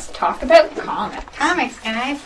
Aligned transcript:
let's 0.00 0.18
talk 0.18 0.42
about 0.42 0.74
comics. 0.76 1.36
Comics, 1.36 1.78
guys. 1.80 2.22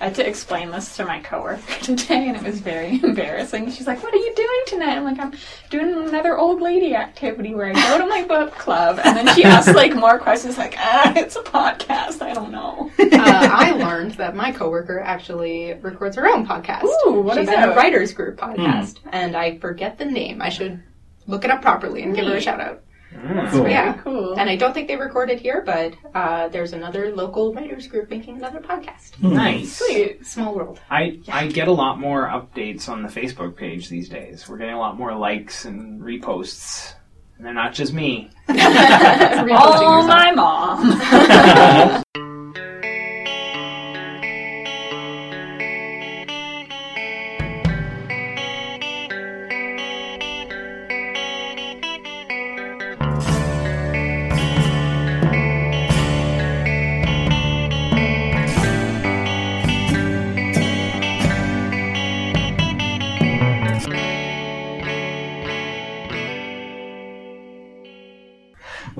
I 0.00 0.04
had 0.04 0.14
to 0.14 0.26
explain 0.26 0.70
this 0.70 0.96
to 0.96 1.04
my 1.04 1.20
coworker 1.20 1.60
today, 1.82 2.28
and 2.28 2.36
it 2.36 2.42
was 2.42 2.60
very 2.60 2.98
embarrassing. 3.02 3.70
She's 3.70 3.86
like, 3.86 4.02
"What 4.02 4.14
are 4.14 4.16
you 4.16 4.34
doing 4.34 4.60
tonight?" 4.66 4.96
I'm 4.96 5.04
like, 5.04 5.18
"I'm 5.18 5.34
doing 5.68 6.08
another 6.08 6.38
old 6.38 6.62
lady 6.62 6.94
activity 6.94 7.54
where 7.54 7.66
I 7.66 7.72
go 7.74 7.98
to 7.98 8.06
my 8.06 8.22
book 8.22 8.52
club." 8.52 9.00
And 9.04 9.18
then 9.18 9.34
she 9.34 9.44
asked 9.44 9.74
like 9.74 9.94
more 9.94 10.18
questions, 10.18 10.56
like, 10.56 10.76
"Ah, 10.78 11.12
it's 11.14 11.36
a 11.36 11.42
podcast. 11.42 12.22
I 12.22 12.32
don't 12.32 12.50
know." 12.50 12.90
Uh, 12.98 13.08
I 13.12 13.72
learned 13.76 14.12
that 14.12 14.34
my 14.34 14.50
coworker 14.50 14.98
actually 14.98 15.74
records 15.74 16.16
her 16.16 16.26
own 16.26 16.46
podcast. 16.46 16.84
Ooh, 16.84 17.20
what 17.20 17.36
She's 17.36 17.48
in 17.48 17.62
a 17.62 17.74
writers 17.76 18.14
group 18.14 18.38
podcast, 18.38 18.96
and 19.12 19.36
I 19.36 19.58
forget 19.58 19.98
the 19.98 20.06
name. 20.06 20.40
I 20.40 20.48
should 20.48 20.82
look 21.26 21.44
it 21.44 21.50
up 21.50 21.60
properly 21.60 22.02
and 22.02 22.16
give 22.16 22.26
her 22.26 22.36
a 22.36 22.40
shout 22.40 22.60
out. 22.60 22.82
Cool. 23.50 23.68
Yeah. 23.68 23.94
cool. 23.94 24.34
And 24.38 24.50
I 24.50 24.56
don't 24.56 24.72
think 24.74 24.88
they 24.88 24.96
recorded 24.96 25.40
here, 25.40 25.62
but 25.64 25.94
uh, 26.14 26.48
there's 26.48 26.72
another 26.72 27.14
local 27.14 27.54
writers 27.54 27.86
group 27.86 28.10
making 28.10 28.36
another 28.36 28.60
podcast. 28.60 29.20
Nice. 29.22 29.76
Sweet. 29.78 30.26
Small 30.26 30.54
world. 30.54 30.80
I, 30.90 31.20
I 31.28 31.46
get 31.48 31.68
a 31.68 31.72
lot 31.72 31.98
more 31.98 32.26
updates 32.28 32.88
on 32.88 33.02
the 33.02 33.08
Facebook 33.08 33.56
page 33.56 33.88
these 33.88 34.08
days. 34.08 34.48
We're 34.48 34.58
getting 34.58 34.74
a 34.74 34.78
lot 34.78 34.98
more 34.98 35.14
likes 35.16 35.64
and 35.64 36.00
reposts. 36.00 36.94
And 37.36 37.46
they're 37.46 37.54
not 37.54 37.74
just 37.74 37.92
me. 37.92 38.30
Reposting 38.48 39.48
Oh, 39.58 40.06
my 40.06 40.30
mom. 40.32 42.02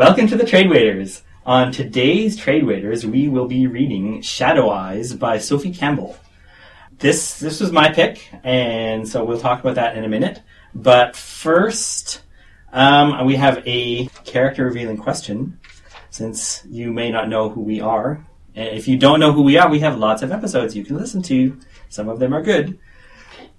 Welcome 0.06 0.27
to 0.27 0.36
the 0.36 0.44
Trade 0.44 0.69
Waiters. 0.69 1.22
On 1.47 1.72
today's 1.72 2.36
Trade 2.36 2.66
Waiters, 2.66 3.06
we 3.06 3.27
will 3.27 3.47
be 3.47 3.66
reading 3.66 4.20
Shadow 4.20 4.69
Eyes 4.69 5.14
by 5.14 5.38
Sophie 5.38 5.72
Campbell. 5.72 6.14
This 6.98 7.38
this 7.38 7.58
was 7.58 7.72
my 7.72 7.91
pick, 7.91 8.28
and 8.44 9.08
so 9.08 9.25
we'll 9.25 9.41
talk 9.41 9.60
about 9.60 9.77
that 9.77 9.97
in 9.97 10.05
a 10.05 10.08
minute. 10.10 10.42
But 10.75 11.16
first, 11.16 12.20
um, 12.70 13.25
we 13.25 13.36
have 13.36 13.66
a 13.66 14.08
character 14.27 14.66
revealing 14.66 14.98
question. 14.98 15.58
Since 16.10 16.66
you 16.69 16.92
may 16.92 17.10
not 17.10 17.30
know 17.30 17.48
who 17.48 17.62
we 17.62 17.80
are, 17.80 18.27
and 18.55 18.77
if 18.77 18.86
you 18.86 18.98
don't 18.98 19.20
know 19.20 19.32
who 19.32 19.41
we 19.41 19.56
are, 19.56 19.70
we 19.70 19.80
have 19.80 19.97
lots 19.97 20.20
of 20.20 20.32
episodes 20.32 20.77
you 20.77 20.84
can 20.84 20.98
listen 20.98 21.22
to. 21.22 21.58
Some 21.88 22.10
of 22.10 22.19
them 22.19 22.34
are 22.34 22.42
good. 22.42 22.78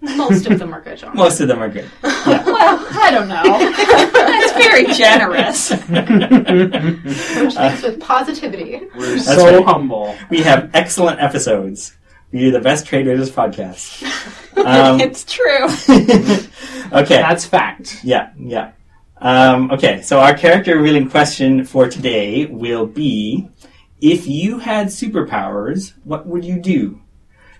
Most 0.01 0.45
of 0.47 0.59
them 0.59 0.73
are 0.73 0.81
good, 0.81 0.97
John. 0.97 1.15
Most 1.15 1.39
of 1.39 1.47
them 1.47 1.61
are 1.61 1.69
good. 1.69 1.89
Yeah. 2.25 2.43
well, 2.43 2.87
I 2.91 3.11
don't 3.11 3.27
know. 3.27 3.43
That's 3.43 4.53
very 4.53 4.85
generous. 4.95 5.69
Approach 5.71 7.53
things 7.53 7.83
with 7.83 7.99
positivity. 7.99 8.81
We're 8.95 9.15
That's 9.17 9.25
so 9.27 9.57
right. 9.57 9.63
humble. 9.65 10.15
We 10.31 10.41
have 10.41 10.71
excellent 10.73 11.21
episodes. 11.21 11.95
We 12.31 12.39
do 12.39 12.49
the 12.51 12.59
best 12.61 12.87
Trade 12.87 13.05
Waiters 13.05 13.29
podcast. 13.31 14.03
Um, 14.57 15.01
it's 15.01 15.25
true. 15.25 15.65
okay. 16.97 17.17
That's 17.17 17.45
fact. 17.45 17.99
Yeah, 18.03 18.31
yeah. 18.39 18.71
Um, 19.17 19.69
okay, 19.71 20.01
so 20.01 20.19
our 20.21 20.33
character 20.33 20.77
revealing 20.77 21.09
question 21.09 21.65
for 21.65 21.89
today 21.89 22.45
will 22.45 22.87
be 22.87 23.49
if 24.01 24.27
you 24.27 24.59
had 24.59 24.87
superpowers, 24.87 25.93
what 26.05 26.25
would 26.25 26.45
you 26.45 26.59
do? 26.61 27.01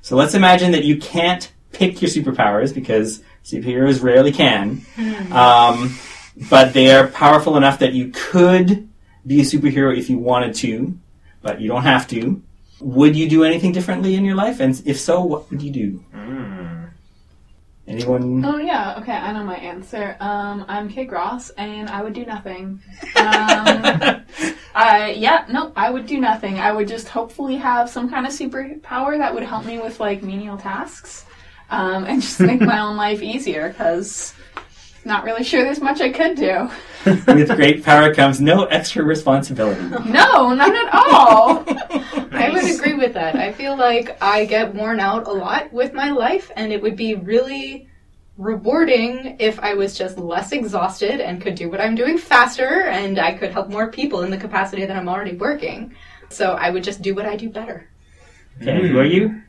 So 0.01 0.15
let's 0.15 0.33
imagine 0.35 0.71
that 0.71 0.85
you 0.85 0.97
can't 0.97 1.51
pick 1.75 2.01
your 2.01 2.09
superpowers 2.09 2.73
because 2.73 3.21
superheroes 3.43 4.01
rarely 4.01 4.31
can. 4.31 4.85
Um, 5.31 5.97
but 6.49 6.73
they 6.73 6.93
are 6.93 7.07
powerful 7.07 7.57
enough 7.57 7.79
that 7.79 7.93
you 7.93 8.11
could 8.13 8.89
be 9.25 9.41
a 9.41 9.43
superhero 9.43 9.97
if 9.97 10.09
you 10.09 10.17
wanted 10.17 10.55
to, 10.55 10.97
but 11.41 11.61
you 11.61 11.67
don't 11.67 11.83
have 11.83 12.07
to. 12.09 12.41
Would 12.81 13.15
you 13.15 13.29
do 13.29 13.43
anything 13.43 13.71
differently 13.71 14.15
in 14.15 14.25
your 14.25 14.35
life? 14.35 14.59
And 14.59 14.81
if 14.85 14.99
so, 14.99 15.23
what 15.23 15.49
would 15.49 15.61
you 15.61 15.71
do? 15.71 16.03
Anyone? 17.87 18.43
Oh 18.43 18.57
yeah, 18.57 18.95
okay, 18.99 19.11
I 19.11 19.31
know 19.31 19.43
my 19.43 19.57
answer. 19.57 20.17
Um, 20.19 20.65
I'm 20.67 20.89
Kate 20.89 21.07
Gross, 21.07 21.51
and 21.51 21.87
I 21.87 22.01
would 22.01 22.13
do 22.13 22.25
nothing. 22.25 22.81
Um, 23.15 24.23
I 24.75 25.15
yeah, 25.15 25.45
no, 25.49 25.71
I 25.75 25.91
would 25.91 26.07
do 26.07 26.19
nothing. 26.19 26.57
I 26.57 26.71
would 26.71 26.87
just 26.87 27.07
hopefully 27.07 27.57
have 27.57 27.87
some 27.87 28.09
kind 28.09 28.25
of 28.25 28.33
superpower 28.33 29.19
that 29.19 29.33
would 29.33 29.43
help 29.43 29.65
me 29.65 29.77
with 29.77 29.99
like 29.99 30.23
menial 30.23 30.57
tasks, 30.57 31.25
um, 31.69 32.05
and 32.05 32.21
just 32.21 32.39
make 32.39 32.61
my 32.61 32.79
own 32.79 32.97
life 32.97 33.21
easier. 33.21 33.69
Because 33.69 34.33
not 35.05 35.23
really 35.23 35.43
sure 35.43 35.63
there's 35.63 35.81
much 35.81 36.01
I 36.01 36.09
could 36.09 36.35
do. 36.35 36.69
With 37.05 37.55
great 37.55 37.83
power 37.83 38.13
comes 38.13 38.41
no 38.41 38.65
extra 38.65 39.03
responsibility. 39.03 39.81
No, 40.09 40.53
not 40.53 40.75
at 40.75 40.93
all. 40.93 41.63
I 42.31 42.49
would 42.51 42.65
agree 42.65 42.95
with 42.95 43.13
that. 43.13 43.35
I 43.35 43.53
feel 43.53 43.77
like 43.77 44.17
I 44.21 44.45
get 44.45 44.73
worn 44.73 44.99
out 44.99 45.27
a 45.27 45.31
lot 45.31 45.71
with 45.71 45.93
my 45.93 46.09
life, 46.09 46.51
and 46.55 46.73
it 46.73 46.81
would 46.81 46.95
be 46.95 47.13
really 47.13 47.87
rewarding 48.37 49.37
if 49.39 49.59
I 49.59 49.75
was 49.75 49.95
just 49.95 50.17
less 50.17 50.51
exhausted 50.51 51.21
and 51.21 51.41
could 51.41 51.55
do 51.55 51.69
what 51.69 51.79
I'm 51.79 51.93
doing 51.93 52.17
faster, 52.17 52.81
and 52.83 53.19
I 53.19 53.33
could 53.33 53.51
help 53.51 53.69
more 53.69 53.91
people 53.91 54.23
in 54.23 54.31
the 54.31 54.37
capacity 54.37 54.85
that 54.85 54.97
I'm 54.97 55.07
already 55.07 55.35
working. 55.35 55.95
So 56.29 56.53
I 56.53 56.71
would 56.71 56.83
just 56.83 57.03
do 57.03 57.13
what 57.13 57.25
I 57.25 57.35
do 57.35 57.49
better. 57.49 57.87
Okay, 58.61 58.87
who 58.87 58.97
are 58.97 59.05
you? 59.05 59.41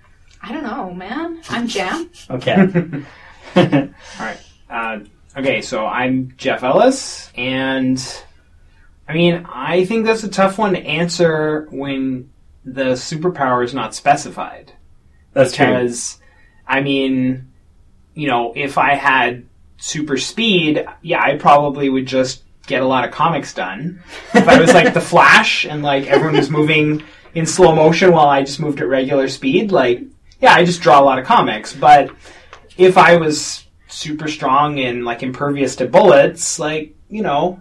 I 0.46 0.52
don't 0.52 0.62
know, 0.62 0.94
man. 0.94 1.40
I'm 1.50 1.66
Jam. 1.66 2.08
Okay. 2.30 2.54
All 3.56 3.90
right. 4.20 4.38
Uh, 4.70 5.00
okay, 5.36 5.60
so 5.60 5.84
I'm 5.84 6.34
Jeff 6.36 6.62
Ellis, 6.62 7.32
and 7.34 8.00
I 9.08 9.14
mean, 9.14 9.44
I 9.48 9.84
think 9.86 10.06
that's 10.06 10.22
a 10.22 10.28
tough 10.28 10.56
one 10.58 10.74
to 10.74 10.80
answer 10.80 11.66
when 11.70 12.30
the 12.64 12.92
superpower 12.92 13.64
is 13.64 13.74
not 13.74 13.94
specified. 13.94 14.72
That's 15.32 15.52
true. 15.54 15.66
because 15.66 16.20
I 16.66 16.80
mean, 16.80 17.52
you 18.14 18.28
know, 18.28 18.52
if 18.54 18.78
I 18.78 18.94
had 18.94 19.46
super 19.78 20.16
speed, 20.16 20.86
yeah, 21.02 21.22
I 21.22 21.38
probably 21.38 21.88
would 21.88 22.06
just 22.06 22.44
get 22.66 22.82
a 22.82 22.86
lot 22.86 23.04
of 23.04 23.10
comics 23.10 23.52
done. 23.52 24.00
If 24.34 24.46
I 24.46 24.60
was 24.60 24.72
like 24.74 24.94
the 24.94 25.00
Flash 25.00 25.64
and 25.64 25.82
like 25.82 26.06
everyone 26.06 26.36
was 26.36 26.50
moving 26.50 27.02
in 27.34 27.46
slow 27.46 27.74
motion 27.74 28.12
while 28.12 28.28
I 28.28 28.42
just 28.42 28.60
moved 28.60 28.80
at 28.80 28.88
regular 28.88 29.28
speed, 29.28 29.72
like 29.72 30.02
yeah, 30.40 30.54
I 30.54 30.64
just 30.64 30.80
draw 30.80 31.00
a 31.00 31.04
lot 31.04 31.18
of 31.18 31.24
comics. 31.24 31.72
But 31.72 32.10
if 32.76 32.98
I 32.98 33.16
was 33.16 33.64
super 33.88 34.28
strong 34.28 34.78
and 34.80 35.04
like 35.04 35.22
impervious 35.22 35.76
to 35.76 35.86
bullets, 35.86 36.58
like 36.58 36.94
you 37.08 37.22
know, 37.22 37.60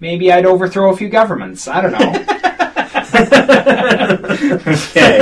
maybe 0.00 0.32
I'd 0.32 0.46
overthrow 0.46 0.92
a 0.92 0.96
few 0.96 1.08
governments. 1.08 1.68
I 1.68 1.80
don't 1.80 1.92
know. 1.92 2.24
okay. 4.72 5.20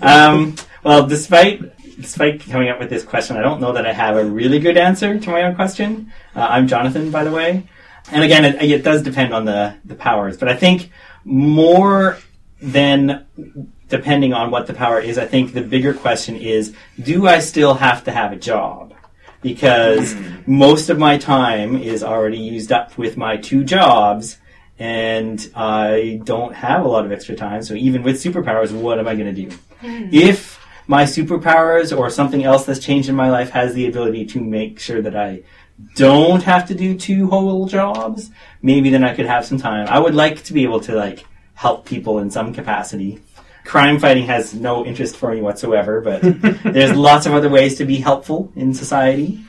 Um, 0.00 0.56
well, 0.82 1.06
despite 1.06 1.60
despite 2.00 2.40
coming 2.40 2.68
up 2.68 2.78
with 2.78 2.90
this 2.90 3.04
question, 3.04 3.36
I 3.36 3.42
don't 3.42 3.60
know 3.60 3.72
that 3.72 3.86
I 3.86 3.92
have 3.92 4.16
a 4.16 4.24
really 4.24 4.58
good 4.58 4.76
answer 4.76 5.18
to 5.18 5.30
my 5.30 5.42
own 5.42 5.54
question. 5.54 6.12
Uh, 6.34 6.46
I'm 6.50 6.68
Jonathan, 6.68 7.10
by 7.10 7.24
the 7.24 7.32
way, 7.32 7.68
and 8.10 8.22
again, 8.22 8.44
it, 8.44 8.62
it 8.62 8.82
does 8.82 9.02
depend 9.02 9.32
on 9.32 9.44
the 9.44 9.76
the 9.84 9.94
powers, 9.94 10.36
but 10.36 10.48
I 10.48 10.56
think 10.56 10.90
more 11.24 12.18
than 12.60 13.26
depending 13.88 14.32
on 14.32 14.50
what 14.50 14.66
the 14.66 14.74
power 14.74 15.00
is, 15.00 15.18
I 15.18 15.26
think 15.26 15.52
the 15.52 15.62
bigger 15.62 15.94
question 15.94 16.36
is: 16.36 16.74
Do 17.00 17.26
I 17.26 17.40
still 17.40 17.74
have 17.74 18.04
to 18.04 18.12
have 18.12 18.32
a 18.32 18.36
job? 18.36 18.94
Because 19.42 20.12
hmm. 20.12 20.34
most 20.46 20.88
of 20.88 20.98
my 20.98 21.18
time 21.18 21.76
is 21.76 22.02
already 22.02 22.38
used 22.38 22.72
up 22.72 22.96
with 22.98 23.16
my 23.16 23.36
two 23.36 23.64
jobs, 23.64 24.38
and 24.78 25.50
I 25.54 26.20
don't 26.24 26.54
have 26.54 26.84
a 26.84 26.88
lot 26.88 27.04
of 27.04 27.12
extra 27.12 27.36
time. 27.36 27.62
So 27.62 27.74
even 27.74 28.02
with 28.02 28.16
superpowers, 28.16 28.72
what 28.72 28.98
am 28.98 29.06
I 29.06 29.14
going 29.14 29.34
to 29.34 29.48
do? 29.48 29.56
Hmm. 29.80 30.08
If 30.12 30.58
my 30.86 31.04
superpowers 31.04 31.96
or 31.96 32.10
something 32.10 32.44
else 32.44 32.64
that's 32.64 32.80
changed 32.80 33.08
in 33.08 33.14
my 33.14 33.30
life 33.30 33.50
has 33.50 33.74
the 33.74 33.86
ability 33.86 34.26
to 34.26 34.40
make 34.40 34.78
sure 34.78 35.02
that 35.02 35.16
I 35.16 35.42
don't 35.94 36.42
have 36.42 36.66
to 36.68 36.74
do 36.74 36.96
two 36.96 37.28
whole 37.28 37.66
jobs, 37.66 38.30
maybe 38.62 38.90
then 38.90 39.04
I 39.04 39.14
could 39.14 39.26
have 39.26 39.44
some 39.44 39.58
time. 39.58 39.86
I 39.88 39.98
would 39.98 40.14
like 40.14 40.42
to 40.44 40.52
be 40.52 40.62
able 40.62 40.80
to 40.80 40.94
like 40.94 41.24
help 41.54 41.86
people 41.86 42.18
in 42.18 42.30
some 42.30 42.54
capacity. 42.54 43.20
Crime 43.66 43.98
fighting 43.98 44.26
has 44.26 44.54
no 44.54 44.86
interest 44.86 45.16
for 45.16 45.34
me 45.34 45.40
whatsoever, 45.40 46.00
but 46.00 46.20
there's 46.62 46.96
lots 46.96 47.26
of 47.26 47.34
other 47.34 47.48
ways 47.48 47.78
to 47.78 47.84
be 47.84 47.96
helpful 47.96 48.52
in 48.54 48.72
society. 48.72 49.40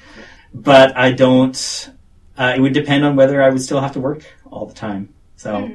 But 0.54 0.98
I 0.98 1.12
don't. 1.12 1.90
Uh, 2.38 2.54
it 2.56 2.60
would 2.60 2.74
depend 2.74 3.06
on 3.06 3.16
whether 3.16 3.42
I 3.42 3.50
would 3.50 3.62
still 3.62 3.80
have 3.80 3.94
to 3.94 4.00
work 4.00 4.24
all 4.50 4.66
the 4.66 4.74
time. 4.74 5.14
So. 5.36 5.72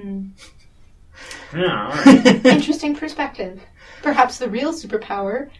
yeah, 1.54 1.90
all 1.90 2.04
right. 2.04 2.26
Interesting 2.46 2.96
perspective. 2.96 3.60
Perhaps 4.02 4.38
the 4.38 4.48
real 4.48 4.72
superpower 4.72 5.50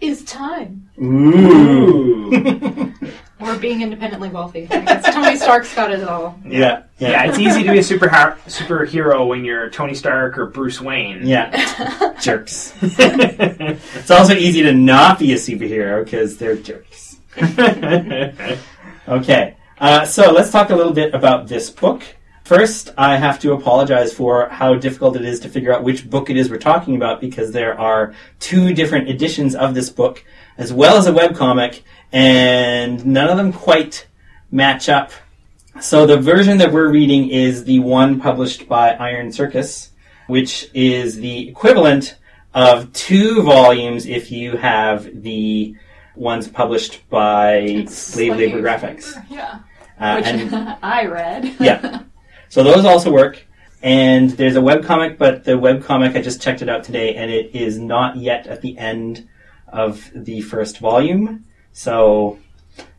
is 0.00 0.24
time. 0.24 0.88
Ooh. 1.00 2.94
Or 3.40 3.56
being 3.56 3.82
independently 3.82 4.28
wealthy. 4.28 4.68
I 4.70 4.80
guess 4.80 5.14
Tony 5.14 5.36
Stark's 5.36 5.74
got 5.74 5.90
it 5.92 6.02
all. 6.06 6.38
Yeah, 6.44 6.82
Yeah, 6.98 7.10
yeah, 7.10 7.24
it's 7.24 7.38
easy 7.38 7.62
to 7.64 7.72
be 7.72 7.78
a 7.78 7.82
super 7.82 8.08
superhero 8.08 9.26
when 9.26 9.44
you're 9.44 9.70
Tony 9.70 9.94
Stark 9.94 10.36
or 10.38 10.46
Bruce 10.46 10.80
Wayne. 10.80 11.26
yeah. 11.26 12.14
jerks. 12.20 12.74
It's 12.82 14.10
also 14.10 14.34
easy 14.34 14.62
to 14.62 14.72
not 14.72 15.18
be 15.18 15.32
a 15.32 15.36
superhero 15.36 16.04
because 16.04 16.36
they're 16.36 16.56
jerks. 16.56 17.16
Okay, 19.08 19.56
uh, 19.78 20.04
so 20.04 20.30
let's 20.30 20.50
talk 20.52 20.70
a 20.70 20.76
little 20.76 20.92
bit 20.92 21.14
about 21.14 21.48
this 21.48 21.68
book. 21.70 22.02
First, 22.44 22.90
I 22.96 23.16
have 23.16 23.40
to 23.40 23.52
apologize 23.52 24.12
for 24.12 24.48
how 24.48 24.74
difficult 24.74 25.16
it 25.16 25.24
is 25.24 25.40
to 25.40 25.48
figure 25.48 25.72
out 25.72 25.82
which 25.82 26.08
book 26.08 26.30
it 26.30 26.36
is 26.36 26.48
we're 26.50 26.58
talking 26.58 26.94
about 26.96 27.20
because 27.20 27.50
there 27.50 27.78
are 27.78 28.14
two 28.38 28.72
different 28.74 29.08
editions 29.08 29.54
of 29.56 29.74
this 29.74 29.88
book, 29.90 30.24
as 30.60 30.74
well 30.74 30.98
as 30.98 31.06
a 31.06 31.12
webcomic, 31.12 31.80
and 32.12 33.04
none 33.06 33.30
of 33.30 33.38
them 33.38 33.50
quite 33.50 34.06
match 34.50 34.90
up. 34.90 35.10
So 35.80 36.04
the 36.04 36.18
version 36.18 36.58
that 36.58 36.70
we're 36.70 36.90
reading 36.90 37.30
is 37.30 37.64
the 37.64 37.78
one 37.78 38.20
published 38.20 38.68
by 38.68 38.90
Iron 38.90 39.32
Circus, 39.32 39.90
which 40.26 40.68
is 40.74 41.16
the 41.16 41.48
equivalent 41.48 42.18
of 42.52 42.92
two 42.92 43.42
volumes 43.42 44.04
if 44.04 44.30
you 44.30 44.58
have 44.58 45.22
the 45.22 45.76
ones 46.14 46.46
published 46.46 47.08
by 47.08 47.86
Slave 47.88 48.36
Labor 48.36 48.60
Graphics. 48.60 49.14
Yeah. 49.30 49.60
Uh, 49.98 50.16
Which 50.16 50.26
and 50.26 50.76
I 50.82 51.06
read. 51.06 51.56
yeah. 51.60 52.02
So 52.50 52.62
those 52.62 52.84
also 52.84 53.10
work. 53.10 53.46
And 53.82 54.28
there's 54.32 54.56
a 54.56 54.60
webcomic, 54.60 55.16
but 55.16 55.44
the 55.44 55.52
webcomic, 55.52 56.14
I 56.14 56.20
just 56.20 56.42
checked 56.42 56.60
it 56.60 56.68
out 56.68 56.84
today, 56.84 57.14
and 57.14 57.30
it 57.30 57.54
is 57.54 57.78
not 57.78 58.16
yet 58.16 58.46
at 58.46 58.60
the 58.60 58.76
end 58.76 59.26
of 59.72 60.10
the 60.14 60.40
first 60.40 60.78
volume. 60.78 61.44
So 61.72 62.38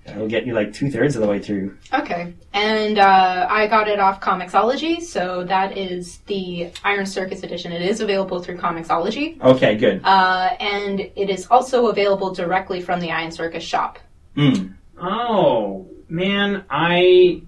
it'll 0.05 0.27
get 0.27 0.45
you 0.45 0.53
like 0.53 0.73
two 0.73 0.89
thirds 0.89 1.15
of 1.15 1.21
the 1.21 1.27
way 1.27 1.39
through. 1.39 1.77
Okay. 1.93 2.33
And 2.53 2.99
uh, 2.99 3.47
I 3.49 3.67
got 3.67 3.87
it 3.87 3.99
off 3.99 4.19
Comixology, 4.19 5.01
so 5.01 5.43
that 5.45 5.77
is 5.77 6.17
the 6.27 6.71
Iron 6.83 7.05
Circus 7.05 7.43
edition. 7.43 7.71
It 7.71 7.81
is 7.81 8.01
available 8.01 8.41
through 8.41 8.57
Comixology. 8.57 9.39
Okay, 9.41 9.77
good. 9.77 10.01
Uh, 10.03 10.55
and 10.59 10.99
it 10.99 11.29
is 11.29 11.47
also 11.47 11.87
available 11.87 12.33
directly 12.33 12.81
from 12.81 12.99
the 12.99 13.11
Iron 13.11 13.31
Circus 13.31 13.63
shop. 13.63 13.99
Mm. 14.35 14.73
Oh 14.99 15.87
man, 16.09 16.63
I 16.69 17.41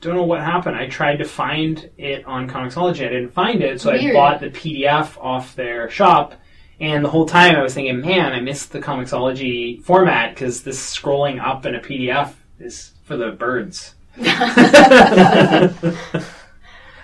don't 0.00 0.16
know 0.16 0.24
what 0.24 0.40
happened. 0.40 0.76
I 0.76 0.88
tried 0.88 1.16
to 1.16 1.24
find 1.24 1.88
it 1.96 2.24
on 2.26 2.48
Comixology. 2.48 3.06
I 3.06 3.08
didn't 3.08 3.30
find 3.30 3.62
it, 3.62 3.80
so 3.80 3.92
I 3.92 4.12
bought 4.12 4.40
the 4.40 4.50
PDF 4.50 5.16
off 5.22 5.54
their 5.54 5.88
shop. 5.88 6.34
And 6.82 7.04
the 7.04 7.08
whole 7.08 7.26
time 7.26 7.54
I 7.54 7.62
was 7.62 7.74
thinking, 7.74 8.00
man, 8.00 8.32
I 8.32 8.40
missed 8.40 8.72
the 8.72 8.80
Comixology 8.80 9.80
format 9.84 10.34
because 10.34 10.64
this 10.64 10.80
scrolling 10.94 11.40
up 11.40 11.64
in 11.64 11.76
a 11.76 11.80
PDF 11.80 12.32
is 12.58 12.90
for 13.04 13.16
the 13.16 13.30
birds. 13.30 13.94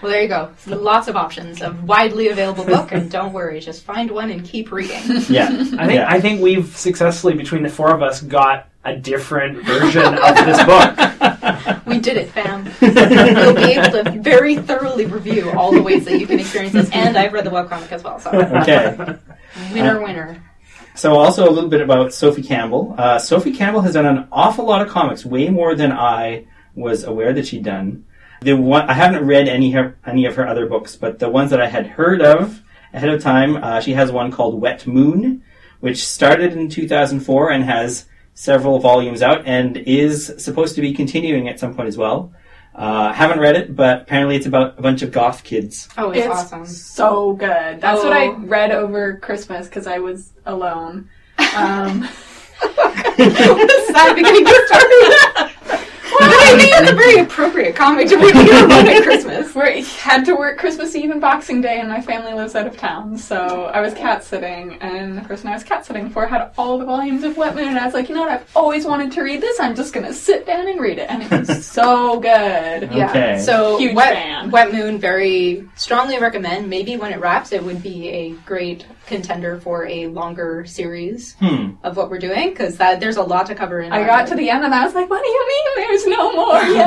Well, 0.00 0.12
there 0.12 0.22
you 0.22 0.28
go. 0.28 0.50
Lots 0.68 1.08
of 1.08 1.16
options. 1.16 1.60
of 1.60 1.82
widely 1.82 2.28
available 2.28 2.64
book, 2.64 2.92
and 2.92 3.10
don't 3.10 3.32
worry, 3.32 3.58
just 3.58 3.82
find 3.82 4.08
one 4.12 4.30
and 4.30 4.44
keep 4.44 4.70
reading. 4.70 5.00
Yeah. 5.28 5.48
I 5.48 5.86
think 5.86 5.92
Yeah. 5.94 6.06
I 6.08 6.20
think 6.20 6.40
we've 6.40 6.68
successfully 6.76 7.34
between 7.34 7.64
the 7.64 7.68
four 7.68 7.92
of 7.92 8.00
us 8.00 8.20
got 8.20 8.68
a 8.84 8.94
different 8.94 9.64
version 9.64 10.04
of 10.04 10.36
this 10.46 10.62
book. 10.64 11.86
We 11.86 11.98
did 11.98 12.16
it, 12.16 12.28
fam. 12.30 12.66
You'll 12.80 13.54
be 13.54 13.72
able 13.72 14.04
to 14.04 14.10
very 14.20 14.58
thoroughly 14.58 15.06
review 15.06 15.50
all 15.50 15.72
the 15.72 15.82
ways 15.82 16.04
that 16.04 16.20
you 16.20 16.28
can 16.28 16.38
experience 16.38 16.74
this, 16.74 16.90
and 16.92 17.16
I've 17.18 17.32
read 17.32 17.44
the 17.44 17.50
webcomic 17.50 17.90
as 17.90 18.04
well, 18.04 18.20
so 18.20 18.30
Okay. 18.30 19.16
Winner, 19.72 20.02
winner. 20.02 20.42
So 20.94 21.14
also 21.14 21.48
a 21.48 21.52
little 21.52 21.70
bit 21.70 21.80
about 21.80 22.12
Sophie 22.12 22.42
Campbell. 22.42 22.94
Uh, 22.98 23.18
Sophie 23.18 23.52
Campbell 23.52 23.82
has 23.82 23.94
done 23.94 24.06
an 24.06 24.26
awful 24.32 24.64
lot 24.64 24.82
of 24.82 24.88
comics, 24.88 25.24
way 25.24 25.48
more 25.48 25.74
than 25.74 25.92
I 25.92 26.46
was 26.74 27.04
aware 27.04 27.32
that 27.32 27.46
she'd 27.46 27.64
done. 27.64 28.04
The 28.40 28.54
one 28.54 28.88
I 28.88 28.94
haven't 28.94 29.24
read 29.24 29.48
any 29.48 29.70
her, 29.72 29.96
any 30.06 30.24
of 30.24 30.36
her 30.36 30.46
other 30.46 30.66
books, 30.66 30.96
but 30.96 31.18
the 31.18 31.28
ones 31.28 31.50
that 31.50 31.60
I 31.60 31.68
had 31.68 31.86
heard 31.86 32.22
of 32.22 32.62
ahead 32.92 33.10
of 33.10 33.22
time, 33.22 33.56
uh, 33.56 33.80
she 33.80 33.92
has 33.92 34.10
one 34.10 34.30
called 34.30 34.60
Wet 34.60 34.86
Moon, 34.86 35.42
which 35.80 36.06
started 36.06 36.52
in 36.52 36.68
2004 36.68 37.50
and 37.50 37.64
has 37.64 38.06
several 38.34 38.78
volumes 38.78 39.22
out 39.22 39.46
and 39.46 39.76
is 39.76 40.32
supposed 40.38 40.74
to 40.76 40.80
be 40.80 40.92
continuing 40.92 41.48
at 41.48 41.58
some 41.58 41.74
point 41.74 41.88
as 41.88 41.98
well. 41.98 42.32
Uh, 42.78 43.12
haven't 43.12 43.40
read 43.40 43.56
it, 43.56 43.74
but 43.74 44.02
apparently 44.02 44.36
it's 44.36 44.46
about 44.46 44.78
a 44.78 44.82
bunch 44.82 45.02
of 45.02 45.10
goth 45.10 45.42
kids. 45.42 45.88
Oh, 45.98 46.10
it's, 46.10 46.24
It's 46.24 46.28
awesome. 46.34 46.64
so 46.64 47.32
good. 47.32 47.80
That's 47.80 48.02
what 48.04 48.12
I 48.12 48.28
Oh. 48.28 48.36
read 48.38 48.70
over 48.70 49.16
Christmas 49.16 49.66
because 49.66 49.86
I 49.88 49.98
was 49.98 50.32
alone. 50.46 51.08
Um, 51.56 52.06
Sad 52.60 54.14
beginning 54.16 54.44
to 54.44 54.62
start. 54.66 54.84
Well, 56.48 56.56
I 56.56 56.58
think 56.60 56.74
it's 56.80 56.90
a 56.90 56.94
very 56.94 57.18
appropriate 57.26 57.76
comic 57.76 58.08
to 58.08 58.16
read 58.16 58.34
around 58.34 58.88
at 58.88 59.02
Christmas. 59.02 59.54
we 59.54 59.82
had 60.00 60.24
to 60.24 60.34
work 60.34 60.58
Christmas 60.58 60.94
Eve 60.96 61.10
and 61.10 61.20
Boxing 61.20 61.60
Day, 61.60 61.78
and 61.80 61.88
my 61.88 62.00
family 62.00 62.32
lives 62.32 62.54
out 62.54 62.66
of 62.66 62.76
town, 62.76 63.18
so 63.18 63.66
I 63.66 63.80
was 63.80 63.92
cat 63.94 64.24
sitting, 64.24 64.74
and 64.80 65.16
the 65.18 65.22
person 65.22 65.48
I 65.48 65.54
was 65.54 65.62
cat 65.64 65.84
sitting 65.84 66.08
for 66.08 66.26
had 66.26 66.50
all 66.56 66.78
the 66.78 66.84
volumes 66.86 67.24
of 67.24 67.36
Wet 67.36 67.54
Moon, 67.54 67.68
and 67.68 67.78
I 67.78 67.84
was 67.84 67.92
like, 67.94 68.08
you 68.08 68.14
know 68.14 68.22
what, 68.22 68.30
I've 68.30 68.50
always 68.56 68.86
wanted 68.86 69.12
to 69.12 69.22
read 69.22 69.40
this, 69.42 69.60
I'm 69.60 69.74
just 69.74 69.92
gonna 69.92 70.12
sit 70.12 70.46
down 70.46 70.66
and 70.68 70.80
read 70.80 70.98
it, 70.98 71.10
and 71.10 71.22
it 71.22 71.30
was 71.30 71.66
so 71.66 72.18
good. 72.20 72.90
Yeah. 72.92 73.38
So 73.38 73.76
Huge 73.78 73.94
Wet, 73.94 74.14
fan. 74.14 74.50
Wet 74.50 74.72
Moon, 74.72 74.98
very 74.98 75.68
strongly 75.76 76.18
recommend. 76.18 76.68
Maybe 76.70 76.96
when 76.96 77.12
it 77.12 77.20
wraps, 77.20 77.52
it 77.52 77.62
would 77.62 77.82
be 77.82 78.08
a 78.08 78.30
great 78.46 78.86
contender 79.06 79.58
for 79.60 79.86
a 79.86 80.06
longer 80.08 80.64
series 80.66 81.34
Hmm. 81.40 81.70
of 81.82 81.96
what 81.96 82.10
we're 82.10 82.18
doing 82.18 82.50
because 82.50 82.76
there's 82.76 83.16
a 83.16 83.22
lot 83.22 83.46
to 83.46 83.54
cover 83.54 83.80
in. 83.80 83.90
I 83.92 84.06
got 84.06 84.20
book. 84.24 84.30
to 84.30 84.36
the 84.36 84.50
end, 84.50 84.64
and 84.64 84.74
I 84.74 84.84
was 84.84 84.94
like, 84.94 85.08
what 85.10 85.22
do 85.22 85.28
you 85.28 85.48
mean 85.48 85.86
there's 85.88 86.06
no 86.06 86.30
more 86.38 86.62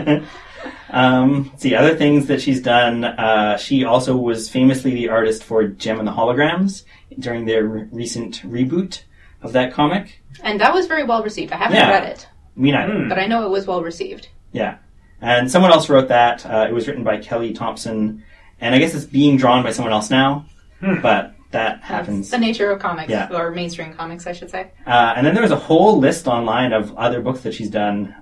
yet? 0.00 0.22
um, 0.90 1.48
let's 1.50 1.62
see 1.62 1.74
other 1.74 1.94
things 1.96 2.26
that 2.26 2.40
she's 2.40 2.60
done. 2.60 3.04
Uh, 3.04 3.56
she 3.56 3.84
also 3.84 4.16
was 4.16 4.48
famously 4.48 4.92
the 4.94 5.08
artist 5.08 5.42
for 5.44 5.66
Jem 5.66 5.98
and 5.98 6.06
the 6.08 6.12
Holograms 6.12 6.84
during 7.18 7.44
their 7.46 7.64
re- 7.64 7.88
recent 7.92 8.42
reboot 8.42 9.02
of 9.42 9.52
that 9.52 9.72
comic. 9.72 10.20
and 10.42 10.60
that 10.60 10.72
was 10.74 10.86
very 10.86 11.04
well 11.04 11.22
received. 11.22 11.52
I 11.52 11.56
haven't 11.56 11.76
Yeah. 11.76 11.90
read 11.90 12.04
it, 12.04 12.28
Me 12.56 12.70
neither. 12.72 12.92
Hmm. 13.02 13.08
but 13.08 13.18
I 13.18 13.26
know 13.26 13.44
it 13.46 13.50
was 13.50 13.66
well 13.66 13.82
received. 13.82 14.28
Yeah, 14.52 14.76
and 15.20 15.50
someone 15.50 15.72
else 15.72 15.88
wrote 15.88 16.08
that. 16.08 16.44
Uh, 16.46 16.66
it 16.68 16.72
was 16.72 16.86
written 16.88 17.04
by 17.04 17.18
Kelly 17.18 17.52
Thompson, 17.52 18.22
and 18.60 18.74
I 18.74 18.78
guess 18.78 18.94
it's 18.94 19.04
being 19.04 19.36
drawn 19.36 19.62
by 19.62 19.72
someone 19.72 19.92
else 19.92 20.10
now. 20.10 20.46
Hmm. 20.80 21.00
But 21.00 21.34
that 21.52 21.76
That's 21.80 21.84
happens. 21.86 22.30
the 22.30 22.38
nature 22.38 22.70
of 22.70 22.80
comics, 22.80 23.08
Yeah. 23.10 23.28
or 23.32 23.50
mainstream 23.50 23.94
comics, 23.94 24.26
I 24.26 24.32
should 24.32 24.50
say. 24.50 24.70
Uh, 24.86 25.14
and 25.16 25.26
then 25.26 25.32
there 25.34 25.42
was 25.42 25.52
a 25.52 25.56
whole 25.56 25.98
list 25.98 26.26
online 26.26 26.72
of 26.72 26.94
other 26.96 27.20
books 27.20 27.40
that 27.42 27.54
she's 27.54 27.70
done. 27.70 28.14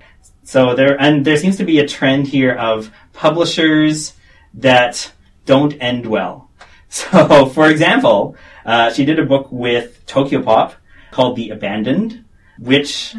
So 0.45 0.75
there, 0.75 1.01
and 1.01 1.25
there 1.25 1.37
seems 1.37 1.57
to 1.57 1.65
be 1.65 1.79
a 1.79 1.89
trend 1.89 2.27
here 2.29 2.53
of 2.53 2.91
publishers 3.13 4.13
that 4.55 5.11
don't 5.47 5.73
end 5.81 6.07
well. 6.07 6.51
So, 6.95 7.47
for 7.47 7.69
example, 7.69 8.37
uh, 8.65 8.93
she 8.93 9.05
did 9.05 9.19
a 9.19 9.25
book 9.25 9.49
with 9.51 10.07
Tokyo 10.07 10.41
Pop 10.43 10.75
called 11.11 11.35
The 11.35 11.51
Abandoned, 11.51 12.25
which. 12.61 13.17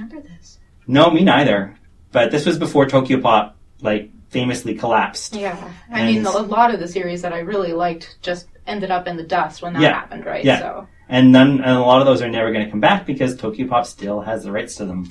No, 0.87 1.09
me 1.11 1.25
neither. 1.25 1.75
But 2.13 2.31
this 2.31 2.45
was 2.45 2.57
before 2.57 2.85
Tokyo 2.85 3.19
Pop 3.19 3.57
like 3.81 4.11
famously 4.29 4.75
collapsed. 4.75 5.35
Yeah, 5.35 5.57
I 5.91 5.99
And- 5.99 6.07
mean, 6.07 6.25
a 6.25 6.29
lot 6.31 6.73
of 6.73 6.79
the 6.79 6.87
series 6.87 7.21
that 7.23 7.33
I 7.33 7.39
really 7.39 7.73
liked 7.73 8.15
just 8.21 8.47
ended 8.65 8.91
up 8.91 9.09
in 9.09 9.17
the 9.17 9.23
dust 9.23 9.61
when 9.61 9.73
that 9.73 9.81
Yeah. 9.81 9.93
happened, 9.93 10.25
right? 10.25 10.45
Yeah. 10.45 10.59
So 10.59 10.87
And 11.09 11.33
none, 11.33 11.59
and 11.61 11.77
a 11.77 11.81
lot 11.81 11.99
of 11.99 12.05
those 12.07 12.21
are 12.21 12.29
never 12.29 12.53
going 12.53 12.63
to 12.63 12.71
come 12.71 12.79
back 12.79 13.05
because 13.05 13.35
Tokyo 13.35 13.67
Pop 13.67 13.85
still 13.85 14.21
has 14.21 14.45
the 14.45 14.53
rights 14.53 14.75
to 14.75 14.85
them. 14.85 15.09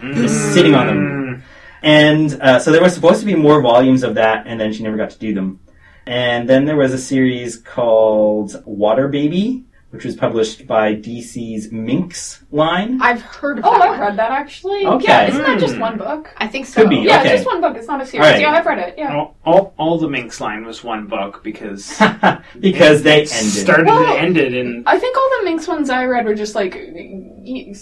Just 0.00 0.52
sitting 0.54 0.74
on 0.74 0.86
them. 0.86 1.42
And 1.82 2.40
uh, 2.40 2.58
so 2.58 2.72
there 2.72 2.82
was 2.82 2.94
supposed 2.94 3.20
to 3.20 3.26
be 3.26 3.34
more 3.36 3.60
volumes 3.62 4.02
of 4.02 4.14
that, 4.16 4.46
and 4.46 4.60
then 4.60 4.72
she 4.72 4.82
never 4.82 4.96
got 4.96 5.10
to 5.10 5.18
do 5.18 5.34
them. 5.34 5.60
And 6.06 6.48
then 6.48 6.64
there 6.64 6.76
was 6.76 6.92
a 6.92 6.98
series 6.98 7.56
called 7.58 8.60
Water 8.66 9.08
Baby, 9.08 9.64
which 9.90 10.04
was 10.04 10.16
published 10.16 10.66
by 10.66 10.94
DC's 10.94 11.70
Minx 11.70 12.42
line. 12.50 13.00
I've 13.00 13.22
heard 13.22 13.58
of 13.58 13.64
oh, 13.66 13.72
that 13.72 13.82
I've 13.82 13.90
one. 13.90 14.00
read 14.00 14.16
that 14.18 14.30
actually. 14.32 14.84
Okay. 14.86 15.04
Yeah, 15.06 15.28
isn't 15.28 15.42
that 15.42 15.58
just 15.60 15.74
Hmm. 15.74 15.80
one 15.80 15.98
book? 15.98 16.34
I 16.38 16.46
think 16.48 16.66
so. 16.66 16.80
Could 16.82 16.90
be. 16.90 16.96
Yeah, 16.96 17.20
Okay. 17.20 17.30
just 17.36 17.46
one 17.46 17.60
book. 17.60 17.76
It's 17.76 17.86
not 17.88 18.00
a 18.00 18.06
series. 18.06 18.26
Alright. 18.26 18.40
Yeah, 18.40 18.50
I've 18.52 18.66
read 18.66 18.78
it. 18.80 18.94
Yeah. 18.98 19.14
All, 19.14 19.36
all, 19.44 19.74
all 19.78 19.98
the 19.98 20.08
Minx 20.08 20.40
line 20.40 20.64
was 20.66 20.82
one 20.84 21.06
book 21.06 21.42
because 21.44 21.88
because 22.60 23.02
they 23.02 23.22
it 23.22 23.32
ended. 23.32 23.52
started 23.52 23.86
Well- 23.86 24.04
and 24.16 24.26
ended 24.36 24.52
in 24.54 24.82
I 24.86 24.98
think 24.98 25.16
all 25.16 25.30
the 25.38 25.44
Minx 25.44 25.68
ones 25.68 25.90
I 25.90 26.04
read 26.04 26.24
were 26.26 26.34
just 26.34 26.54
like 26.54 26.74
y- 26.74 27.72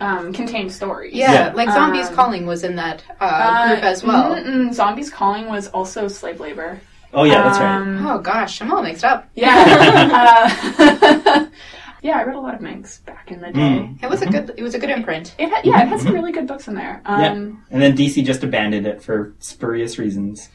um, 0.00 0.32
contained 0.32 0.72
stories. 0.72 1.14
Yeah, 1.14 1.32
Yeah. 1.32 1.52
like 1.54 1.70
Zombies 1.70 2.08
Um, 2.08 2.14
Calling 2.14 2.46
was 2.46 2.64
in 2.64 2.76
that 2.76 3.02
uh, 3.20 3.24
Uh, 3.24 3.68
group 3.74 3.84
as 3.84 4.02
well. 4.04 4.34
mm-mm, 4.34 4.72
Zombies 4.72 5.10
Calling 5.10 5.46
was 5.48 5.68
also 5.68 6.08
slave 6.08 6.40
labor. 6.40 6.80
oh 7.14 7.24
yeah, 7.24 7.42
that's 7.42 7.58
right. 7.58 7.76
Um, 7.76 8.06
Oh 8.06 8.18
gosh, 8.18 8.60
I'm 8.62 8.72
all 8.72 8.82
mixed 8.82 9.04
up. 9.04 9.28
Yeah. 9.34 9.54
uh, 10.78 11.46
yeah, 12.02 12.18
I 12.18 12.24
read 12.24 12.36
a 12.36 12.40
lot 12.40 12.54
of 12.54 12.60
Minx 12.60 12.98
back 12.98 13.30
in 13.30 13.40
the 13.40 13.50
day. 13.50 13.60
Mm. 13.60 14.02
It 14.02 14.08
was 14.10 14.22
a 14.22 14.26
good. 14.26 14.52
It 14.56 14.62
was 14.62 14.74
a 14.74 14.78
good 14.78 14.90
imprint. 14.90 15.34
It 15.38 15.48
had, 15.48 15.64
yeah, 15.64 15.82
it 15.82 15.88
had 15.88 16.00
some 16.00 16.12
really 16.12 16.32
good 16.32 16.46
books 16.46 16.68
in 16.68 16.74
there. 16.74 17.00
Um, 17.06 17.64
And 17.70 17.82
then 17.82 17.96
DC 17.96 18.24
just 18.24 18.44
abandoned 18.44 18.86
it 18.86 19.02
for 19.02 19.34
spurious 19.40 19.98
reasons. 19.98 20.48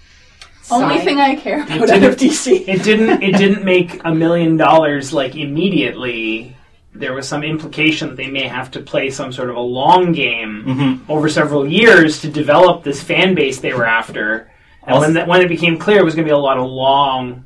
Only 0.71 1.00
thing 1.00 1.19
I 1.19 1.35
care 1.35 1.62
about 1.63 1.89
out 1.89 2.03
of 2.03 2.15
DC. 2.15 2.65
it 2.69 2.83
didn't 2.83 3.21
it 3.21 3.35
didn't 3.38 3.65
make 3.65 4.00
a 4.05 4.15
million 4.15 4.55
dollars 4.55 5.12
like 5.12 5.35
immediately 5.35 6.55
there 6.95 7.13
was 7.13 7.27
some 7.27 7.43
implication 7.43 8.09
that 8.09 8.17
they 8.17 8.27
may 8.29 8.47
have 8.47 8.69
to 8.71 8.79
play 8.79 9.09
some 9.09 9.31
sort 9.33 9.50
of 9.50 9.55
a 9.55 9.59
long 9.59 10.12
game 10.12 10.63
Mhm. 10.67 11.00
over 11.09 11.27
several 11.27 11.67
years 11.67 12.21
to 12.21 12.27
develop 12.27 12.83
this 12.83 13.01
fan 13.01 13.33
base 13.35 13.59
they 13.59 13.73
were 13.73 13.85
after. 13.85 14.50
And 14.85 15.00
when 15.00 15.13
that, 15.13 15.27
when 15.27 15.41
it 15.41 15.47
became 15.47 15.77
clear 15.77 16.00
it 16.00 16.05
was 16.05 16.13
going 16.15 16.27
to 16.27 16.29
be 16.31 16.35
a 16.35 16.38
lot 16.38 16.57
of 16.57 16.65
long 16.69 17.45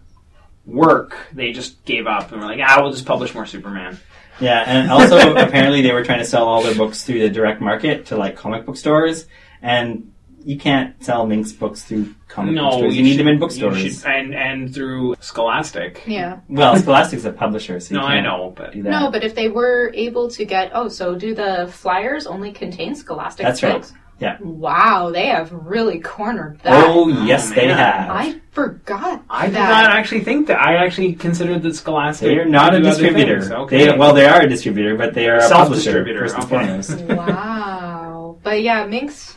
work, 0.65 1.15
they 1.33 1.51
just 1.51 1.83
gave 1.85 2.07
up 2.07 2.31
and 2.31 2.41
were 2.41 2.47
like, 2.47 2.59
"Ah, 2.61 2.81
we'll 2.81 2.91
just 2.91 3.05
publish 3.05 3.33
more 3.33 3.45
Superman." 3.45 3.97
Yeah, 4.39 4.63
and 4.67 4.91
also 4.91 5.35
apparently 5.35 5.81
they 5.81 5.93
were 5.93 6.03
trying 6.03 6.19
to 6.19 6.25
sell 6.25 6.45
all 6.47 6.61
their 6.61 6.75
books 6.75 7.03
through 7.03 7.19
the 7.21 7.29
direct 7.29 7.61
market 7.61 8.07
to 8.07 8.17
like 8.17 8.35
comic 8.35 8.65
book 8.65 8.75
stores, 8.77 9.27
and 9.61 10.11
you 10.43 10.57
can't 10.57 11.01
sell 11.03 11.25
Minx 11.25 11.51
books 11.51 11.83
through 11.83 12.13
comic 12.27 12.55
book 12.55 12.63
No, 12.63 12.71
stores. 12.77 12.95
You, 12.95 13.03
need 13.03 13.11
should- 13.11 13.19
them 13.19 13.27
in 13.27 13.39
bookstores. 13.39 13.77
should- 13.79 14.05
and 14.05 14.33
and 14.33 14.73
through 14.73 15.15
Scholastic. 15.19 16.03
Yeah. 16.07 16.39
Well, 16.49 16.75
Scholastic's 16.77 17.25
a 17.25 17.31
publisher, 17.33 17.79
so 17.79 17.93
you 17.95 17.99
No, 18.01 18.05
I 18.07 18.13
can't 18.15 18.25
know, 18.25 18.53
but 18.55 18.73
do 18.73 18.83
that. 18.83 18.89
No, 18.89 19.11
but 19.11 19.23
if 19.23 19.35
they 19.35 19.49
were 19.49 19.91
able 19.93 20.29
to 20.29 20.45
get, 20.45 20.71
oh, 20.73 20.87
so 20.87 21.15
do 21.15 21.33
the 21.35 21.69
flyers 21.71 22.25
only 22.27 22.51
contain 22.51 22.95
Scholastic 22.95 23.45
That's 23.45 23.61
right. 23.63 23.73
books? 23.73 23.93
Yeah. 24.19 24.37
Wow, 24.41 25.11
they 25.13 25.27
have 25.27 25.51
really 25.51 25.99
cornered 25.99 26.57
that. 26.63 26.85
oh 26.87 27.07
yes, 27.25 27.51
Oh, 27.51 27.55
they 27.55 27.67
have. 27.67 28.09
I 28.09 28.39
forgot. 28.49 29.23
I 29.29 29.45
did 29.45 29.53
not 29.53 29.91
actually 29.91 30.21
think 30.21 30.47
that. 30.47 30.59
I 30.59 30.77
actually 30.83 31.13
considered 31.13 31.61
that 31.61 31.75
Scholastic. 31.75 32.27
They're 32.27 32.45
not 32.45 32.73
a 32.73 32.77
would 32.77 32.83
do 32.83 32.89
other 32.89 33.03
distributor. 33.03 33.55
Okay. 33.55 33.85
They, 33.85 33.95
well, 33.97 34.15
they 34.15 34.25
are 34.25 34.41
a 34.41 34.49
distributor, 34.49 34.95
but 34.97 35.13
they 35.13 35.29
are 35.29 35.37
a 35.37 35.47
publisher 35.47 35.83
Self-distributor, 35.83 36.19
first 36.21 36.35
and 36.35 36.43
okay. 36.45 36.49
foremost. 36.49 36.99
Wow. 37.27 38.37
But 38.41 38.63
yeah, 38.63 38.85
Minx 38.87 39.36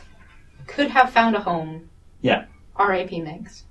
could 0.71 0.89
have 0.89 1.11
found 1.11 1.35
a 1.35 1.39
home. 1.39 1.89
Yeah. 2.21 2.45
R.I.P. 2.75 3.21
Minx. 3.21 3.63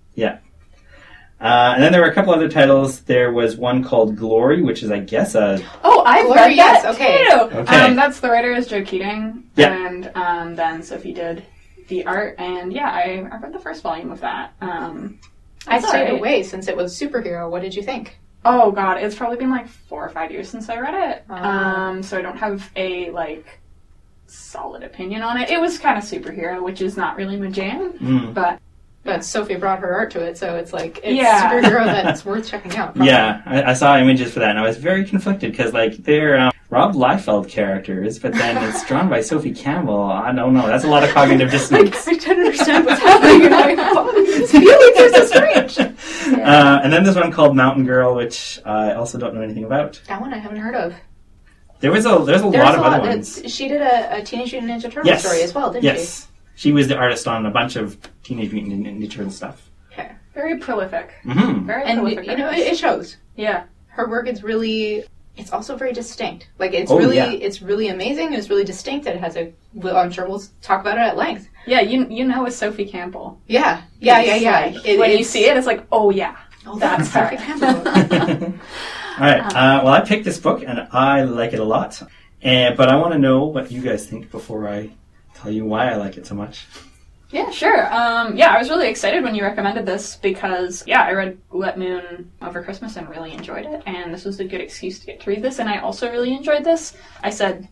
Uh, 1.40 1.72
and 1.74 1.82
then 1.82 1.90
there 1.90 2.02
were 2.02 2.08
a 2.10 2.12
couple 2.14 2.34
other 2.34 2.50
titles. 2.50 3.00
There 3.00 3.32
was 3.32 3.56
one 3.56 3.82
called 3.82 4.14
Glory, 4.14 4.62
which 4.62 4.82
is, 4.82 4.90
I 4.90 4.98
guess, 4.98 5.34
a 5.34 5.58
Oh, 5.82 6.02
I've 6.04 6.26
Glory, 6.26 6.40
read 6.40 6.56
yes, 6.56 6.82
that 6.82 6.94
okay. 6.96 7.24
too. 7.24 7.56
Okay. 7.60 7.80
Um, 7.80 7.96
that's 7.96 8.20
the 8.20 8.28
writer 8.28 8.52
is 8.52 8.66
Joe 8.66 8.82
Keatinge, 8.82 9.42
Yeah. 9.56 9.86
and 9.86 10.10
um, 10.14 10.54
then 10.54 10.82
Sophie 10.82 11.14
did 11.14 11.42
the 11.88 12.04
art, 12.04 12.34
and 12.38 12.70
yeah, 12.74 12.90
I, 12.90 13.26
I 13.32 13.38
read 13.38 13.54
the 13.54 13.58
first 13.58 13.82
volume 13.82 14.12
of 14.12 14.20
that. 14.20 14.52
Um, 14.60 15.18
I 15.66 15.80
stayed 15.80 15.88
alright. 16.08 16.12
away 16.18 16.42
since 16.42 16.68
it 16.68 16.76
was 16.76 16.98
superhero. 16.98 17.50
What 17.50 17.62
did 17.62 17.74
you 17.74 17.82
think? 17.82 18.18
Oh 18.44 18.70
god, 18.70 18.98
it's 18.98 19.14
probably 19.16 19.36
been 19.38 19.50
like 19.50 19.66
four 19.68 20.04
or 20.04 20.08
five 20.10 20.30
years 20.30 20.48
since 20.48 20.68
I 20.68 20.78
read 20.78 20.94
it. 21.12 21.24
Ah. 21.30 21.88
Um, 21.88 22.02
so 22.02 22.16
I 22.18 22.22
don't 22.22 22.38
have 22.38 22.70
a 22.76 23.10
like 23.10 23.59
solid 24.32 24.82
opinion 24.82 25.22
on 25.22 25.36
it. 25.40 25.50
It 25.50 25.60
was 25.60 25.78
kind 25.78 25.98
of 25.98 26.04
superhero, 26.04 26.62
which 26.62 26.80
is 26.80 26.96
not 26.96 27.16
really 27.16 27.36
my 27.36 27.50
jam, 27.50 27.92
mm, 27.98 28.34
but 28.34 28.58
But 29.02 29.24
Sophie 29.24 29.56
brought 29.56 29.78
her 29.78 29.92
art 29.94 30.10
to 30.12 30.20
it, 30.22 30.36
so 30.36 30.56
it's 30.56 30.72
like 30.74 30.98
it's 31.02 31.14
Yeah. 31.16 31.50
superhero 31.50 31.86
that's 31.86 32.24
worth 32.24 32.46
checking 32.48 32.76
out. 32.76 32.94
probably. 32.94 33.06
yeah. 33.10 33.40
I, 33.46 33.62
I 33.70 33.72
saw 33.72 33.96
images 33.96 34.32
for 34.32 34.40
that, 34.40 34.50
and 34.50 34.58
I 34.58 34.62
was 34.66 34.76
very 34.76 35.04
conflicted 35.06 35.52
because, 35.52 35.72
like, 35.72 35.96
they're 35.98 36.38
um, 36.38 36.52
Rob 36.68 36.94
Liefeld 36.94 37.48
characters, 37.48 38.18
but 38.18 38.32
then 38.34 38.62
it's 38.68 38.84
drawn 38.86 39.08
by 39.08 39.22
Sophie 39.22 39.54
Campbell. 39.54 40.02
I 40.04 40.32
don't 40.32 40.52
know. 40.52 40.66
That's 40.66 40.84
a 40.84 40.88
lot 40.88 41.02
of 41.02 41.08
cognitive 41.10 41.48
Like, 41.72 41.90
dissonance. 41.90 42.06
I 42.08 42.12
don't 42.12 42.40
understand 42.40 42.84
what's 42.84 43.00
happening. 43.00 43.46
And 43.46 43.54
I, 43.54 43.74
oh, 43.78 44.12
these 44.24 44.50
feelings 44.52 45.14
are 45.14 45.26
so 45.26 45.26
strange. 45.26 45.78
Uh, 46.38 46.80
and 46.84 46.92
then 46.92 47.02
there's 47.02 47.16
one 47.16 47.32
called 47.32 47.56
Mountain 47.56 47.86
Girl, 47.86 48.14
which 48.14 48.60
I 48.66 48.92
also 48.92 49.16
don't 49.18 49.34
know 49.34 49.40
anything 49.40 49.64
about. 49.64 49.98
That 50.08 50.20
one 50.20 50.34
I 50.34 50.38
haven't 50.38 50.58
heard 50.58 50.74
of. 50.74 50.94
There 51.80 51.90
was 51.90 52.04
a 52.06 52.18
there's 52.24 52.42
a 52.42 52.50
There's 52.50 52.62
lot 52.64 52.74
a 52.74 52.78
of 52.78 52.82
lot. 52.84 53.00
other 53.00 53.08
ones. 53.08 53.38
It's- 53.38 53.52
She 53.52 53.68
did 53.68 53.80
a, 53.80 54.16
a 54.18 54.22
Teenage 54.22 54.52
Mutant 54.52 54.70
Ninja 54.72 54.90
Turtle 54.92 55.06
Yes. 55.06 55.22
story 55.24 55.42
as 55.42 55.54
well, 55.54 55.72
didn't 55.72 55.82
she? 55.82 55.86
Yes, 55.88 56.28
she 56.54 56.72
was 56.72 56.88
the 56.88 56.96
artist 56.96 57.26
on 57.26 57.46
a 57.46 57.50
bunch 57.50 57.76
of 57.76 57.96
Teenage 58.22 58.52
Mutant 58.52 58.86
Ninja 58.86 59.10
Turtle 59.10 59.30
stuff. 59.32 59.70
Okay, 59.92 60.12
very 60.34 60.58
prolific. 60.58 61.12
Mm-hmm. 61.24 61.66
Very 61.66 61.84
she? 61.84 61.90
And 61.90 62.00
prolific. 62.00 62.26
you 62.26 62.36
know, 62.36 62.50
it, 62.50 62.58
it 62.58 62.78
shows. 62.78 63.16
yeah. 63.36 63.64
Her 63.88 64.08
work 64.08 64.28
is 64.28 64.42
really. 64.42 65.04
It's 65.36 65.52
also 65.52 65.74
very 65.74 65.92
distinct. 65.92 66.48
Like 66.58 66.74
it's 66.74 66.90
Oh, 66.90 66.98
really, 66.98 67.16
yeah. 67.16 67.30
it's 67.30 67.62
really 67.62 67.88
amazing. 67.88 68.34
It's 68.34 68.50
really 68.50 68.64
distinct. 68.64 69.06
It 69.06 69.16
has 69.16 69.36
a. 69.36 69.52
Well, 69.72 69.96
I'm 69.96 70.10
sure 70.10 70.28
we'll 70.28 70.42
talk 70.60 70.80
about 70.82 70.98
it 70.98 71.00
at 71.00 71.16
length. 71.16 71.48
Yeah, 71.66 71.80
you 71.80 72.06
you 72.10 72.24
know 72.26 72.44
it's 72.44 72.56
Sophie 72.56 72.84
Campbell. 72.84 73.40
Yeah, 73.46 73.82
yeah, 74.00 74.20
yeah, 74.20 74.34
It's 74.34 74.42
yeah. 74.44 74.60
like, 74.76 74.86
It- 74.86 74.98
when 74.98 75.16
you 75.16 75.24
see 75.24 75.46
it, 75.46 75.56
it's 75.56 75.66
like, 75.66 75.86
oh 75.90 76.10
yeah, 76.10 76.36
oh, 76.66 76.78
that's 76.78 77.10
Sophie 77.10 77.36
her. 77.36 77.42
Campbell. 77.42 78.54
All 79.20 79.26
right. 79.26 79.40
Uh, 79.40 79.82
well, 79.84 79.92
I 79.92 80.00
picked 80.00 80.24
this 80.24 80.38
book 80.38 80.62
and 80.66 80.88
I 80.92 81.24
like 81.24 81.52
it 81.52 81.60
a 81.60 81.64
lot, 81.64 82.02
and 82.42 82.76
but 82.76 82.88
I 82.88 82.96
want 82.96 83.12
to 83.12 83.18
know 83.18 83.44
what 83.44 83.70
you 83.70 83.82
guys 83.82 84.06
think 84.06 84.30
before 84.30 84.68
I 84.68 84.90
tell 85.34 85.50
you 85.50 85.64
why 85.64 85.90
I 85.90 85.96
like 85.96 86.16
it 86.16 86.26
so 86.26 86.34
much. 86.34 86.66
Yeah, 87.30 87.50
sure. 87.50 87.86
Um, 87.94 88.36
yeah, 88.36 88.52
I 88.52 88.58
was 88.58 88.70
really 88.70 88.88
excited 88.88 89.22
when 89.22 89.36
you 89.36 89.44
recommended 89.44 89.86
this 89.86 90.16
because, 90.16 90.82
yeah, 90.84 91.02
I 91.02 91.12
read 91.12 91.38
Wet 91.52 91.78
Moon 91.78 92.32
over 92.42 92.60
Christmas 92.60 92.96
and 92.96 93.08
really 93.08 93.32
enjoyed 93.32 93.66
it, 93.66 93.82
and 93.86 94.12
this 94.12 94.24
was 94.24 94.40
a 94.40 94.44
good 94.44 94.60
excuse 94.60 94.98
to 94.98 95.06
get 95.06 95.20
to 95.20 95.30
read 95.30 95.42
this, 95.42 95.60
and 95.60 95.68
I 95.68 95.78
also 95.78 96.10
really 96.10 96.34
enjoyed 96.34 96.64
this. 96.64 96.96
I 97.22 97.30
said 97.30 97.68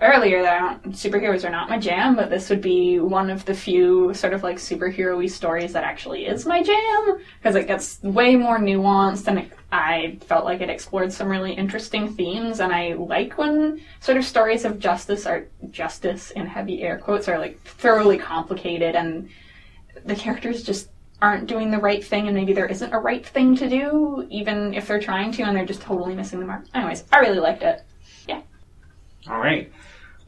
earlier 0.00 0.42
that 0.42 0.82
superheroes 0.84 1.44
are 1.44 1.50
not 1.50 1.68
my 1.68 1.78
jam, 1.78 2.14
but 2.14 2.30
this 2.30 2.48
would 2.50 2.60
be 2.60 3.00
one 3.00 3.30
of 3.30 3.44
the 3.44 3.54
few 3.54 4.14
sort 4.14 4.32
of 4.32 4.42
like 4.42 4.56
superhero-y 4.56 5.26
stories 5.26 5.72
that 5.72 5.84
actually 5.84 6.26
is 6.26 6.46
my 6.46 6.62
jam, 6.62 7.18
because 7.38 7.56
it 7.56 7.66
gets 7.66 8.00
way 8.02 8.36
more 8.36 8.58
nuanced, 8.58 9.26
and 9.26 9.40
it, 9.40 9.52
I 9.72 10.18
felt 10.26 10.44
like 10.44 10.60
it 10.60 10.70
explored 10.70 11.12
some 11.12 11.28
really 11.28 11.52
interesting 11.52 12.14
themes, 12.14 12.60
and 12.60 12.72
I 12.72 12.94
like 12.94 13.36
when 13.38 13.80
sort 14.00 14.18
of 14.18 14.24
stories 14.24 14.64
of 14.64 14.78
justice 14.78 15.26
are 15.26 15.46
justice 15.70 16.30
in 16.30 16.46
heavy 16.46 16.82
air 16.82 16.98
quotes 16.98 17.28
are 17.28 17.38
like 17.38 17.60
thoroughly 17.62 18.18
complicated 18.18 18.94
and 18.94 19.28
the 20.04 20.14
characters 20.14 20.62
just 20.62 20.90
aren't 21.20 21.46
doing 21.48 21.70
the 21.70 21.78
right 21.78 22.04
thing 22.04 22.28
and 22.28 22.36
maybe 22.36 22.52
there 22.52 22.66
isn't 22.66 22.92
a 22.92 22.98
right 22.98 23.26
thing 23.26 23.56
to 23.56 23.68
do 23.68 24.26
even 24.30 24.72
if 24.72 24.86
they're 24.86 25.00
trying 25.00 25.32
to 25.32 25.42
and 25.42 25.56
they're 25.56 25.66
just 25.66 25.80
totally 25.82 26.14
missing 26.14 26.38
the 26.38 26.46
mark 26.46 26.64
anyways 26.74 27.04
i 27.12 27.18
really 27.18 27.40
liked 27.40 27.62
it 27.62 27.82
Yeah. 28.28 28.40
All 29.28 29.38
right. 29.38 29.70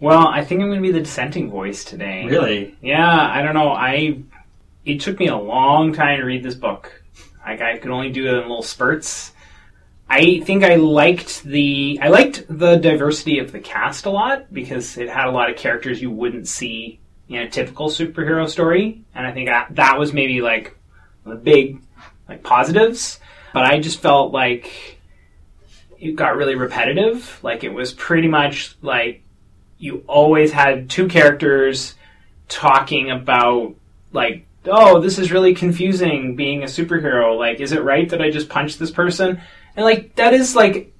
Well, 0.00 0.26
I 0.26 0.44
think 0.44 0.62
I'm 0.62 0.68
going 0.68 0.82
to 0.82 0.86
be 0.86 0.92
the 0.92 1.00
dissenting 1.00 1.50
voice 1.50 1.84
today. 1.84 2.24
Really? 2.26 2.76
Yeah, 2.80 3.06
I 3.06 3.42
don't 3.42 3.54
know. 3.54 3.70
I 3.70 4.22
it 4.84 5.00
took 5.00 5.18
me 5.18 5.28
a 5.28 5.36
long 5.36 5.92
time 5.92 6.18
to 6.18 6.24
read 6.24 6.42
this 6.42 6.54
book. 6.54 7.02
Like 7.44 7.60
I 7.60 7.78
could 7.78 7.90
only 7.90 8.10
do 8.10 8.26
it 8.26 8.34
in 8.34 8.40
little 8.40 8.62
spurts. 8.62 9.32
I 10.08 10.40
think 10.40 10.64
I 10.64 10.74
liked 10.74 11.44
the 11.44 11.98
I 12.02 12.08
liked 12.08 12.44
the 12.48 12.76
diversity 12.76 13.38
of 13.38 13.52
the 13.52 13.60
cast 13.60 14.06
a 14.06 14.10
lot 14.10 14.52
because 14.52 14.96
it 14.96 15.08
had 15.08 15.26
a 15.26 15.30
lot 15.30 15.50
of 15.50 15.56
characters 15.56 16.02
you 16.02 16.10
wouldn't 16.10 16.48
see 16.48 16.98
in 17.28 17.42
a 17.42 17.50
typical 17.50 17.88
superhero 17.88 18.48
story, 18.48 19.04
and 19.14 19.24
I 19.26 19.32
think 19.32 19.48
that 19.48 19.76
that 19.76 19.98
was 19.98 20.12
maybe 20.12 20.40
like 20.40 20.76
the 21.24 21.36
big 21.36 21.80
like 22.28 22.42
positives. 22.42 23.20
But 23.52 23.64
I 23.64 23.80
just 23.80 24.00
felt 24.00 24.32
like 24.32 24.98
it 25.98 26.16
got 26.16 26.36
really 26.36 26.54
repetitive. 26.54 27.38
Like 27.42 27.62
it 27.62 27.72
was 27.72 27.92
pretty 27.92 28.28
much 28.28 28.76
like 28.82 29.22
you 29.80 30.04
always 30.06 30.52
had 30.52 30.88
two 30.88 31.08
characters 31.08 31.94
talking 32.48 33.10
about 33.10 33.74
like 34.12 34.46
oh 34.66 35.00
this 35.00 35.18
is 35.18 35.32
really 35.32 35.54
confusing 35.54 36.36
being 36.36 36.62
a 36.62 36.66
superhero. 36.66 37.36
Like 37.38 37.60
is 37.60 37.72
it 37.72 37.82
right 37.82 38.08
that 38.10 38.20
i 38.22 38.30
just 38.30 38.48
punched 38.48 38.78
this 38.78 38.90
person? 38.90 39.40
And 39.74 39.84
like 39.84 40.14
that 40.16 40.34
is 40.34 40.54
like 40.54 40.92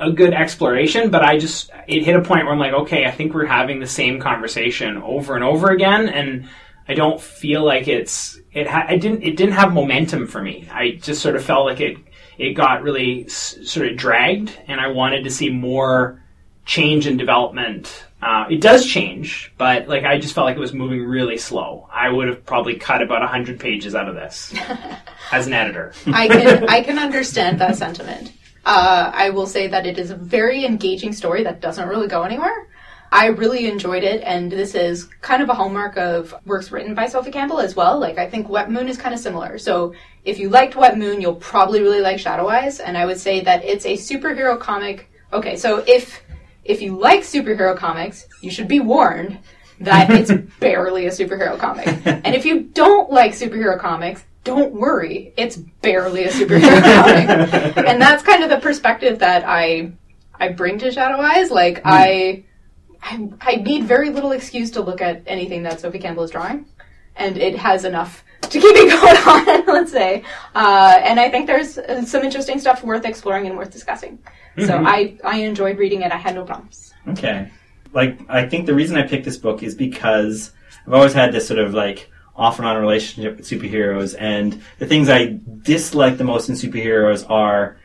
a 0.00 0.10
good 0.10 0.34
exploration 0.34 1.08
but 1.08 1.22
i 1.22 1.38
just 1.38 1.70
it 1.86 2.02
hit 2.02 2.16
a 2.16 2.20
point 2.20 2.44
where 2.44 2.52
i'm 2.52 2.58
like 2.58 2.72
okay 2.72 3.04
i 3.04 3.12
think 3.12 3.32
we're 3.32 3.46
having 3.46 3.78
the 3.78 3.86
same 3.86 4.18
conversation 4.18 4.96
over 4.98 5.36
and 5.36 5.44
over 5.44 5.70
again 5.70 6.08
and 6.08 6.48
i 6.88 6.94
don't 6.94 7.20
feel 7.20 7.64
like 7.64 7.86
it's 7.86 8.40
it 8.52 8.66
ha- 8.66 8.86
I 8.88 8.96
didn't 8.96 9.22
it 9.22 9.36
didn't 9.36 9.54
have 9.54 9.72
momentum 9.72 10.26
for 10.26 10.42
me. 10.42 10.68
I 10.72 10.92
just 11.00 11.22
sort 11.22 11.36
of 11.36 11.44
felt 11.44 11.66
like 11.66 11.80
it 11.80 11.98
it 12.38 12.54
got 12.54 12.82
really 12.82 13.26
s- 13.26 13.56
sort 13.64 13.86
of 13.86 13.96
dragged 13.96 14.58
and 14.66 14.80
i 14.80 14.88
wanted 14.88 15.22
to 15.24 15.30
see 15.30 15.50
more 15.50 16.20
change 16.64 17.06
and 17.06 17.18
development. 17.18 18.04
Uh, 18.22 18.46
it 18.50 18.60
does 18.60 18.86
change, 18.86 19.52
but 19.58 19.86
like 19.86 20.04
I 20.04 20.18
just 20.18 20.34
felt 20.34 20.46
like 20.46 20.56
it 20.56 20.60
was 20.60 20.72
moving 20.72 21.04
really 21.04 21.36
slow. 21.36 21.88
I 21.92 22.10
would 22.10 22.28
have 22.28 22.44
probably 22.46 22.76
cut 22.76 23.02
about 23.02 23.28
hundred 23.28 23.60
pages 23.60 23.94
out 23.94 24.08
of 24.08 24.14
this 24.14 24.54
as 25.32 25.46
an 25.46 25.52
editor. 25.52 25.92
I 26.06 26.28
can 26.28 26.68
I 26.68 26.82
can 26.82 26.98
understand 27.08 27.60
that 27.60 27.76
sentiment. 27.76 28.32
Uh, 28.64 29.10
I 29.14 29.28
will 29.30 29.46
say 29.46 29.66
that 29.66 29.86
it 29.86 29.98
is 29.98 30.10
a 30.10 30.16
very 30.16 30.64
engaging 30.64 31.12
story 31.12 31.44
that 31.44 31.60
doesn't 31.60 31.86
really 31.86 32.08
go 32.08 32.22
anywhere. 32.22 32.68
I 33.12 33.26
really 33.26 33.68
enjoyed 33.68 34.02
it, 34.02 34.22
and 34.24 34.50
this 34.50 34.74
is 34.74 35.04
kind 35.20 35.40
of 35.40 35.48
a 35.48 35.54
hallmark 35.54 35.96
of 35.96 36.34
works 36.46 36.72
written 36.72 36.96
by 36.96 37.06
Sophie 37.06 37.30
Campbell 37.30 37.60
as 37.60 37.76
well. 37.76 38.00
Like 38.00 38.18
I 38.18 38.28
think 38.28 38.48
Wet 38.48 38.70
Moon 38.70 38.88
is 38.88 38.96
kind 38.96 39.14
of 39.14 39.20
similar. 39.20 39.58
So 39.58 39.94
if 40.24 40.38
you 40.38 40.48
liked 40.48 40.74
Wet 40.76 40.98
Moon, 40.98 41.20
you'll 41.20 41.36
probably 41.36 41.80
really 41.80 42.00
like 42.00 42.18
Shadow 42.18 42.48
Eyes, 42.48 42.80
and 42.80 42.96
I 42.96 43.04
would 43.04 43.20
say 43.20 43.40
that 43.42 43.64
it's 43.64 43.84
a 43.84 43.96
superhero 43.96 44.58
comic. 44.58 45.10
Okay, 45.32 45.56
so 45.56 45.84
if 45.86 46.23
if 46.64 46.80
you 46.82 46.98
like 46.98 47.20
superhero 47.20 47.76
comics, 47.76 48.26
you 48.40 48.50
should 48.50 48.68
be 48.68 48.80
warned 48.80 49.38
that 49.80 50.10
it's 50.18 50.32
barely 50.60 51.06
a 51.06 51.10
superhero 51.10 51.58
comic. 51.58 51.86
And 52.06 52.34
if 52.34 52.44
you 52.46 52.60
don't 52.62 53.10
like 53.10 53.32
superhero 53.32 53.78
comics, 53.78 54.24
don't 54.44 54.72
worry, 54.74 55.32
it's 55.36 55.56
barely 55.56 56.24
a 56.24 56.30
superhero 56.30 56.82
comic. 56.82 57.76
And 57.88 58.00
that's 58.00 58.22
kind 58.22 58.42
of 58.42 58.50
the 58.50 58.58
perspective 58.60 59.18
that 59.20 59.44
I 59.46 59.92
I 60.38 60.48
bring 60.48 60.78
to 60.80 60.90
Shadow 60.90 61.20
Eyes. 61.20 61.50
Like 61.50 61.80
I, 61.84 62.44
I 63.02 63.28
I 63.40 63.56
need 63.56 63.84
very 63.84 64.10
little 64.10 64.32
excuse 64.32 64.70
to 64.72 64.80
look 64.82 65.00
at 65.00 65.22
anything 65.26 65.62
that 65.64 65.80
Sophie 65.80 65.98
Campbell 65.98 66.24
is 66.24 66.30
drawing. 66.30 66.66
and 67.16 67.36
it 67.38 67.56
has 67.56 67.84
enough 67.84 68.24
to 68.42 68.60
keep 68.60 68.74
it 68.76 68.90
going 69.00 69.58
on, 69.58 69.66
let's 69.74 69.92
say. 69.92 70.24
Uh, 70.54 70.98
and 71.02 71.20
I 71.20 71.30
think 71.30 71.46
there's 71.46 71.78
uh, 71.78 72.04
some 72.04 72.22
interesting 72.24 72.58
stuff 72.58 72.82
worth 72.84 73.04
exploring 73.04 73.46
and 73.46 73.56
worth 73.56 73.70
discussing. 73.70 74.18
So 74.58 74.78
Mhm. 74.78 74.86
I, 74.86 75.14
I 75.24 75.38
enjoyed 75.38 75.78
reading 75.78 76.02
it. 76.02 76.12
I 76.12 76.16
had 76.16 76.34
no 76.34 76.44
problems. 76.44 76.92
Okay. 77.08 77.48
Like, 77.92 78.18
I 78.28 78.46
think 78.48 78.66
the 78.66 78.74
reason 78.74 78.96
I 78.96 79.02
picked 79.02 79.24
this 79.24 79.36
book 79.36 79.62
is 79.62 79.74
because 79.74 80.52
I've 80.86 80.94
always 80.94 81.12
had 81.12 81.32
this 81.32 81.46
sort 81.46 81.60
of 81.60 81.74
like 81.74 82.10
off 82.36 82.58
and 82.58 82.66
on 82.66 82.76
relationship 82.76 83.36
with 83.36 83.46
superheroes, 83.48 84.16
and 84.18 84.60
the 84.78 84.86
things 84.86 85.08
I 85.08 85.38
dislike 85.62 86.18
the 86.18 86.24
most 86.24 86.48
in 86.48 86.56
superheroes 86.56 87.28
are 87.30 87.76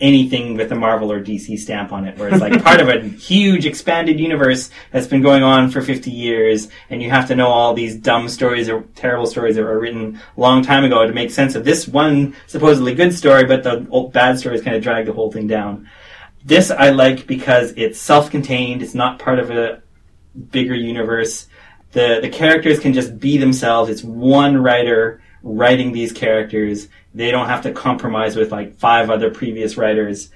anything 0.00 0.56
with 0.56 0.72
a 0.72 0.74
Marvel 0.74 1.12
or 1.12 1.22
DC 1.22 1.58
stamp 1.58 1.92
on 1.92 2.06
it, 2.06 2.18
where 2.18 2.28
it's 2.28 2.40
like 2.40 2.60
part 2.64 2.80
of 2.80 2.88
a 2.88 3.00
huge 3.28 3.66
expanded 3.66 4.18
universe 4.18 4.70
that's 4.90 5.06
been 5.06 5.22
going 5.22 5.42
on 5.44 5.70
for 5.70 5.80
50 5.80 6.10
years, 6.10 6.68
and 6.90 7.02
you 7.02 7.10
have 7.10 7.28
to 7.28 7.36
know 7.36 7.48
all 7.48 7.74
these 7.74 7.94
dumb 7.96 8.28
stories 8.28 8.68
or 8.68 8.82
terrible 8.96 9.26
stories 9.26 9.54
that 9.56 9.62
were 9.62 9.78
written 9.78 10.18
a 10.36 10.40
long 10.40 10.62
time 10.62 10.84
ago 10.84 11.06
to 11.06 11.12
make 11.12 11.30
sense 11.30 11.54
of 11.54 11.64
this 11.64 11.86
one 11.86 12.34
supposedly 12.48 12.94
good 12.94 13.14
story, 13.14 13.44
but 13.44 13.62
the 13.62 13.86
old 13.90 14.12
bad 14.12 14.38
stories 14.38 14.62
kind 14.62 14.74
of 14.74 14.82
drag 14.82 15.06
the 15.06 15.12
whole 15.12 15.30
thing 15.30 15.46
down. 15.46 15.88
This 16.44 16.70
I 16.70 16.90
like 16.90 17.26
because 17.26 17.72
it's 17.76 18.00
self-contained. 18.00 18.82
It's 18.82 18.94
not 18.94 19.18
part 19.18 19.38
of 19.38 19.50
a 19.50 19.82
bigger 20.50 20.74
universe. 20.74 21.46
The 21.92 22.18
the 22.20 22.28
characters 22.28 22.80
can 22.80 22.92
just 22.92 23.18
be 23.18 23.38
themselves. 23.38 23.90
It's 23.90 24.02
one 24.02 24.56
writer 24.56 25.22
writing 25.42 25.92
these 25.92 26.12
characters. 26.12 26.88
They 27.14 27.30
don't 27.30 27.46
have 27.46 27.62
to 27.62 27.72
compromise 27.72 28.36
with 28.36 28.50
like 28.50 28.76
five 28.76 29.10
other 29.10 29.30
previous 29.30 29.76
writers. 29.76 30.30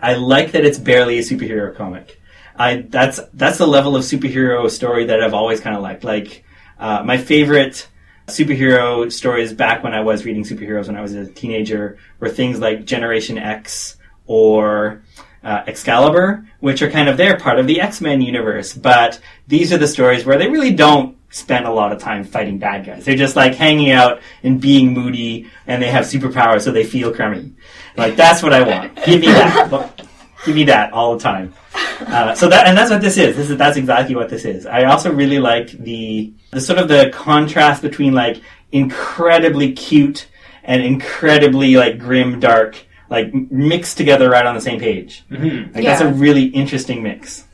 I 0.00 0.14
like 0.14 0.52
that 0.52 0.64
it's 0.64 0.78
barely 0.78 1.18
a 1.18 1.22
superhero 1.22 1.74
comic. 1.74 2.20
I 2.56 2.86
that's 2.88 3.20
that's 3.32 3.58
the 3.58 3.66
level 3.66 3.96
of 3.96 4.04
superhero 4.04 4.70
story 4.70 5.06
that 5.06 5.22
I've 5.22 5.34
always 5.34 5.60
kind 5.60 5.76
of 5.76 5.82
liked. 5.82 6.04
Like 6.04 6.44
uh, 6.78 7.02
my 7.04 7.16
favorite 7.16 7.88
superhero 8.26 9.10
stories 9.12 9.52
back 9.52 9.82
when 9.82 9.92
I 9.94 10.00
was 10.00 10.24
reading 10.24 10.44
superheroes 10.44 10.86
when 10.86 10.96
I 10.96 11.02
was 11.02 11.14
a 11.14 11.26
teenager 11.26 11.98
were 12.20 12.28
things 12.28 12.58
like 12.58 12.84
Generation 12.84 13.36
X 13.36 13.96
or 14.26 15.02
uh, 15.44 15.62
Excalibur, 15.66 16.46
which 16.60 16.82
are 16.82 16.90
kind 16.90 17.08
of 17.08 17.16
they're 17.16 17.38
part 17.38 17.58
of 17.58 17.66
the 17.66 17.80
X 17.80 18.00
Men 18.00 18.20
universe. 18.20 18.72
But 18.74 19.20
these 19.46 19.72
are 19.72 19.78
the 19.78 19.86
stories 19.86 20.24
where 20.24 20.38
they 20.38 20.48
really 20.48 20.72
don't 20.72 21.16
spend 21.30 21.66
a 21.66 21.70
lot 21.70 21.92
of 21.92 21.98
time 21.98 22.24
fighting 22.24 22.58
bad 22.58 22.86
guys. 22.86 23.04
They're 23.04 23.16
just 23.16 23.36
like 23.36 23.54
hanging 23.54 23.90
out 23.90 24.20
and 24.42 24.60
being 24.60 24.92
moody, 24.92 25.50
and 25.66 25.82
they 25.82 25.90
have 25.90 26.04
superpowers, 26.04 26.62
so 26.62 26.70
they 26.70 26.84
feel 26.84 27.12
crummy. 27.12 27.52
Like 27.96 28.16
that's 28.16 28.42
what 28.42 28.52
I 28.52 28.62
want. 28.62 28.96
Give 29.04 29.20
me 29.20 29.26
that. 29.26 30.00
Give 30.44 30.54
me 30.54 30.64
that 30.64 30.92
all 30.92 31.16
the 31.16 31.22
time. 31.22 31.54
Uh, 32.00 32.34
so 32.34 32.48
that 32.48 32.66
and 32.66 32.76
that's 32.76 32.90
what 32.90 33.00
this 33.00 33.16
is. 33.16 33.36
This 33.36 33.50
is 33.50 33.56
that's 33.56 33.76
exactly 33.76 34.14
what 34.14 34.28
this 34.28 34.44
is. 34.44 34.66
I 34.66 34.84
also 34.84 35.12
really 35.12 35.38
like 35.38 35.70
the 35.70 36.32
the 36.50 36.60
sort 36.60 36.78
of 36.78 36.88
the 36.88 37.10
contrast 37.14 37.82
between 37.82 38.12
like 38.12 38.42
incredibly 38.72 39.72
cute 39.72 40.28
and 40.62 40.82
incredibly 40.82 41.76
like 41.76 41.98
grim 41.98 42.40
dark 42.40 42.84
like 43.10 43.32
mixed 43.34 43.96
together 43.96 44.30
right 44.30 44.46
on 44.46 44.54
the 44.54 44.60
same 44.60 44.80
page. 44.80 45.24
Mm-hmm. 45.30 45.74
Like 45.74 45.84
that's 45.84 46.00
a 46.00 46.12
really 46.12 46.44
interesting 46.46 47.02
mix. 47.02 47.44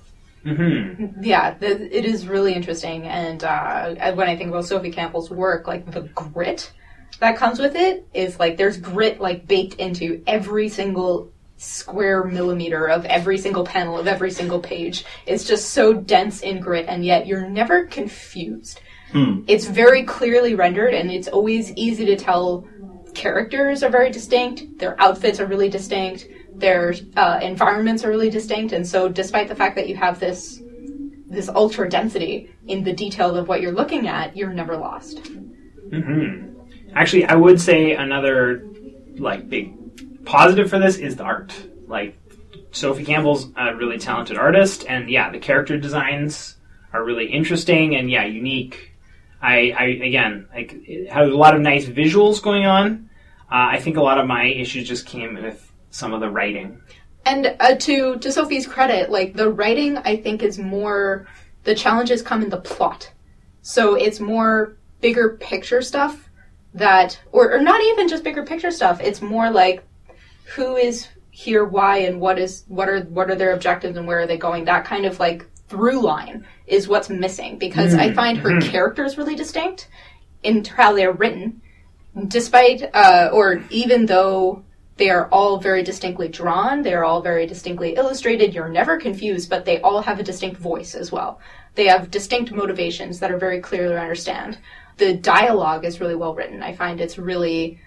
Mm-hmm. 0.44 1.22
Yeah, 1.22 1.54
the, 1.58 1.96
it 1.96 2.04
is 2.04 2.26
really 2.26 2.54
interesting. 2.54 3.06
And 3.06 3.44
uh, 3.44 4.12
when 4.14 4.28
I 4.28 4.36
think 4.36 4.50
about 4.50 4.64
Sophie 4.64 4.90
Campbell's 4.90 5.30
work, 5.30 5.66
like 5.66 5.90
the 5.90 6.02
grit 6.14 6.72
that 7.18 7.36
comes 7.36 7.58
with 7.58 7.76
it 7.76 8.06
is 8.14 8.38
like 8.38 8.56
there's 8.56 8.78
grit 8.78 9.20
like 9.20 9.46
baked 9.46 9.74
into 9.74 10.22
every 10.26 10.68
single 10.68 11.30
square 11.58 12.24
millimeter 12.24 12.88
of 12.88 13.04
every 13.04 13.36
single 13.36 13.64
panel 13.64 13.98
of 13.98 14.06
every 14.06 14.30
single 14.30 14.60
page. 14.60 15.04
It's 15.26 15.44
just 15.44 15.70
so 15.70 15.92
dense 15.92 16.40
in 16.40 16.60
grit, 16.60 16.86
and 16.88 17.04
yet 17.04 17.26
you're 17.26 17.48
never 17.48 17.84
confused. 17.86 18.80
Hmm. 19.12 19.42
It's 19.46 19.66
very 19.66 20.04
clearly 20.04 20.54
rendered, 20.54 20.94
and 20.94 21.10
it's 21.10 21.28
always 21.28 21.72
easy 21.72 22.06
to 22.06 22.16
tell 22.16 22.66
characters 23.14 23.82
are 23.82 23.90
very 23.90 24.10
distinct, 24.10 24.78
their 24.78 25.00
outfits 25.00 25.40
are 25.40 25.46
really 25.46 25.68
distinct, 25.68 26.26
their 26.54 26.94
uh, 27.16 27.40
environments 27.42 28.04
are 28.04 28.08
really 28.08 28.30
distinct, 28.30 28.72
and 28.72 28.86
so 28.86 29.08
despite 29.08 29.48
the 29.48 29.54
fact 29.54 29.76
that 29.76 29.88
you 29.88 29.96
have 29.96 30.20
this 30.20 30.60
this 31.26 31.48
ultra 31.48 31.88
density 31.88 32.50
in 32.66 32.82
the 32.82 32.92
detail 32.92 33.36
of 33.36 33.46
what 33.46 33.60
you're 33.60 33.72
looking 33.72 34.08
at, 34.08 34.36
you're 34.36 34.52
never 34.52 34.76
lost. 34.76 35.22
Mm-hmm. 35.22 36.58
Actually, 36.94 37.24
I 37.26 37.36
would 37.36 37.60
say 37.60 37.92
another 37.92 38.66
like 39.16 39.48
big 39.48 40.24
positive 40.24 40.68
for 40.68 40.78
this 40.78 40.96
is 40.96 41.16
the 41.16 41.22
art. 41.22 41.54
Like 41.86 42.18
Sophie 42.72 43.04
Campbell's 43.04 43.50
a 43.56 43.74
really 43.76 43.98
talented 43.98 44.36
artist, 44.36 44.84
and 44.88 45.08
yeah, 45.08 45.30
the 45.30 45.38
character 45.38 45.78
designs 45.78 46.56
are 46.92 47.04
really 47.04 47.26
interesting 47.26 47.94
and 47.94 48.10
yeah, 48.10 48.24
unique. 48.24 48.89
I, 49.42 49.74
I 49.78 49.84
again, 49.84 50.48
like 50.52 50.74
it 50.86 51.10
has 51.10 51.30
a 51.30 51.34
lot 51.34 51.54
of 51.54 51.60
nice 51.60 51.86
visuals 51.86 52.42
going 52.42 52.66
on. 52.66 53.08
Uh, 53.50 53.74
I 53.74 53.80
think 53.80 53.96
a 53.96 54.02
lot 54.02 54.18
of 54.18 54.26
my 54.26 54.44
issues 54.44 54.86
just 54.86 55.06
came 55.06 55.34
with 55.34 55.72
some 55.90 56.12
of 56.12 56.20
the 56.20 56.30
writing. 56.30 56.80
And 57.24 57.56
uh, 57.60 57.74
to 57.76 58.18
to 58.18 58.32
Sophie's 58.32 58.66
credit, 58.66 59.10
like 59.10 59.34
the 59.34 59.50
writing, 59.50 59.98
I 59.98 60.16
think 60.16 60.42
is 60.42 60.58
more 60.58 61.26
the 61.64 61.74
challenges 61.74 62.22
come 62.22 62.42
in 62.42 62.50
the 62.50 62.60
plot. 62.60 63.12
So 63.62 63.94
it's 63.94 64.20
more 64.20 64.76
bigger 65.00 65.36
picture 65.40 65.82
stuff 65.82 66.30
that, 66.74 67.20
or, 67.32 67.52
or 67.52 67.60
not 67.60 67.82
even 67.82 68.08
just 68.08 68.24
bigger 68.24 68.44
picture 68.44 68.70
stuff. 68.70 69.00
It's 69.00 69.20
more 69.20 69.50
like 69.50 69.84
who 70.54 70.76
is 70.76 71.08
here, 71.30 71.64
why, 71.64 71.98
and 71.98 72.20
what 72.20 72.38
is 72.38 72.64
what 72.68 72.88
are 72.88 73.00
what 73.02 73.30
are 73.30 73.34
their 73.34 73.54
objectives 73.54 73.96
and 73.96 74.06
where 74.06 74.20
are 74.20 74.26
they 74.26 74.38
going. 74.38 74.64
That 74.64 74.84
kind 74.84 75.04
of 75.04 75.18
like 75.18 75.46
through 75.70 76.02
line 76.02 76.44
is 76.66 76.88
what's 76.88 77.08
missing 77.08 77.58
because 77.58 77.94
I 77.94 78.08
Mm, 78.10 78.14
find 78.14 78.38
her 78.38 78.50
mhm. 78.50 78.70
characters 78.70 79.16
really 79.16 79.36
distinct 79.36 79.88
in 80.42 80.64
how 80.64 80.92
they're 80.94 81.12
written, 81.12 81.62
despite 82.28 82.90
uh, 82.94 83.30
or 83.32 83.62
even 83.70 84.06
though 84.06 84.62
they 84.96 85.08
are 85.08 85.28
all 85.32 85.56
very 85.58 85.82
distinctly 85.82 86.28
drawn. 86.28 86.82
They're 86.82 87.04
all 87.04 87.22
very 87.22 87.46
distinctly 87.46 87.94
illustrated. 87.94 88.52
You're 88.52 88.68
never 88.68 88.98
confused, 88.98 89.48
but 89.48 89.64
they 89.64 89.80
all 89.80 90.02
have 90.02 90.20
a 90.20 90.22
distinct 90.22 90.58
voice 90.60 90.94
as 90.94 91.10
well. 91.10 91.40
They 91.74 91.86
have 91.86 92.10
distinct 92.10 92.52
motivations 92.52 93.18
that 93.20 93.30
are 93.30 93.38
very 93.38 93.60
clear 93.60 93.88
to 93.88 93.98
understand. 93.98 94.58
The 94.98 95.14
dialogue 95.14 95.86
is 95.86 96.00
really 96.00 96.16
well 96.16 96.34
written. 96.34 96.62
I 96.62 96.74
find 96.74 97.00
it's 97.00 97.16
really 97.16 97.80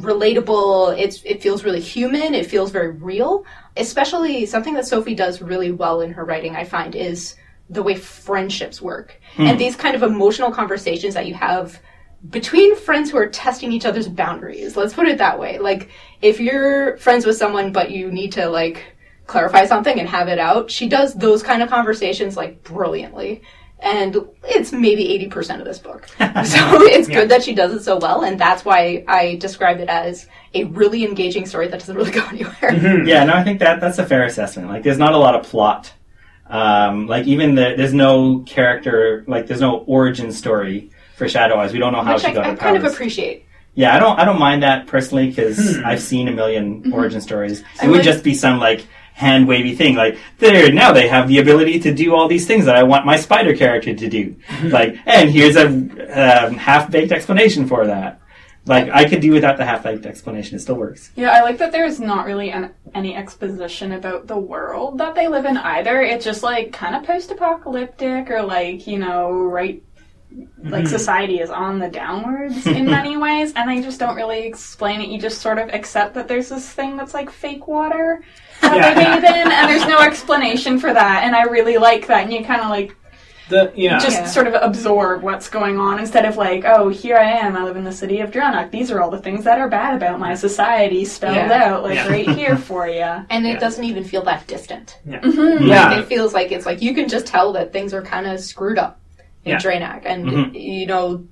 relatable. 0.00 0.98
It's 0.98 1.22
it 1.24 1.42
feels 1.42 1.64
really 1.64 1.80
human. 1.80 2.34
It 2.34 2.46
feels 2.46 2.70
very 2.70 2.90
real. 2.90 3.44
Especially 3.76 4.46
something 4.46 4.74
that 4.74 4.86
Sophie 4.86 5.14
does 5.14 5.42
really 5.42 5.72
well 5.72 6.00
in 6.00 6.12
her 6.12 6.24
writing. 6.24 6.56
I 6.56 6.64
find 6.64 6.94
is 6.94 7.36
the 7.70 7.82
way 7.82 7.94
friendships 7.94 8.82
work 8.82 9.18
hmm. 9.36 9.42
and 9.42 9.58
these 9.58 9.74
kind 9.74 9.96
of 9.96 10.02
emotional 10.02 10.50
conversations 10.50 11.14
that 11.14 11.26
you 11.26 11.34
have 11.34 11.80
between 12.28 12.76
friends 12.76 13.10
who 13.10 13.16
are 13.16 13.28
testing 13.28 13.72
each 13.72 13.86
other's 13.86 14.08
boundaries. 14.08 14.76
Let's 14.76 14.94
put 14.94 15.08
it 15.08 15.18
that 15.18 15.38
way. 15.38 15.58
Like 15.58 15.90
if 16.22 16.40
you're 16.40 16.96
friends 16.98 17.26
with 17.26 17.36
someone 17.36 17.72
but 17.72 17.90
you 17.90 18.10
need 18.10 18.32
to 18.32 18.48
like 18.48 18.84
clarify 19.26 19.64
something 19.66 19.98
and 19.98 20.08
have 20.08 20.28
it 20.28 20.38
out, 20.38 20.70
she 20.70 20.88
does 20.88 21.14
those 21.14 21.42
kind 21.42 21.62
of 21.62 21.70
conversations 21.70 22.36
like 22.36 22.62
brilliantly. 22.62 23.42
And 23.84 24.16
it's 24.44 24.72
maybe 24.72 25.04
80% 25.30 25.58
of 25.60 25.66
this 25.66 25.78
book. 25.78 26.06
so 26.18 26.18
it's 26.18 27.08
Yeah. 27.08 27.20
good 27.20 27.28
that 27.28 27.42
she 27.44 27.54
does 27.54 27.72
it 27.74 27.82
so 27.84 27.98
well 27.98 28.22
and 28.24 28.40
that's 28.40 28.64
why 28.64 29.04
I 29.06 29.36
describe 29.36 29.78
it 29.78 29.88
as 29.90 30.26
a 30.54 30.64
really 30.64 31.04
engaging 31.04 31.44
story 31.46 31.68
that 31.68 31.78
doesn't 31.80 31.94
really 31.94 32.10
go 32.20 32.24
anywhere. 32.26 33.04
Yeah, 33.04 33.24
no, 33.24 33.34
I 33.34 33.44
think 33.44 33.58
that 33.60 33.80
that's 33.80 33.98
a 33.98 34.06
fair 34.06 34.24
assessment. 34.24 34.68
Like, 34.68 34.82
there's 34.84 34.98
not 34.98 35.12
a 35.12 35.18
lot 35.18 35.34
of 35.34 35.44
plot. 35.46 35.92
Um, 36.48 37.06
like, 37.06 37.26
even 37.26 37.54
the, 37.54 37.74
there's 37.76 37.94
no 37.94 38.40
character, 38.40 39.24
like, 39.26 39.46
there's 39.46 39.60
no 39.60 39.78
origin 39.86 40.32
story 40.32 40.90
for 41.16 41.28
Shadow 41.28 41.56
Eyes. 41.58 41.72
We 41.72 41.78
don't 41.78 41.92
know 41.92 42.02
how 42.02 42.14
Which 42.14 42.22
she 42.22 42.28
I, 42.28 42.34
got 42.34 42.44
I 42.46 42.50
her 42.50 42.56
powers. 42.56 42.60
I 42.60 42.72
kind 42.74 42.86
of 42.86 42.92
appreciate. 42.92 43.46
Yeah, 43.74 43.94
I 43.94 43.98
don't, 43.98 44.18
I 44.20 44.24
don't 44.24 44.38
mind 44.38 44.62
that 44.62 44.86
personally 44.86 45.28
because 45.28 45.76
Hmm. 45.76 45.84
I've 45.84 46.00
seen 46.00 46.28
a 46.28 46.32
1000000 46.32 46.92
origin 46.92 47.20
stories. 47.20 47.60
It 47.60 47.66
I 47.82 47.86
would 47.88 47.96
like- 47.96 48.04
just 48.04 48.22
be 48.24 48.32
some 48.34 48.60
like 48.60 48.86
hand 49.14 49.46
wavy 49.46 49.74
thing, 49.76 49.94
like 49.94 50.18
there 50.38 50.72
now 50.72 50.92
they 50.92 51.08
have 51.08 51.28
the 51.28 51.38
ability 51.38 51.78
to 51.80 51.94
do 51.94 52.14
all 52.14 52.28
these 52.28 52.46
things 52.46 52.64
that 52.66 52.76
I 52.76 52.82
want 52.82 53.06
my 53.06 53.16
spider 53.16 53.56
character 53.56 53.94
to 53.94 54.08
do. 54.08 54.36
like, 54.64 54.98
and 55.06 55.30
here's 55.30 55.56
a 55.56 55.66
um, 55.68 56.54
half 56.56 56.90
baked 56.90 57.12
explanation 57.12 57.66
for 57.66 57.86
that. 57.86 58.20
Like, 58.66 58.88
I 58.88 59.04
could 59.04 59.20
do 59.20 59.32
without 59.32 59.58
the 59.58 59.64
half 59.64 59.82
baked 59.82 60.06
explanation. 60.06 60.56
It 60.56 60.60
still 60.60 60.76
works. 60.76 61.10
Yeah, 61.16 61.30
I 61.30 61.42
like 61.42 61.58
that 61.58 61.70
there's 61.70 62.00
not 62.00 62.24
really 62.24 62.50
an, 62.50 62.72
any 62.94 63.14
exposition 63.14 63.92
about 63.92 64.26
the 64.26 64.38
world 64.38 64.98
that 64.98 65.14
they 65.14 65.28
live 65.28 65.44
in 65.44 65.58
either. 65.58 66.00
It's 66.00 66.24
just 66.24 66.42
like 66.42 66.72
kind 66.72 66.96
of 66.96 67.04
post-apocalyptic 67.04 68.30
or 68.30 68.42
like, 68.42 68.86
you 68.86 68.98
know, 68.98 69.30
right 69.30 69.82
like 70.62 70.86
society 70.86 71.40
is 71.40 71.50
on 71.50 71.78
the 71.78 71.88
downwards 71.88 72.66
in 72.66 72.86
many 72.86 73.16
ways 73.26 73.52
and 73.54 73.68
they 73.68 73.80
just 73.82 74.00
don't 74.00 74.16
really 74.16 74.46
explain 74.46 75.00
it. 75.00 75.08
You 75.08 75.18
just 75.20 75.40
sort 75.40 75.58
of 75.58 75.68
accept 75.70 76.14
that 76.14 76.26
there's 76.28 76.48
this 76.48 76.68
thing 76.68 76.96
that's 76.96 77.14
like 77.14 77.30
fake 77.30 77.68
water 77.68 78.22
that 78.62 78.76
Yeah. 78.76 78.94
they 78.94 79.04
bathe 79.04 79.24
in 79.24 79.52
and 79.52 79.68
there's 79.68 79.86
no 79.86 80.00
explanation 80.00 80.78
for 80.78 80.92
that 80.92 81.24
and 81.24 81.36
I 81.36 81.42
really 81.44 81.76
like 81.76 82.06
that 82.08 82.24
and 82.24 82.32
you 82.32 82.44
kind 82.44 82.60
of 82.62 82.70
like 82.70 82.96
The 83.50 83.70
yeah. 83.76 83.98
just 83.98 84.18
Yeah. 84.20 84.26
sort 84.26 84.46
of 84.46 84.54
absorb 84.54 85.22
what's 85.22 85.50
going 85.50 85.78
on 85.78 85.98
instead 85.98 86.24
of 86.24 86.38
like, 86.38 86.64
oh, 86.64 86.88
here 86.88 87.18
I 87.18 87.30
am, 87.30 87.54
I 87.56 87.62
live 87.62 87.76
in 87.76 87.84
the 87.84 87.92
city 87.92 88.20
of 88.20 88.30
Dranok. 88.30 88.70
These 88.70 88.90
are 88.90 89.02
all 89.02 89.10
the 89.10 89.18
things 89.20 89.44
that 89.44 89.58
are 89.58 89.68
bad 89.68 89.94
about 89.94 90.18
my 90.18 90.34
society 90.34 91.04
spelled 91.04 91.36
Yeah. 91.36 91.62
out, 91.74 91.82
like 91.82 91.96
Yeah. 91.96 92.08
right 92.08 92.28
here 92.40 92.56
for 92.56 92.88
you. 92.88 93.02
And 93.28 93.44
it 93.46 93.50
Yeah. 93.54 93.58
doesn't 93.58 93.84
even 93.84 94.02
feel 94.02 94.22
that 94.22 94.46
distant. 94.46 94.98
Mm-hmm. 95.06 95.66
yeah. 95.66 95.90
Like, 95.90 95.98
it 95.98 96.06
feels 96.06 96.32
like 96.32 96.52
it's 96.52 96.64
like 96.64 96.80
you 96.80 96.94
can 96.94 97.06
just 97.06 97.26
tell 97.26 97.52
that 97.52 97.70
things 97.72 97.92
are 97.92 98.00
kind 98.02 98.26
of 98.26 98.40
screwed 98.40 98.78
up 98.78 98.98
in 99.44 99.52
Yeah. 99.52 100.00
And 100.04 100.26
Mhm. 100.26 100.50
you 100.54 100.86
know 100.86 101.24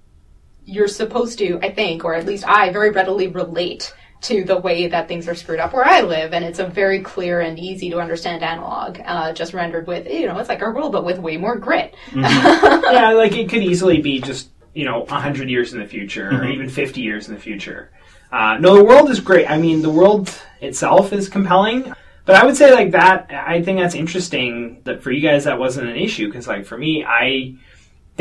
you're 0.65 0.89
supposed 0.89 1.39
to, 1.41 1.59
I 1.61 1.71
think, 1.71 2.05
or 2.05 2.15
at 2.15 2.25
least 2.25 2.47
I 2.47 2.71
very 2.71 2.91
readily 2.91 3.27
relate 3.27 3.93
to 4.23 4.45
the 4.45 4.57
way 4.57 4.87
that 4.87 5.09
things 5.09 5.27
are 5.27 5.35
screwed 5.35 5.59
up 5.59 5.73
where 5.73 5.85
I 5.85 6.03
live, 6.03 6.33
and 6.33 6.45
it's 6.45 6.61
a 6.61 6.67
very 6.67 7.01
clear 7.01 7.41
and 7.41 7.59
easy 7.59 7.91
to 7.91 7.99
understand 7.99 8.45
analog, 8.45 9.01
uh, 9.05 9.33
just 9.33 9.53
rendered 9.53 9.89
with, 9.89 10.09
you 10.09 10.27
know, 10.27 10.39
it's 10.39 10.49
like 10.49 10.63
our 10.63 10.73
world, 10.73 10.93
but 10.93 11.05
with 11.05 11.19
way 11.19 11.37
more 11.37 11.57
grit. 11.57 11.97
yeah, 12.15 13.13
like 13.17 13.33
it 13.33 13.49
could 13.49 13.65
easily 13.65 14.01
be 14.01 14.21
just 14.21 14.51
you 14.75 14.85
know 14.85 15.05
hundred 15.07 15.51
years 15.51 15.73
in 15.75 15.81
the 15.81 15.87
future, 15.87 16.31
or 16.31 16.47
even 16.47 16.69
fifty 16.69 17.01
years 17.01 17.29
in 17.29 17.35
the 17.35 17.41
future. 17.41 17.91
Uh, 18.31 18.57
no, 18.59 18.77
the 18.77 18.85
world 18.85 19.11
is 19.11 19.21
great. 19.21 19.51
I 19.51 19.59
mean, 19.59 19.83
the 19.83 19.91
world 19.91 20.33
itself 20.61 21.13
is 21.13 21.29
compelling. 21.29 21.93
But 22.25 22.37
I 22.37 22.47
would 22.47 22.57
say 22.57 22.73
like 22.73 22.93
that. 22.93 23.31
I 23.31 23.63
think 23.63 23.81
that's 23.81 23.97
interesting 23.97 24.81
that 24.85 25.03
for 25.03 25.11
you 25.11 25.21
guys 25.21 25.45
that 25.45 25.59
wasn't 25.59 25.89
an 25.89 25.97
issue 25.97 26.27
because 26.29 26.47
like 26.47 26.65
for 26.65 26.79
me, 26.79 27.05
I 27.05 27.57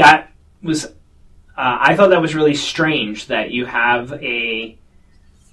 that 0.02 0.32
was 0.64 0.86
uh, 0.86 0.90
I 1.58 1.96
thought 1.96 2.10
that 2.10 2.22
was 2.22 2.34
really 2.34 2.56
strange 2.56 3.28
that 3.28 3.52
you 3.52 3.66
have 3.66 4.12
a 4.14 4.78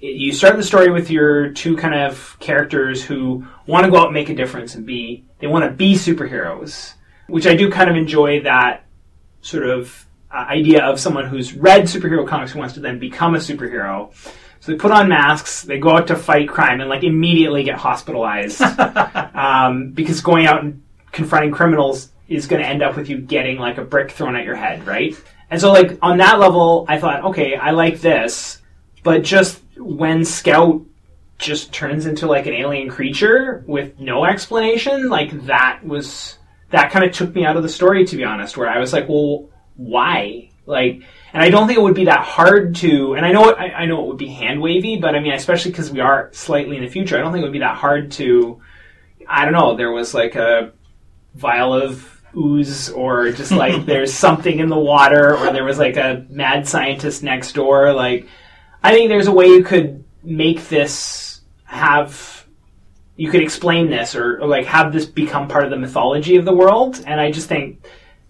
you 0.00 0.32
start 0.32 0.56
the 0.56 0.62
story 0.62 0.90
with 0.90 1.10
your 1.10 1.50
two 1.50 1.76
kind 1.76 1.94
of 1.94 2.36
characters 2.38 3.04
who 3.04 3.46
want 3.66 3.84
to 3.84 3.90
go 3.90 3.98
out 3.98 4.06
and 4.06 4.14
make 4.14 4.28
a 4.28 4.34
difference 4.34 4.74
and 4.74 4.86
be 4.86 5.24
they 5.40 5.46
want 5.46 5.64
to 5.64 5.70
be 5.70 5.94
superheroes, 5.94 6.94
which 7.26 7.46
I 7.46 7.54
do 7.54 7.70
kind 7.70 7.90
of 7.90 7.96
enjoy 7.96 8.42
that 8.42 8.86
sort 9.42 9.68
of 9.68 10.06
uh, 10.30 10.46
idea 10.48 10.84
of 10.84 10.98
someone 10.98 11.26
who's 11.26 11.52
read 11.54 11.82
superhero 11.82 12.26
comics 12.26 12.52
who 12.52 12.58
wants 12.58 12.74
to 12.74 12.80
then 12.80 12.98
become 12.98 13.34
a 13.34 13.38
superhero. 13.38 14.14
So 14.60 14.72
they 14.72 14.78
put 14.78 14.92
on 14.92 15.08
masks, 15.08 15.62
they 15.62 15.78
go 15.78 15.96
out 15.96 16.06
to 16.08 16.16
fight 16.16 16.48
crime, 16.48 16.80
and 16.80 16.88
like 16.88 17.04
immediately 17.04 17.64
get 17.64 17.76
hospitalized 17.76 18.60
um, 19.34 19.90
because 19.90 20.20
going 20.20 20.46
out 20.46 20.64
and 20.64 20.82
confronting 21.12 21.52
criminals 21.52 22.12
is 22.28 22.46
going 22.46 22.62
to 22.62 22.68
end 22.68 22.82
up 22.82 22.96
with 22.96 23.08
you 23.08 23.18
getting 23.18 23.58
like 23.58 23.78
a 23.78 23.84
brick 23.84 24.10
thrown 24.10 24.36
at 24.36 24.44
your 24.44 24.56
head, 24.56 24.86
right? 24.86 25.18
And 25.50 25.60
so 25.60 25.72
like 25.72 25.98
on 26.02 26.18
that 26.18 26.38
level, 26.38 26.84
I 26.88 26.98
thought, 26.98 27.24
okay, 27.26 27.56
I 27.56 27.70
like 27.70 28.00
this, 28.00 28.60
but 29.02 29.22
just 29.22 29.62
when 29.76 30.24
Scout 30.24 30.82
just 31.38 31.72
turns 31.72 32.06
into 32.06 32.26
like 32.26 32.46
an 32.46 32.52
alien 32.52 32.90
creature 32.90 33.64
with 33.66 33.98
no 33.98 34.24
explanation, 34.24 35.08
like 35.08 35.46
that 35.46 35.80
was 35.84 36.36
that 36.70 36.90
kind 36.90 37.04
of 37.04 37.12
took 37.12 37.34
me 37.34 37.46
out 37.46 37.56
of 37.56 37.62
the 37.62 37.68
story 37.68 38.04
to 38.04 38.16
be 38.16 38.24
honest. 38.24 38.56
Where 38.56 38.68
I 38.68 38.78
was 38.78 38.92
like, 38.92 39.08
well, 39.08 39.48
why? 39.76 40.50
Like, 40.66 41.02
and 41.32 41.42
I 41.42 41.48
don't 41.48 41.66
think 41.66 41.78
it 41.78 41.82
would 41.82 41.94
be 41.94 42.06
that 42.06 42.20
hard 42.20 42.74
to. 42.76 43.14
And 43.14 43.24
I 43.24 43.32
know 43.32 43.48
it, 43.48 43.56
I, 43.58 43.70
I 43.70 43.86
know 43.86 44.04
it 44.04 44.08
would 44.08 44.18
be 44.18 44.28
hand 44.28 44.60
wavy, 44.60 44.98
but 44.98 45.14
I 45.14 45.20
mean, 45.20 45.32
especially 45.32 45.70
because 45.70 45.90
we 45.90 46.00
are 46.00 46.28
slightly 46.34 46.76
in 46.76 46.84
the 46.84 46.90
future, 46.90 47.16
I 47.16 47.20
don't 47.20 47.32
think 47.32 47.42
it 47.42 47.46
would 47.46 47.52
be 47.52 47.60
that 47.60 47.76
hard 47.76 48.12
to. 48.12 48.60
I 49.26 49.44
don't 49.44 49.54
know. 49.54 49.76
There 49.76 49.92
was 49.92 50.12
like 50.12 50.34
a 50.34 50.72
vial 51.34 51.72
of 51.72 52.17
ooze, 52.36 52.90
or 52.90 53.30
just 53.32 53.52
like 53.52 53.86
there's 53.86 54.12
something 54.12 54.58
in 54.58 54.68
the 54.68 54.78
water, 54.78 55.36
or 55.36 55.52
there 55.52 55.64
was 55.64 55.78
like 55.78 55.96
a 55.96 56.26
mad 56.28 56.66
scientist 56.66 57.22
next 57.22 57.52
door. 57.52 57.92
Like, 57.92 58.26
I 58.82 58.92
think 58.92 59.08
there's 59.08 59.26
a 59.26 59.32
way 59.32 59.46
you 59.46 59.62
could 59.64 60.04
make 60.22 60.68
this 60.68 61.40
have 61.64 62.38
you 63.16 63.30
could 63.30 63.42
explain 63.42 63.90
this 63.90 64.14
or, 64.14 64.40
or, 64.40 64.46
like 64.46 64.64
have 64.64 64.92
this 64.92 65.04
become 65.04 65.48
part 65.48 65.64
of 65.64 65.70
the 65.70 65.76
mythology 65.76 66.36
of 66.36 66.44
the 66.44 66.54
world. 66.54 67.02
And 67.04 67.20
I 67.20 67.32
just 67.32 67.48
think 67.48 67.84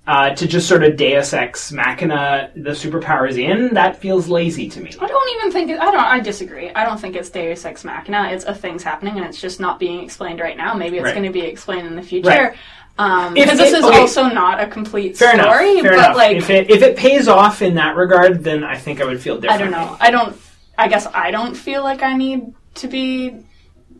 uh, 0.06 0.30
to 0.30 0.48
just 0.48 0.66
sort 0.66 0.82
of 0.82 0.96
Deus 0.96 1.34
Ex 1.34 1.70
Machina 1.70 2.50
the 2.56 2.70
superpowers 2.70 3.38
in 3.38 3.74
that 3.74 3.98
feels 3.98 4.28
lazy 4.28 4.66
to 4.70 4.80
me. 4.80 4.90
I 4.98 5.06
don't 5.06 5.36
even 5.36 5.52
think 5.52 5.70
it, 5.70 5.78
I 5.78 5.84
don't. 5.84 6.00
I 6.00 6.20
disagree. 6.20 6.70
I 6.70 6.86
don't 6.86 6.98
think 6.98 7.14
it's 7.14 7.28
Deus 7.28 7.66
Ex 7.66 7.84
Machina. 7.84 8.30
It's 8.32 8.46
a 8.46 8.54
thing's 8.54 8.82
happening 8.82 9.18
and 9.18 9.26
it's 9.26 9.38
just 9.38 9.60
not 9.60 9.78
being 9.78 10.02
explained 10.02 10.40
right 10.40 10.56
now. 10.56 10.72
Maybe 10.72 10.96
it's 10.96 11.04
Right. 11.04 11.14
going 11.14 11.26
to 11.26 11.32
be 11.32 11.42
explained 11.42 11.86
in 11.86 11.94
the 11.94 12.02
future. 12.02 12.30
Right. 12.30 12.56
Um, 12.98 13.34
because 13.34 13.58
this 13.58 13.72
is 13.72 13.84
okay. 13.84 13.98
also 14.00 14.24
not 14.24 14.60
a 14.60 14.66
complete 14.66 15.16
Fair 15.16 15.38
story, 15.40 15.70
enough. 15.78 15.82
Fair 15.82 15.92
but 15.92 15.98
enough. 15.98 16.16
like 16.16 16.36
if 16.36 16.50
it 16.50 16.68
if 16.68 16.82
it 16.82 16.96
pays 16.96 17.28
off 17.28 17.62
in 17.62 17.74
that 17.76 17.94
regard, 17.96 18.42
then 18.42 18.64
I 18.64 18.76
think 18.76 19.00
I 19.00 19.04
would 19.04 19.20
feel 19.22 19.38
different. 19.38 19.60
I 19.60 19.64
don't 19.64 19.70
know. 19.70 19.96
I 20.00 20.10
don't. 20.10 20.36
I 20.76 20.88
guess 20.88 21.06
I 21.14 21.30
don't 21.30 21.54
feel 21.54 21.84
like 21.84 22.02
I 22.02 22.16
need 22.16 22.54
to 22.74 22.88
be 22.88 23.36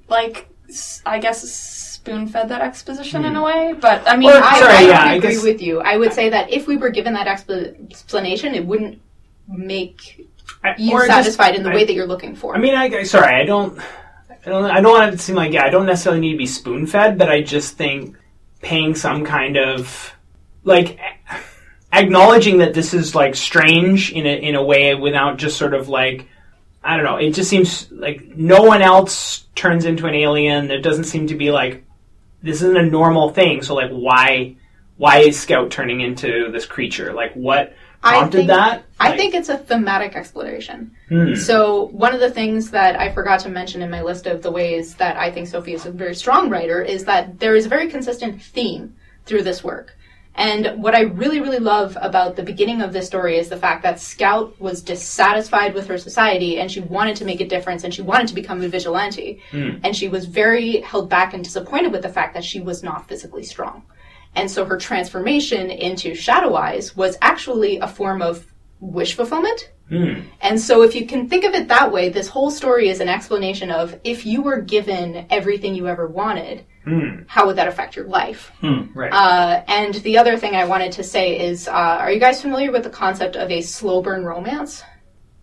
like 0.09 0.49
I 1.07 1.19
guess 1.21 1.49
spoon 1.49 2.27
fed 2.27 2.49
that 2.49 2.61
exposition 2.61 3.25
in 3.25 3.37
a 3.37 3.43
way. 3.43 3.75
But 3.81 4.09
I 4.09 4.17
mean, 4.17 4.27
Well, 4.31 4.43
I, 4.45 4.59
Sorry, 4.59 4.75
I 4.75 4.81
yeah, 4.89 5.03
I 5.05 5.15
agree 5.15 5.35
guess- 5.35 5.43
with 5.45 5.63
you. 5.63 5.81
I 5.81 5.97
would 5.97 6.13
say 6.13 6.29
that 6.31 6.53
if 6.53 6.67
we 6.67 6.77
were 6.77 6.91
given 6.91 7.13
that 7.15 7.27
expl- 7.29 7.91
explanation, 7.91 8.55
it 8.55 8.67
wouldn't 8.67 9.01
make 9.47 10.27
I, 10.65 10.75
you 10.77 10.93
or 10.93 11.07
just- 11.07 11.11
satisfied 11.11 11.55
in 11.55 11.63
the 11.63 11.71
way 11.71 11.85
that 11.85 11.93
you're 11.95 12.07
looking 12.07 12.35
for. 12.35 12.55
I 12.57 12.59
mean, 12.59 12.75
I 12.75 12.87
I- 12.87 13.03
sorry, 13.05 13.35
I 13.35 13.45
don't, 13.45 13.79
I 14.45 14.49
don't, 14.51 14.65
I 14.65 14.81
don't 14.81 14.93
want 14.93 15.09
it 15.09 15.17
to 15.17 15.19
seem 15.23 15.37
like 15.37 15.53
yeah, 15.53 15.65
I 15.65 15.71
don't 15.71 15.87
necessarily 15.87 16.21
need 16.21 16.33
to 16.33 16.39
be 16.39 16.47
spoon 16.47 16.87
fed, 16.87 17.17
but 17.17 17.31
I 17.31 17.43
just 17.43 17.77
think 17.77 18.17
paying 18.61 18.95
some 18.95 19.25
kind 19.25 19.57
of 19.57 20.13
like 20.65 20.99
acknowledging 21.93 22.59
that 22.59 22.75
this 22.75 22.95
is 22.95 23.15
like 23.15 23.35
strange 23.35 24.13
in 24.13 24.27
a 24.27 24.37
in 24.37 24.55
a 24.55 24.63
way 24.63 24.95
without 24.95 25.39
just 25.39 25.57
sort 25.57 25.75
of 25.75 25.89
like 25.89 26.29
I 26.83 26.97
don't 26.97 27.05
know. 27.05 27.17
It 27.17 27.33
just 27.33 27.51
seems 27.51 27.91
like 27.91 28.37
no 28.37 28.63
one 28.63 28.83
else 28.83 29.47
turns 29.55 29.85
into 29.85 30.07
an 30.07 30.15
alien. 30.15 30.69
There 30.69 30.81
doesn't 30.81 31.05
seem 31.05 31.27
to 31.29 31.35
be 31.35 31.51
like 31.51 31.85
this 32.43 32.63
isn't 32.63 32.77
a 32.77 32.83
normal 32.83 33.31
thing. 33.31 33.63
So 33.63 33.75
like 33.75 33.91
why 33.91 34.57
why 34.97 35.19
is 35.19 35.39
Scout 35.39 35.71
turning 35.71 36.01
into 36.01 36.51
this 36.53 36.67
creature? 36.67 37.13
Like 37.13 37.33
what 37.35 37.75
I 38.03 38.27
think- 38.29 38.49
that? 38.49 38.83
I 39.01 39.11
Like, 39.11 39.19
think 39.19 39.35
it's 39.35 39.49
a 39.49 39.57
thematic 39.57 40.15
exploration. 40.17 40.91
hmm. 41.09 41.35
So 41.35 41.87
one 41.93 42.15
of 42.15 42.21
the 42.21 42.31
things 42.31 42.71
that 42.73 42.99
I 42.99 43.13
forgot 43.13 43.41
to 43.41 43.49
mention 43.49 43.81
in 43.83 43.91
my 43.91 44.03
list 44.03 44.27
of 44.27 44.43
the 44.43 44.51
ways 44.51 44.95
that 44.97 45.17
I 45.17 45.31
think 45.31 45.47
Sophie 45.49 45.75
is 45.75 45.87
a 45.87 45.91
very 45.91 46.15
strong 46.15 46.49
writer 46.51 46.83
is 46.83 47.05
that 47.05 47.39
there 47.39 47.55
is 47.55 47.67
a 47.67 47.69
very 47.69 47.89
consistent 47.89 48.43
theme 48.43 48.95
through 49.27 49.43
this 49.43 49.63
work. 49.63 49.95
And 50.35 50.81
what 50.83 50.95
I 50.95 51.01
really, 51.03 51.41
really 51.41 51.59
love 51.59 51.99
about 52.01 52.37
the 52.37 52.45
beginning 52.45 52.81
of 52.81 52.93
this 52.93 53.09
story 53.09 53.39
is 53.39 53.49
the 53.49 53.57
fact 53.57 53.83
that 53.83 53.99
Scout 53.99 54.55
was 54.61 54.83
dissatisfied 54.83 55.75
with 55.75 55.89
her 55.89 55.99
society 55.99 56.61
and 56.61 56.71
she 56.71 56.79
wanted 56.79 57.17
to 57.17 57.25
make 57.25 57.41
a 57.41 57.47
difference 57.49 57.83
and 57.83 57.93
she 57.93 58.03
wanted 58.03 58.29
to 58.29 58.35
become 58.35 58.63
a 58.63 58.69
vigilante. 58.69 59.41
And 59.53 59.97
she 59.97 60.09
was 60.09 60.27
very 60.27 60.81
held 60.83 61.09
back 61.09 61.35
and 61.35 61.43
disappointed 61.43 61.91
with 61.91 62.03
the 62.03 62.09
fact 62.09 62.35
that 62.35 62.45
she 62.45 62.61
was 62.61 62.85
not 62.85 63.09
physically 63.09 63.43
strong. 63.43 63.83
And 64.39 64.51
so 64.51 64.65
her 64.65 64.77
transformation 64.77 65.71
into 65.71 66.15
Shadow 66.15 66.55
Eyes 66.55 66.97
was 66.97 67.17
actually 67.21 67.79
a 67.79 67.89
form 67.89 68.23
of 68.23 68.47
wish 68.81 69.15
fulfillment. 69.15 69.71
Hmm. 69.89 70.21
And 70.43 70.61
so, 70.61 70.83
if 70.83 70.95
you 70.95 71.07
can 71.07 71.29
think 71.31 71.45
of 71.45 71.55
it 71.55 71.69
that 71.69 71.91
way, 71.91 72.11
this 72.11 72.29
whole 72.29 72.51
story 72.51 72.89
is 72.91 73.01
an 73.01 73.09
explanation 73.09 73.71
of 73.71 73.99
if 74.05 74.27
you 74.27 74.43
were 74.43 74.61
given 74.61 75.27
everything 75.31 75.75
you 75.75 75.89
ever 75.89 76.07
wanted, 76.07 76.65
Hmm. 76.85 77.23
how 77.27 77.47
would 77.47 77.57
that 77.57 77.69
affect 77.69 77.97
your 77.97 78.07
life? 78.07 78.53
Right. 78.95 79.13
Uh, 79.13 79.63
and 79.67 79.95
the 79.95 80.19
other 80.19 80.37
thing 80.37 80.55
I 80.55 80.65
wanted 80.67 80.93
to 80.93 81.03
say 81.03 81.39
is 81.49 81.69
uh, 81.69 81.73
are 81.73 82.13
you 82.13 82.21
guys 82.21 82.41
familiar 82.43 82.71
with 82.71 82.85
the 82.85 82.91
concept 82.91 83.35
of 83.37 83.51
a 83.51 83.61
slow 83.63 84.01
burn 84.03 84.25
romance? 84.25 84.83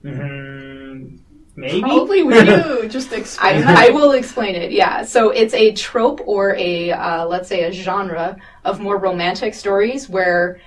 Mhm. 0.03 1.19
Maybe. 1.58 1.81
probably 1.81 2.21
just 2.89 3.13
I, 3.13 3.17
explain 3.17 3.62
that? 3.62 3.77
I 3.77 3.89
will 3.89 4.12
explain 4.12 4.55
it, 4.55 4.71
yeah. 4.71 5.03
So, 5.03 5.29
it's 5.29 5.53
a 5.53 5.71
trope 5.73 6.21
or 6.25 6.53
a, 6.55 6.91
uh, 6.91 7.25
let's 7.25 7.47
say, 7.47 7.63
a 7.63 7.71
genre 7.71 8.36
of 8.65 8.80
more 8.80 8.97
romantic 8.97 9.54
stories 9.54 10.10
where 10.10 10.60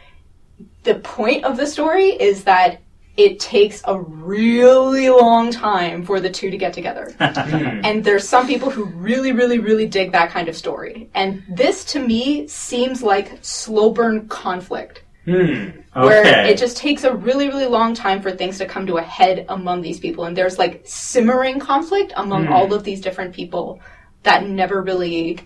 the 0.84 0.96
point 0.96 1.44
of 1.44 1.56
the 1.56 1.66
story 1.66 2.10
is 2.10 2.44
that 2.44 2.80
it 3.16 3.40
takes 3.40 3.82
a 3.84 4.00
really 4.00 5.10
long 5.10 5.50
time 5.50 6.04
for 6.04 6.20
the 6.20 6.30
two 6.30 6.50
to 6.50 6.56
get 6.56 6.72
together. 6.72 7.12
And 7.20 8.04
there's 8.04 8.28
some 8.28 8.46
people 8.46 8.70
who 8.70 8.84
really, 8.84 9.32
really, 9.32 9.58
really 9.58 9.86
dig 9.86 10.12
that 10.12 10.30
kind 10.30 10.48
of 10.48 10.56
story. 10.56 11.10
And 11.14 11.42
this 11.48 11.84
to 11.86 11.98
me 11.98 12.46
seems 12.46 13.02
like 13.02 13.38
slow 13.42 13.90
burn 13.90 14.28
conflict, 14.28 15.02
Hmm. 15.24 15.70
where 15.92 16.24
it 16.46 16.56
just 16.56 16.76
takes 16.78 17.04
a 17.04 17.12
really, 17.14 17.48
really 17.48 17.66
long 17.66 17.92
time 17.92 18.22
for 18.22 18.30
things 18.30 18.56
to 18.58 18.66
come 18.66 18.86
to 18.86 18.96
a 18.96 19.02
head 19.02 19.44
among 19.48 19.82
these 19.82 20.00
people. 20.00 20.24
And 20.24 20.36
there's 20.36 20.58
like 20.58 20.82
simmering 20.84 21.58
conflict 21.58 22.12
among 22.16 22.46
Hmm. 22.46 22.52
all 22.52 22.72
of 22.72 22.84
these 22.84 23.00
different 23.00 23.34
people 23.34 23.80
that 24.22 24.46
never 24.46 24.80
really 24.80 25.40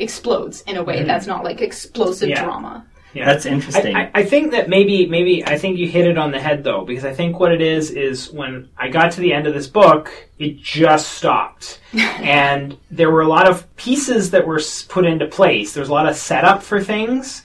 explodes 0.00 0.62
in 0.62 0.76
a 0.76 0.82
way 0.82 0.98
mm-hmm. 0.98 1.06
that's 1.06 1.26
not 1.26 1.44
like 1.44 1.60
explosive. 1.60 2.28
Yeah. 2.28 2.44
drama. 2.44 2.86
Yeah. 3.12 3.26
That's 3.26 3.44
interesting. 3.44 3.96
I, 3.96 4.04
I, 4.04 4.10
I 4.14 4.24
think 4.24 4.52
that 4.52 4.68
maybe 4.68 5.06
maybe 5.06 5.44
I 5.44 5.58
think 5.58 5.78
you 5.78 5.88
hit 5.88 6.06
it 6.06 6.16
on 6.16 6.30
the 6.30 6.40
head 6.40 6.62
though 6.62 6.84
because 6.84 7.04
I 7.04 7.12
think 7.12 7.40
what 7.40 7.52
it 7.52 7.60
is 7.60 7.90
is 7.90 8.30
when 8.30 8.68
I 8.76 8.88
got 8.88 9.12
to 9.12 9.20
the 9.20 9.32
end 9.32 9.46
of 9.46 9.54
this 9.54 9.66
book 9.66 10.12
it 10.38 10.58
just 10.58 11.12
stopped 11.12 11.80
and 11.92 12.76
there 12.90 13.10
were 13.10 13.22
a 13.22 13.28
lot 13.28 13.48
of 13.48 13.74
pieces 13.76 14.30
that 14.30 14.46
were 14.46 14.60
put 14.88 15.04
into 15.04 15.26
place 15.26 15.72
there 15.72 15.80
was 15.80 15.88
a 15.88 15.92
lot 15.92 16.08
of 16.08 16.14
setup 16.14 16.62
for 16.62 16.80
things 16.80 17.42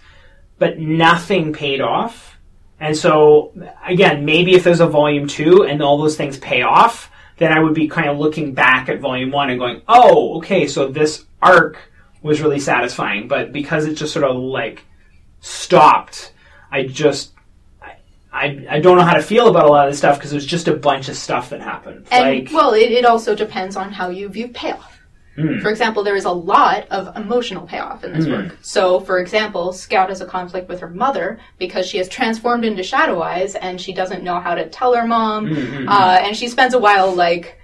but 0.60 0.78
nothing 0.78 1.52
paid 1.52 1.82
off 1.82 2.38
and 2.80 2.96
so 2.96 3.52
again 3.86 4.24
maybe 4.24 4.54
if 4.54 4.64
there's 4.64 4.82
a 4.82 4.88
volume 4.88 5.28
2 5.28 5.64
and 5.64 5.82
all 5.82 5.98
those 5.98 6.16
things 6.16 6.38
pay 6.38 6.62
off 6.62 7.10
then 7.38 7.52
I 7.52 7.60
would 7.60 7.74
be 7.74 7.88
kind 7.88 8.08
of 8.08 8.20
looking 8.20 8.54
back 8.54 8.88
at 8.88 9.00
volume 9.00 9.32
1 9.32 9.50
and 9.50 9.60
going 9.60 9.82
oh 9.88 10.38
okay 10.38 10.68
so 10.68 10.88
this 10.88 11.26
arc 11.42 11.80
was 12.26 12.42
really 12.42 12.60
satisfying 12.60 13.28
but 13.28 13.52
because 13.52 13.86
it 13.86 13.94
just 13.94 14.14
sort 14.14 14.26
of 14.26 14.36
like 14.36 14.84
stopped, 15.46 16.34
I 16.72 16.84
just 16.84 17.32
I, 18.34 18.66
I, 18.70 18.80
don't 18.82 18.98
know 18.98 19.04
how 19.06 19.14
to 19.14 19.22
feel 19.22 19.48
about 19.48 19.64
a 19.64 19.72
lot 19.72 19.88
of 19.88 19.92
this 19.94 19.98
stuff 20.00 20.18
because 20.18 20.34
it 20.34 20.36
was 20.36 20.46
just 20.46 20.68
a 20.68 20.76
bunch 20.76 21.08
of 21.08 21.16
stuff 21.16 21.52
that 21.52 21.62
happened. 21.62 22.06
And 22.12 22.46
like 22.46 22.54
well, 22.54 22.74
it, 22.74 22.92
it 22.92 23.06
also 23.06 23.34
depends 23.34 23.78
on 23.78 23.94
how 23.94 24.10
you 24.10 24.28
view 24.28 24.50
payoff. 24.50 25.00
Mm. 25.38 25.62
For 25.62 25.70
example, 25.70 26.04
there 26.04 26.16
is 26.16 26.26
a 26.26 26.32
lot 26.32 26.88
of 26.90 27.16
emotional 27.16 27.66
payoff 27.66 28.04
in 28.04 28.14
this 28.14 28.26
Mm. 28.26 28.32
work. 28.32 28.58
So, 28.62 29.00
for 29.02 29.20
example, 29.20 29.72
Scout 29.72 30.10
has 30.10 30.22
a 30.22 30.26
conflict 30.26 30.68
with 30.68 30.80
her 30.80 30.90
mother 30.90 31.40
because 31.60 31.86
she 31.86 31.98
has 31.98 32.10
transformed 32.10 32.66
into 32.66 32.84
Shadow 32.84 33.22
Eyes 33.22 33.56
and 33.56 33.80
she 33.80 33.94
doesn't 33.94 34.24
know 34.24 34.40
how 34.40 34.56
to 34.56 34.68
tell 34.68 34.94
her 34.96 35.06
mom. 35.06 35.48
Mm, 35.48 35.56
mm, 35.56 35.90
Uh, 35.90 36.20
and 36.24 36.36
she 36.36 36.48
spends 36.48 36.74
a 36.74 36.80
while 36.80 37.14
like 37.14 37.58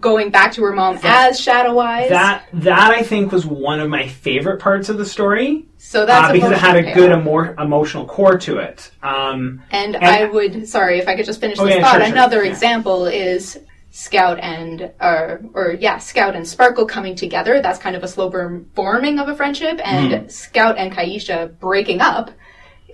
going 0.00 0.30
back 0.30 0.52
to 0.52 0.62
her 0.64 0.72
mom 0.72 0.96
That- 0.98 1.30
as 1.30 1.40
Shadow 1.40 1.78
Eyes. 1.78 2.08
That 2.10 2.46
that 2.54 2.90
I 2.90 3.02
think 3.02 3.32
was 3.32 3.44
one 3.46 3.80
of 3.80 3.88
my 3.90 4.08
favorite 4.08 4.58
parts 4.60 4.88
of 4.88 4.96
the 4.98 5.04
story 5.06 5.66
so 5.76 6.06
that's 6.06 6.30
uh, 6.30 6.32
because 6.32 6.50
it 6.52 6.58
had 6.58 6.76
a 6.76 6.78
emotional 6.78 6.94
good 6.94 7.12
emo- 7.20 7.62
emotional 7.62 8.06
core 8.06 8.38
to 8.38 8.58
it. 8.58 8.90
Um, 9.02 9.62
And, 9.70 9.94
And- 9.96 10.04
I 10.04 10.24
would, 10.24 10.66
sorry, 10.68 10.98
if 10.98 11.06
I 11.08 11.14
could 11.16 11.26
just 11.26 11.40
finish 11.40 11.58
Oh, 11.58 11.66
this 11.66 11.74
yeah, 11.76 11.82
thought. 11.82 11.92
sure, 11.96 12.00
sure, 12.06 12.12
Another 12.12 12.44
yeah. 12.44 12.50
example 12.50 13.06
is 13.06 13.58
Scout 13.90 14.40
and, 14.40 14.90
or, 15.00 15.42
or 15.52 15.76
yeah, 15.78 15.98
Scout 15.98 16.34
and 16.34 16.48
Sparkle 16.48 16.86
coming 16.86 17.14
together. 17.14 17.60
That's 17.60 17.78
kind 17.78 17.94
of 17.94 18.02
a 18.02 18.08
slow 18.08 18.28
burn 18.30 18.68
forming 18.74 19.18
of 19.18 19.28
a 19.28 19.36
friendship. 19.36 19.78
And 19.84 20.12
Mm-hmm. 20.12 20.28
Scout 20.28 20.78
and 20.78 20.90
Kaisha 20.92 21.58
breaking 21.60 22.00
up 22.00 22.30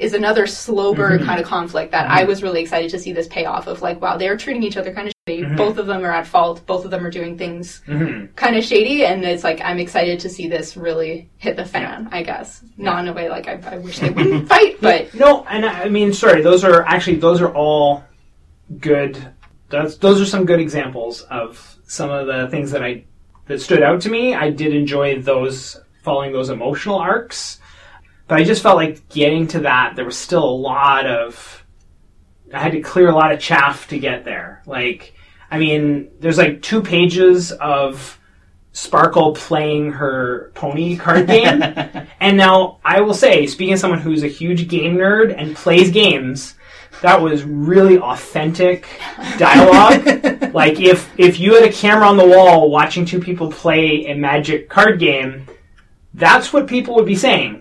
is 0.01 0.15
another 0.15 0.47
slow 0.47 0.95
burn 0.95 1.11
Mm-hmm. 1.19 1.27
kind 1.27 1.41
of 1.41 1.47
conflict 1.47 1.93
that 1.93 2.09
I 2.09 2.25
was 2.25 2.43
really 2.43 2.61
excited 2.61 2.91
to 2.93 2.99
see 2.99 3.13
this 3.13 3.27
payoff 3.29 3.67
of 3.67 3.83
like, 3.83 4.01
wow, 4.01 4.17
they're 4.17 4.37
treating 4.37 4.63
each 4.63 4.77
other 4.77 4.93
kind 4.95 5.09
of 5.09 5.15
shady. 5.29 5.43
Mm-hmm. 5.43 5.57
Both 5.57 5.77
of 5.79 5.87
them 5.87 6.05
are 6.05 6.13
at 6.13 6.27
fault. 6.27 6.65
Both 6.67 6.85
of 6.85 6.91
them 6.91 7.05
are 7.05 7.11
doing 7.11 7.37
things 7.37 7.83
mhm. 7.87 8.35
kind 8.37 8.57
of 8.57 8.65
shady. 8.65 9.05
And 9.05 9.25
it's 9.25 9.45
like, 9.45 9.61
I'm 9.61 9.79
excited 9.79 10.21
to 10.21 10.29
see 10.29 10.49
this 10.49 10.77
really 10.77 11.29
hit 11.39 11.57
the 11.57 11.65
fan, 11.65 12.09
I 12.13 12.23
guess. 12.23 12.63
Not 12.77 13.01
in 13.01 13.09
a 13.09 13.13
way 13.13 13.29
like 13.29 13.47
I, 13.49 13.61
I 13.67 13.79
wish 13.79 13.99
they 13.99 14.11
wouldn't 14.11 14.49
fight, 14.55 14.81
but 14.81 15.13
No, 15.15 15.45
and 15.45 15.67
I 15.67 15.83
I 15.83 15.89
mean, 15.89 16.13
sorry, 16.13 16.43
those 16.43 16.65
are 16.65 16.83
actually 16.85 17.17
those 17.17 17.41
are 17.41 17.53
all 17.55 18.05
good. 18.79 19.33
That's 19.69 19.97
those 19.97 20.21
are 20.21 20.27
some 20.27 20.47
good 20.47 20.61
examples 20.61 21.23
of 21.23 21.77
some 21.87 22.11
of 22.11 22.27
the 22.27 22.49
things 22.51 22.71
that 22.71 22.83
I 22.83 23.05
that 23.47 23.61
stood 23.61 23.83
out 23.83 24.01
to 24.03 24.11
me. 24.11 24.35
I 24.35 24.51
did 24.51 24.75
enjoy 24.75 25.21
those 25.21 25.79
following 26.03 26.33
those 26.33 26.49
emotional 26.51 26.97
arcs, 26.97 27.60
but 28.31 28.39
I 28.39 28.45
just 28.45 28.63
felt 28.63 28.77
like 28.77 29.09
getting 29.09 29.49
to 29.49 29.59
that 29.63 29.97
there 29.97 30.05
was 30.05 30.17
still 30.17 30.45
a 30.45 30.55
lot 30.55 31.05
of 31.05 31.67
I 32.55 32.61
had 32.61 32.73
to 32.73 32.81
clear 32.81 33.09
a 33.09 33.15
lot 33.15 33.33
of 33.33 33.41
chaff 33.41 33.89
to 33.89 33.99
get 33.99 34.25
there. 34.25 34.63
Like, 34.67 35.15
I 35.51 35.59
mean, 35.59 36.13
there's 36.21 36.39
like 36.39 36.63
two 36.63 36.81
pages 36.81 37.51
of 37.51 38.21
Sparkle 38.71 39.35
playing 39.35 39.91
her 39.93 40.53
pony 40.55 40.97
card 40.97 41.27
game. 41.27 41.61
And 42.21 42.37
now 42.37 42.79
I 42.85 43.01
will 43.01 43.15
say, 43.15 43.47
speaking 43.47 43.73
as 43.73 43.81
someone 43.81 43.99
who's 43.99 44.23
a 44.23 44.29
huge 44.29 44.69
game 44.69 44.97
nerd 44.97 45.35
and 45.37 45.57
plays 45.57 45.91
games, 45.91 46.55
that 47.03 47.21
was 47.21 47.43
really 47.43 47.99
authentic 47.99 48.87
dialogue. 49.39 50.05
like 50.55 50.79
if 50.79 51.11
if 51.19 51.41
you 51.41 51.55
had 51.55 51.65
a 51.65 51.73
camera 51.73 52.07
on 52.07 52.17
the 52.17 52.29
wall 52.29 52.71
watching 52.71 53.05
two 53.05 53.19
people 53.19 53.51
play 53.51 54.07
a 54.07 54.15
magic 54.15 54.69
card 54.69 55.01
game, 55.01 55.49
that's 56.15 56.53
what 56.53 56.69
people 56.69 56.95
would 56.95 57.07
be 57.07 57.17
saying. 57.17 57.60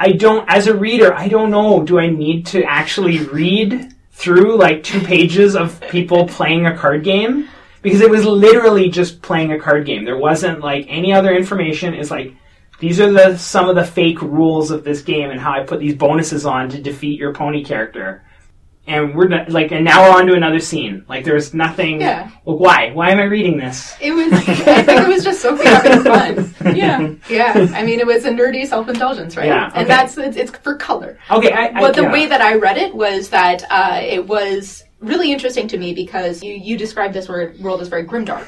I 0.00 0.12
don't 0.12 0.48
as 0.48 0.66
a 0.66 0.74
reader, 0.74 1.12
I 1.12 1.28
don't 1.28 1.50
know, 1.50 1.84
do 1.84 1.98
I 1.98 2.08
need 2.08 2.46
to 2.46 2.64
actually 2.64 3.18
read 3.18 3.94
through 4.12 4.56
like 4.56 4.82
two 4.82 5.00
pages 5.00 5.54
of 5.54 5.78
people 5.82 6.26
playing 6.26 6.64
a 6.64 6.76
card 6.76 7.04
game? 7.04 7.48
Because 7.82 8.00
it 8.00 8.08
was 8.08 8.24
literally 8.24 8.88
just 8.88 9.20
playing 9.20 9.52
a 9.52 9.58
card 9.58 9.84
game. 9.84 10.06
There 10.06 10.16
wasn't 10.16 10.60
like 10.60 10.86
any 10.88 11.12
other 11.12 11.34
information. 11.34 11.92
It's 11.92 12.10
like 12.10 12.34
these 12.78 12.98
are 12.98 13.12
the 13.12 13.36
some 13.36 13.68
of 13.68 13.76
the 13.76 13.84
fake 13.84 14.22
rules 14.22 14.70
of 14.70 14.84
this 14.84 15.02
game 15.02 15.30
and 15.30 15.38
how 15.38 15.52
I 15.52 15.64
put 15.64 15.80
these 15.80 15.94
bonuses 15.94 16.46
on 16.46 16.70
to 16.70 16.80
defeat 16.80 17.18
your 17.18 17.34
pony 17.34 17.62
character. 17.62 18.24
And 18.90 19.14
we're 19.14 19.28
not, 19.28 19.48
like, 19.50 19.70
and 19.70 19.84
now 19.84 20.02
we're 20.02 20.18
on 20.18 20.26
to 20.26 20.34
another 20.34 20.58
scene. 20.58 21.04
Like, 21.08 21.24
there's 21.24 21.54
nothing. 21.54 22.00
Yeah. 22.00 22.30
Well, 22.44 22.58
why? 22.58 22.90
Why 22.92 23.10
am 23.10 23.18
I 23.18 23.24
reading 23.24 23.56
this? 23.56 23.96
it 24.00 24.10
was, 24.12 24.32
I 24.32 24.82
think 24.82 24.88
it 24.88 25.08
was 25.08 25.22
just 25.22 25.40
so 25.40 25.54
having 25.56 26.02
fun. 26.60 26.76
Yeah. 26.76 27.14
Yeah, 27.28 27.68
I 27.74 27.84
mean, 27.84 28.00
it 28.00 28.06
was 28.06 28.24
a 28.24 28.30
nerdy 28.30 28.66
self-indulgence, 28.66 29.36
right? 29.36 29.46
Yeah, 29.46 29.68
okay. 29.68 29.80
And 29.80 29.88
that's 29.88 30.18
it's, 30.18 30.36
it's 30.36 30.50
for 30.50 30.74
color. 30.76 31.18
Okay, 31.30 31.52
I. 31.52 31.66
I 31.68 31.80
But 31.80 31.94
the 31.94 32.02
yeah. 32.02 32.12
way 32.12 32.26
that 32.26 32.40
I 32.40 32.56
read 32.56 32.76
it 32.76 32.94
was 32.94 33.28
that 33.30 33.62
uh, 33.70 34.00
it 34.02 34.26
was 34.26 34.82
really 34.98 35.30
interesting 35.32 35.68
to 35.68 35.78
me 35.78 35.94
because 35.94 36.42
you 36.42 36.52
you 36.54 36.76
described 36.76 37.14
this 37.14 37.28
wor- 37.28 37.54
world 37.60 37.80
as 37.80 37.88
very 37.88 38.04
grimdark, 38.04 38.46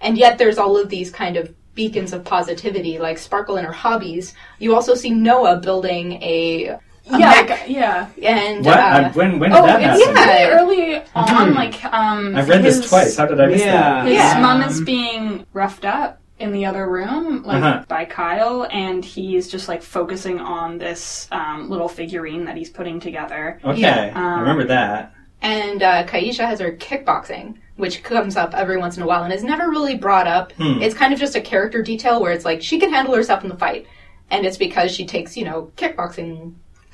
and 0.00 0.18
yet 0.18 0.38
there's 0.38 0.58
all 0.58 0.76
of 0.76 0.88
these 0.88 1.10
kind 1.10 1.36
of 1.36 1.54
beacons 1.74 2.12
of 2.12 2.24
positivity, 2.24 2.98
like 2.98 3.18
Sparkle 3.18 3.56
and 3.56 3.66
her 3.66 3.72
hobbies. 3.72 4.34
You 4.58 4.74
also 4.74 4.94
see 4.94 5.10
Noah 5.10 5.60
building 5.60 6.14
a 6.22 6.78
Yeah. 7.10 7.18
mech, 7.30 7.50
like, 7.50 7.68
yeah. 7.68 8.08
and 8.22 8.64
What? 8.64 8.78
uh, 8.78 9.10
when 9.12 9.38
when 9.38 9.50
did 9.50 9.58
Oh, 9.60 9.66
that 9.66 9.80
it's 9.82 10.04
happen? 10.06 10.16
yeah. 10.16 10.48
really 10.54 10.94
early 10.96 11.02
on. 11.14 11.54
Like, 11.54 11.84
um, 11.86 12.36
I've 12.36 12.48
read 12.48 12.64
his, 12.64 12.80
this 12.80 12.88
twice. 12.90 13.16
How 13.16 13.26
did 13.26 13.40
I 13.40 13.46
miss 13.46 13.60
Yeah. 13.62 14.04
His 14.04 14.14
Yeah. 14.14 14.40
mom 14.40 14.62
is 14.62 14.80
being 14.80 15.46
roughed 15.52 15.84
up 15.84 16.20
in 16.38 16.52
the 16.52 16.64
other 16.66 16.88
room, 16.88 17.42
like 17.44 17.62
Uh-huh. 17.62 17.82
by 17.88 18.04
Kyle, 18.04 18.66
and 18.70 19.04
he's 19.04 19.48
just 19.48 19.68
like 19.68 19.82
focusing 19.82 20.38
on 20.38 20.78
this 20.78 21.28
um, 21.32 21.68
little 21.68 21.88
figurine 21.88 22.44
that 22.44 22.56
he's 22.56 22.70
putting 22.70 23.00
together. 23.00 23.58
Okay, 23.64 23.80
Yeah. 23.80 24.12
I 24.14 24.20
Um, 24.34 24.40
remember 24.40 24.64
that. 24.64 25.12
and 25.42 25.82
uh, 25.82 26.04
Kaisha 26.04 26.46
has 26.46 26.60
her 26.60 26.72
kickboxing, 26.72 27.54
which 27.76 28.02
comes 28.02 28.36
up 28.36 28.54
every 28.54 28.76
once 28.76 28.96
in 28.96 29.02
a 29.02 29.06
while 29.06 29.22
and 29.24 29.32
is 29.32 29.42
never 29.44 29.68
really 29.70 29.96
brought 29.96 30.26
up. 30.28 30.52
Hmm. 30.52 30.80
It's 30.82 30.94
kind 30.94 31.12
of 31.12 31.18
just 31.18 31.34
a 31.36 31.40
character 31.40 31.82
detail 31.82 32.20
where 32.20 32.32
it's 32.32 32.44
like 32.44 32.60
she 32.62 32.78
can 32.78 32.92
handle 32.92 33.14
herself 33.14 33.42
in 33.42 33.48
the 33.48 33.56
fight, 33.56 33.86
and 34.30 34.44
it's 34.46 34.56
because 34.58 34.92
she 34.94 35.06
takes 35.06 35.36
you 35.36 35.44
know 35.44 35.70
kickboxing 35.76 36.52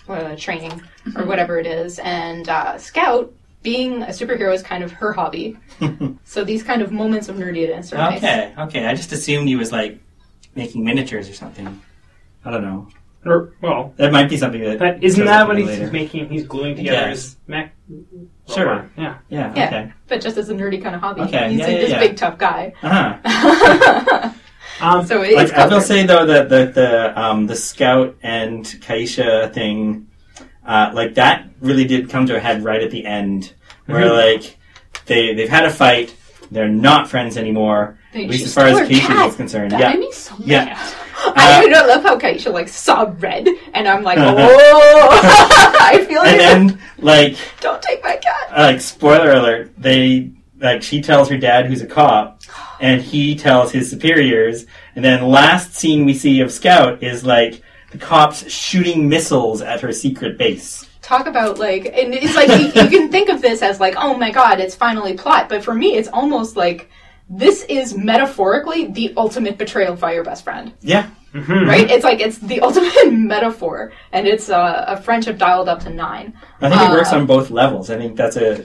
uh, 0.08 0.36
training 0.36 0.70
Mm-hmm. 1.04 1.20
or 1.20 1.26
whatever 1.26 1.58
it 1.58 1.66
is. 1.66 1.98
And 1.98 2.48
uh, 2.48 2.78
Scout, 2.78 3.30
being 3.62 4.02
a 4.02 4.06
superhero, 4.06 4.54
is 4.54 4.62
kind 4.62 4.82
of 4.82 4.90
her 4.92 5.12
hobby. 5.12 5.58
so 6.24 6.44
these 6.44 6.62
kind 6.62 6.80
of 6.80 6.92
moments 6.92 7.28
of 7.28 7.36
nerdiness 7.36 7.92
are 7.92 7.96
nice. 7.98 8.18
Okay, 8.18 8.54
okay. 8.58 8.86
I 8.86 8.94
just 8.94 9.12
assumed 9.12 9.46
he 9.48 9.56
was 9.56 9.70
like 9.70 9.98
making 10.54 10.82
miniatures 10.82 11.28
or 11.28 11.34
something. 11.34 11.80
I 12.44 12.50
don't 12.50 12.62
know. 12.62 12.88
Or, 13.26 13.52
well, 13.62 13.92
That 13.96 14.12
might 14.12 14.28
be 14.30 14.36
something 14.38 14.60
that. 14.62 14.78
that 14.78 15.02
isn't 15.04 15.24
that 15.24 15.46
what 15.46 15.56
he's 15.58 15.66
later. 15.66 15.90
making? 15.90 16.28
He's 16.28 16.46
gluing 16.46 16.76
together 16.76 16.96
Yes. 17.08 17.10
his 17.10 17.36
mech. 17.46 17.74
Sure. 18.48 18.66
robot. 18.66 18.90
Yeah. 18.98 19.18
Yeah. 19.30 19.52
Yeah. 19.56 19.66
Okay. 19.66 19.92
But 20.08 20.20
just 20.20 20.36
as 20.38 20.48
a 20.50 20.54
nerdy 20.54 20.82
kind 20.82 20.94
of 20.94 21.00
hobby, 21.02 21.22
Okay, 21.22 21.50
he's 21.50 21.58
yeah, 21.60 21.66
like 21.66 21.74
yeah, 21.74 21.80
this 21.80 21.90
yeah. 21.90 22.00
big 22.00 22.16
tough 22.16 22.36
guy. 22.38 22.72
Uh 22.82 23.18
huh. 23.24 24.30
Um, 24.84 25.06
So 25.06 25.22
it's 25.22 25.34
Like, 25.34 25.52
I 25.54 25.66
will 25.66 25.80
say 25.80 26.04
though 26.06 26.26
that 26.26 26.48
the 26.48 26.66
the 26.66 27.20
um, 27.20 27.46
the 27.46 27.56
scout 27.56 28.16
and 28.22 28.64
Kaisha 28.64 29.52
thing, 29.52 30.06
uh, 30.66 30.90
like 30.94 31.14
that 31.14 31.46
really 31.60 31.84
did 31.84 32.10
come 32.10 32.26
to 32.26 32.36
a 32.36 32.40
head 32.40 32.62
right 32.64 32.82
at 32.82 32.90
the 32.90 33.04
end, 33.06 33.52
where 33.86 34.04
Mhm. 34.06 34.16
like 34.34 34.56
they 35.06 35.34
they've 35.34 35.48
had 35.48 35.64
a 35.64 35.70
fight, 35.70 36.14
they're 36.50 36.68
not 36.68 37.08
friends 37.08 37.36
anymore, 37.36 37.98
They- 38.12 38.24
at 38.24 38.30
least 38.30 38.46
as 38.46 38.54
far 38.54 38.66
as 38.66 38.76
stole 38.76 38.86
her 38.86 38.94
Kaisha 38.94 39.28
is 39.28 39.36
concerned. 39.36 39.70
That 39.72 39.80
yeah, 39.80 39.92
me 39.96 40.12
so 40.12 40.34
Yeah. 40.44 40.64
mad. 40.66 40.78
I, 41.36 41.56
Uh, 41.56 41.60
mean, 41.62 41.74
I 41.74 41.86
love 41.86 42.02
how 42.02 42.18
Kaisha 42.18 42.52
like 42.52 42.68
saw 42.68 43.10
red, 43.18 43.48
and 43.72 43.88
I'm 43.88 44.02
like, 44.02 44.18
oh, 44.20 45.08
I 45.80 46.04
feel 46.04 46.20
and 46.22 46.40
then 46.40 46.78
like 47.00 47.36
Don't 47.60 47.80
take 47.80 48.02
my 48.04 48.16
cat. 48.16 48.48
uh, 48.52 48.62
like 48.72 48.80
spoiler 48.82 49.32
alert, 49.32 49.72
they 49.78 50.30
like 50.64 50.82
she 50.82 51.00
tells 51.00 51.28
her 51.28 51.36
dad 51.38 51.66
who's 51.66 51.82
a 51.82 51.86
cop, 51.86 52.40
and 52.80 53.00
he 53.00 53.36
tells 53.36 53.70
his 53.70 53.88
superiors, 53.88 54.66
and 54.96 55.04
then 55.04 55.28
last 55.28 55.74
scene 55.74 56.04
we 56.04 56.14
see 56.14 56.40
of 56.40 56.50
Scout 56.50 57.02
is 57.02 57.24
like 57.24 57.62
the 57.92 57.98
cops 57.98 58.50
shooting 58.50 59.08
missiles 59.08 59.62
at 59.62 59.80
her 59.80 59.92
secret 59.92 60.36
base. 60.38 60.88
Talk 61.02 61.26
about 61.26 61.58
like, 61.58 61.84
and 61.86 62.14
it's 62.14 62.34
like 62.34 62.48
you, 62.48 62.82
you 62.82 62.88
can 62.88 63.10
think 63.12 63.28
of 63.28 63.42
this 63.42 63.60
as 63.62 63.78
like, 63.78 63.94
oh 63.98 64.16
my 64.16 64.30
god, 64.32 64.58
it's 64.58 64.74
finally 64.74 65.14
plot, 65.14 65.48
but 65.50 65.62
for 65.62 65.74
me, 65.74 65.96
it's 65.96 66.08
almost 66.08 66.56
like 66.56 66.90
this 67.28 67.64
is 67.68 67.96
metaphorically 67.96 68.86
the 68.86 69.12
ultimate 69.16 69.56
betrayal 69.58 69.94
by 69.96 70.12
your 70.12 70.24
best 70.24 70.44
friend, 70.44 70.72
Yeah, 70.80 71.08
mhm. 71.34 71.66
right? 71.66 71.90
It's 71.90 72.04
like 72.04 72.20
it's 72.20 72.38
the 72.38 72.60
ultimate 72.60 73.10
metaphor, 73.12 73.92
and 74.12 74.26
it's 74.26 74.48
uh, 74.50 74.84
a 74.88 74.96
friendship 75.00 75.38
dialed 75.38 75.68
up 75.68 75.80
to 75.80 75.90
nine. 75.90 76.34
I 76.60 76.68
think 76.70 76.82
it 76.82 76.90
works 76.90 77.12
Uh, 77.12 77.16
on 77.18 77.26
both 77.26 77.50
levels. 77.50 77.90
I 77.90 77.96
think 77.98 78.16
that's 78.16 78.36
a 78.36 78.64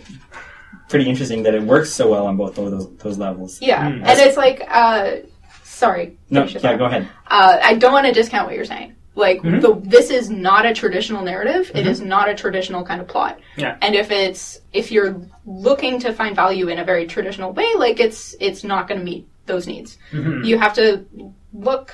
pretty 0.89 1.07
interesting 1.09 1.43
that 1.43 1.53
it 1.55 1.61
works 1.63 1.91
so 1.91 2.09
well 2.11 2.25
on 2.27 2.35
both 2.35 2.57
of 2.57 2.71
those, 2.71 2.89
those 2.97 3.17
levels. 3.17 3.61
Yeah, 3.61 3.89
Mm. 3.89 4.03
and 4.05 4.19
it's 4.19 4.37
like, 4.37 4.63
uh, 4.69 5.17
sorry, 5.63 6.17
No, 6.29 6.43
yeah, 6.43 6.59
thought. 6.59 6.77
go 6.79 6.85
ahead. 6.85 7.07
uh, 7.27 7.57
I 7.63 7.75
don't 7.75 7.93
want 7.93 8.07
to 8.07 8.11
discount 8.11 8.47
what 8.47 8.55
you're 8.55 8.65
saying. 8.65 8.95
Like 9.15 9.41
Mhm. 9.41 9.61
the, 9.61 9.73
this 9.89 10.09
is 10.11 10.29
not 10.29 10.65
a 10.65 10.73
traditional 10.73 11.23
narrative. 11.23 11.71
It 11.75 11.85
Mhm. 11.85 11.89
is 11.89 12.01
not 12.01 12.29
a 12.29 12.35
traditional 12.35 12.83
kind 12.83 13.01
of 13.01 13.07
plot. 13.07 13.39
Yeah. 13.57 13.75
And 13.81 13.93
if 13.95 14.11
it's 14.11 14.61
if 14.71 14.91
you're 14.91 15.15
looking 15.45 15.99
to 16.01 16.13
find 16.13 16.35
value 16.35 16.67
in 16.69 16.79
a 16.79 16.85
very 16.85 17.05
traditional 17.05 17.51
way, 17.51 17.67
like 17.77 17.99
it's 17.99 18.35
it's 18.39 18.63
not 18.63 18.87
going 18.87 18.99
to 18.99 19.05
meet 19.05 19.27
those 19.45 19.67
needs. 19.67 19.97
Mhm. 20.13 20.45
You 20.45 20.57
have 20.59 20.73
to 20.75 21.05
look. 21.53 21.91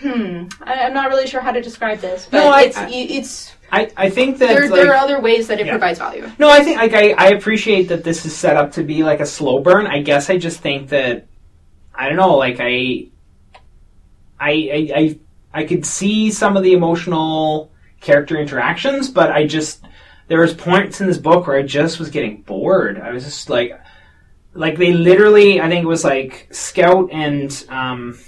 Hmm. 0.00 0.44
I, 0.62 0.84
I'm 0.84 0.94
not 0.94 1.08
really 1.10 1.26
sure 1.26 1.40
how 1.40 1.50
to 1.52 1.60
describe 1.60 1.98
this, 2.00 2.26
but 2.30 2.38
No, 2.38 2.50
I- 2.50 2.62
it's 2.62 2.76
I- 2.76 2.88
it's 2.90 3.54
I, 3.70 3.90
I 3.98 4.08
think 4.10 4.38
that 4.38 4.48
there, 4.48 4.68
like, 4.70 4.80
there 4.80 4.92
are 4.92 4.96
other 4.96 5.20
ways 5.20 5.46
that 5.48 5.60
it 5.60 5.66
Yeah. 5.66 5.72
provides 5.72 5.98
value. 5.98 6.30
No, 6.38 6.48
I 6.48 6.62
think 6.62 6.78
like 6.78 6.94
I, 6.94 7.10
I 7.12 7.26
appreciate 7.30 7.88
that 7.88 8.02
this 8.04 8.24
is 8.24 8.34
set 8.34 8.56
up 8.56 8.72
to 8.72 8.82
be 8.82 9.02
like 9.02 9.20
a 9.20 9.26
slow 9.26 9.58
burn. 9.60 9.86
I 9.86 10.00
guess 10.00 10.30
I 10.30 10.38
just 10.38 10.60
think 10.60 10.88
that 10.88 11.26
I 11.94 12.08
don't 12.08 12.16
know, 12.16 12.36
like 12.36 12.58
I 12.60 13.08
I 14.40 14.50
I 14.50 14.90
I, 14.94 15.18
I 15.52 15.64
could 15.64 15.84
see 15.84 16.30
some 16.30 16.56
of 16.56 16.62
the 16.62 16.72
emotional 16.72 17.70
character 18.00 18.38
interactions, 18.38 19.10
but 19.10 19.30
I 19.32 19.46
just 19.46 19.84
there 20.28 20.40
was 20.40 20.54
points 20.54 21.00
in 21.00 21.06
this 21.06 21.18
book 21.18 21.46
where 21.46 21.56
I 21.58 21.62
just 21.62 21.98
was 21.98 22.10
getting 22.10 22.42
bored. 22.42 22.98
I 23.00 23.10
was 23.10 23.24
just 23.24 23.50
like 23.50 23.78
like 24.54 24.78
they 24.78 24.92
literally, 24.92 25.60
I 25.60 25.68
think 25.68 25.84
it 25.84 25.88
was 25.88 26.04
like 26.04 26.48
Scout 26.52 27.10
and 27.12 27.52
um, 27.68 28.18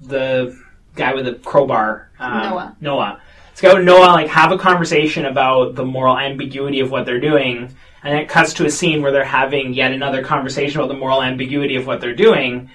the 0.00 0.58
guy 0.94 1.14
with 1.14 1.26
a 1.26 1.34
crowbar, 1.34 2.10
um, 2.18 2.42
Noah. 2.42 2.76
Noah. 2.80 3.20
Scout 3.54 3.76
and 3.76 3.86
Noah 3.86 4.12
like 4.12 4.28
have 4.28 4.52
a 4.52 4.58
conversation 4.58 5.26
about 5.26 5.74
the 5.74 5.84
moral 5.84 6.18
ambiguity 6.18 6.80
of 6.80 6.90
what 6.90 7.04
they're 7.04 7.20
doing, 7.20 7.74
and 8.02 8.18
it 8.18 8.28
cuts 8.28 8.54
to 8.54 8.66
a 8.66 8.70
scene 8.70 9.02
where 9.02 9.12
they're 9.12 9.24
having 9.24 9.74
yet 9.74 9.92
another 9.92 10.22
conversation 10.22 10.80
about 10.80 10.88
the 10.88 10.98
moral 10.98 11.22
ambiguity 11.22 11.76
of 11.76 11.86
what 11.86 12.00
they're 12.00 12.14
doing. 12.14 12.70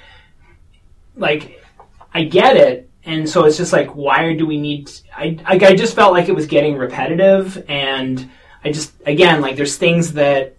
Like, 1.15 1.63
I 2.13 2.23
get 2.23 2.57
it, 2.57 2.89
and 3.03 3.27
so 3.27 3.45
it's 3.45 3.57
just 3.57 3.73
like, 3.73 3.95
why 3.95 4.33
do 4.33 4.45
we 4.45 4.59
need? 4.59 4.91
I 5.15 5.39
I, 5.45 5.55
I 5.55 5.75
just 5.75 5.95
felt 5.95 6.13
like 6.13 6.29
it 6.29 6.35
was 6.35 6.45
getting 6.45 6.77
repetitive, 6.77 7.65
and 7.67 8.29
I 8.63 8.71
just 8.71 8.93
again 9.05 9.41
like 9.41 9.55
there's 9.55 9.77
things 9.77 10.13
that 10.13 10.55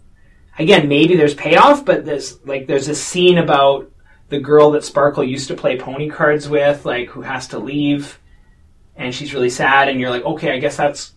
again 0.59 0.88
maybe 0.88 1.14
there's 1.14 1.35
payoff, 1.35 1.85
but 1.85 2.05
there's 2.05 2.44
like 2.44 2.66
there's 2.66 2.88
a 2.88 2.94
scene 2.94 3.38
about 3.38 3.90
the 4.29 4.41
girl 4.41 4.73
that 4.73 4.85
Sparkle 4.85 5.25
used 5.25 5.49
to 5.49 5.55
play 5.55 5.79
pony 5.79 6.09
cards 6.09 6.49
with, 6.49 6.85
like 6.85 7.09
who 7.09 7.23
has 7.23 7.49
to 7.49 7.59
leave, 7.59 8.19
and 8.97 9.14
she's 9.14 9.35
really 9.35 9.51
sad, 9.51 9.88
and 9.88 10.01
you're 10.01 10.11
like, 10.11 10.25
okay, 10.25 10.53
I 10.53 10.59
guess 10.59 10.77
that's 10.77 11.12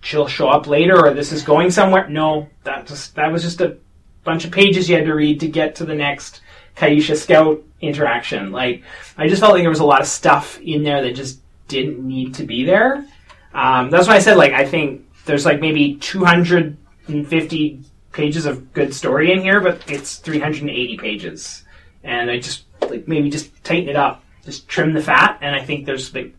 she'll 0.00 0.28
show 0.28 0.48
up 0.48 0.66
later, 0.66 0.98
or 1.04 1.12
this 1.12 1.32
is 1.32 1.42
going 1.42 1.70
somewhere. 1.70 2.08
No, 2.08 2.48
that 2.64 2.86
just 2.86 3.14
that 3.16 3.32
was 3.32 3.42
just 3.42 3.60
a 3.60 3.76
bunch 4.24 4.44
of 4.44 4.52
pages 4.52 4.88
you 4.88 4.96
had 4.96 5.04
to 5.04 5.14
read 5.14 5.40
to 5.40 5.48
get 5.48 5.76
to 5.76 5.84
the 5.84 5.94
next 5.94 6.40
Kaisha 6.76 7.16
Scout 7.16 7.62
interaction. 7.80 8.52
Like, 8.52 8.82
I 9.16 9.28
just 9.28 9.40
felt 9.40 9.52
like 9.52 9.62
there 9.62 9.70
was 9.70 9.80
a 9.80 9.84
lot 9.84 10.00
of 10.00 10.06
stuff 10.06 10.60
in 10.60 10.82
there 10.82 11.02
that 11.02 11.12
just 11.12 11.40
didn't 11.68 12.06
need 12.06 12.34
to 12.34 12.44
be 12.44 12.64
there. 12.64 13.06
Um, 13.54 13.90
that's 13.90 14.06
why 14.06 14.16
I 14.16 14.18
said, 14.20 14.36
like, 14.36 14.52
I 14.52 14.66
think 14.66 15.06
there's 15.24 15.46
like 15.46 15.60
maybe 15.60 15.96
250 15.96 17.80
pages 18.12 18.46
of 18.46 18.72
good 18.72 18.94
story 18.94 19.32
in 19.32 19.40
here, 19.40 19.60
but 19.60 19.90
it's 19.90 20.16
380 20.16 20.96
pages. 20.98 21.64
And 22.06 22.30
I 22.30 22.38
just, 22.38 22.64
like, 22.88 23.06
maybe 23.08 23.28
just 23.30 23.50
tighten 23.64 23.88
it 23.88 23.96
up, 23.96 24.22
just 24.44 24.68
trim 24.68 24.92
the 24.94 25.02
fat, 25.02 25.38
and 25.40 25.54
I 25.54 25.62
think 25.64 25.86
there's, 25.86 26.14
like, 26.14 26.34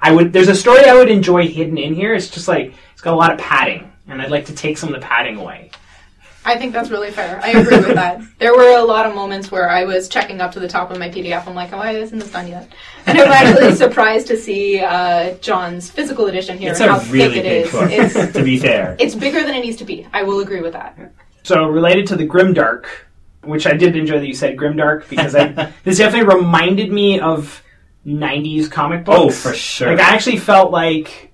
I 0.00 0.10
would, 0.12 0.32
there's 0.32 0.48
a 0.48 0.54
story 0.54 0.84
I 0.84 0.94
would 0.94 1.10
enjoy 1.10 1.46
hidden 1.46 1.78
in 1.78 1.94
here. 1.94 2.12
It's 2.12 2.28
just 2.28 2.48
like, 2.48 2.74
it's 2.92 3.00
got 3.02 3.14
a 3.14 3.16
lot 3.16 3.32
of 3.32 3.38
padding, 3.38 3.90
and 4.08 4.20
I'd 4.20 4.30
like 4.32 4.46
to 4.46 4.54
take 4.54 4.76
some 4.78 4.92
of 4.92 5.00
the 5.00 5.06
padding 5.06 5.36
away. 5.36 5.70
I 6.44 6.58
think 6.58 6.72
that's 6.72 6.90
really 6.90 7.12
fair. 7.12 7.40
I 7.40 7.50
agree 7.50 7.76
with 7.76 7.94
that. 7.94 8.20
There 8.40 8.52
were 8.52 8.76
a 8.76 8.82
lot 8.82 9.06
of 9.06 9.14
moments 9.14 9.52
where 9.52 9.70
I 9.70 9.84
was 9.84 10.08
checking 10.08 10.40
up 10.40 10.50
to 10.54 10.58
the 10.60 10.66
top 10.66 10.90
of 10.90 10.98
my 10.98 11.08
PDF. 11.08 11.46
I'm 11.46 11.54
like, 11.54 11.70
why 11.70 11.92
isn't 11.92 12.18
this 12.18 12.32
done 12.32 12.48
yet? 12.48 12.68
And 13.06 13.16
I'm 13.16 13.30
actually 13.30 13.72
surprised 13.76 14.26
to 14.26 14.36
see 14.36 14.80
uh, 14.80 15.34
John's 15.34 15.88
physical 15.88 16.26
edition 16.26 16.58
here 16.58 16.72
It's 16.72 16.80
and 16.80 16.90
a 16.90 16.94
how 16.98 17.12
really 17.12 17.36
thick 17.36 17.44
it 17.44 17.48
big 17.48 17.66
is. 17.66 17.70
book, 17.70 17.90
It's 17.92 18.32
to 18.36 18.42
be 18.42 18.58
fair. 18.58 18.96
it's 18.98 19.14
bigger 19.14 19.44
than 19.44 19.54
it 19.54 19.60
needs 19.60 19.76
to 19.76 19.84
be. 19.84 20.08
I 20.12 20.24
will 20.24 20.40
agree 20.40 20.60
with 20.62 20.72
that. 20.72 20.98
So 21.44 21.68
related 21.68 22.08
to 22.08 22.16
the 22.16 22.26
Grimdark, 22.26 22.86
which 23.42 23.66
I 23.66 23.72
did 23.72 23.96
enjoy 23.96 24.18
that 24.18 24.26
you 24.26 24.34
said 24.34 24.56
Grimdark 24.56 25.08
because 25.08 25.34
I, 25.34 25.72
this 25.84 25.98
definitely 25.98 26.34
reminded 26.34 26.92
me 26.92 27.20
of 27.20 27.62
'90s 28.06 28.70
comic 28.70 29.04
books. 29.04 29.18
Oh, 29.18 29.30
for 29.30 29.54
sure. 29.54 29.88
Like 29.88 30.00
I 30.00 30.14
actually 30.14 30.38
felt 30.38 30.70
like 30.70 31.32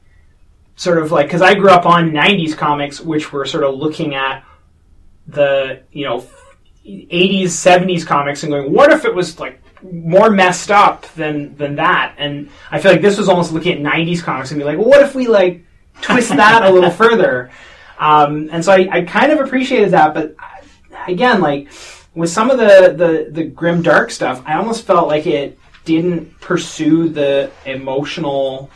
sort 0.76 0.98
of 0.98 1.12
like 1.12 1.26
because 1.26 1.42
I 1.42 1.54
grew 1.54 1.70
up 1.70 1.86
on 1.86 2.10
'90s 2.10 2.56
comics, 2.56 3.00
which 3.00 3.32
were 3.32 3.44
sort 3.44 3.64
of 3.64 3.74
looking 3.74 4.14
at 4.14 4.44
the 5.26 5.82
you 5.92 6.04
know 6.04 6.26
'80s, 6.84 7.44
'70s 7.44 8.06
comics 8.06 8.42
and 8.42 8.52
going, 8.52 8.72
what 8.72 8.92
if 8.92 9.04
it 9.04 9.14
was 9.14 9.38
like 9.38 9.60
more 9.82 10.30
messed 10.30 10.70
up 10.70 11.06
than 11.14 11.56
than 11.56 11.76
that? 11.76 12.14
And 12.18 12.50
I 12.70 12.80
feel 12.80 12.92
like 12.92 13.02
this 13.02 13.18
was 13.18 13.28
almost 13.28 13.52
looking 13.52 13.72
at 13.72 13.92
'90s 13.92 14.22
comics 14.22 14.50
and 14.50 14.58
be 14.58 14.64
like, 14.64 14.78
well, 14.78 14.88
what 14.88 15.02
if 15.02 15.14
we 15.14 15.26
like 15.28 15.64
twist 16.00 16.30
that 16.30 16.62
a 16.62 16.70
little 16.70 16.90
further? 17.04 17.50
Um, 17.98 18.48
and 18.52 18.64
so 18.64 18.72
I, 18.72 18.88
I 18.90 19.02
kind 19.02 19.32
of 19.32 19.40
appreciated 19.40 19.90
that, 19.90 20.14
but 20.14 20.36
again, 21.08 21.40
like 21.40 21.68
with 22.14 22.30
some 22.30 22.50
of 22.50 22.58
the, 22.58 22.94
the, 22.96 23.30
the 23.30 23.44
grim 23.44 23.82
dark 23.82 24.10
stuff, 24.10 24.42
I 24.46 24.54
almost 24.54 24.86
felt 24.86 25.08
like 25.08 25.26
it 25.26 25.58
didn't 25.84 26.40
pursue 26.40 27.08
the 27.08 27.50
emotional 27.64 28.70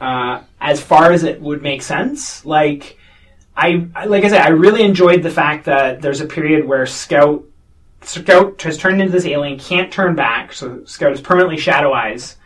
uh, 0.00 0.42
as 0.60 0.80
far 0.80 1.12
as 1.12 1.22
it 1.22 1.40
would 1.40 1.62
make 1.62 1.82
sense. 1.82 2.44
Like 2.44 2.98
I, 3.56 3.88
like 4.06 4.24
I 4.24 4.28
said, 4.28 4.42
I 4.42 4.48
really 4.48 4.82
enjoyed 4.82 5.22
the 5.22 5.30
fact 5.30 5.64
that 5.66 6.02
there's 6.02 6.20
a 6.20 6.26
period 6.26 6.66
where 6.66 6.86
Scout 6.86 7.44
Scout 8.02 8.60
has 8.62 8.76
turned 8.76 9.00
into 9.00 9.12
this 9.12 9.24
alien, 9.24 9.58
can't 9.58 9.90
turn 9.90 10.14
back, 10.14 10.52
so 10.52 10.84
Scout 10.84 11.12
is 11.12 11.20
permanently 11.22 11.56
Shadow 11.56 11.92
Eyes, 11.92 12.36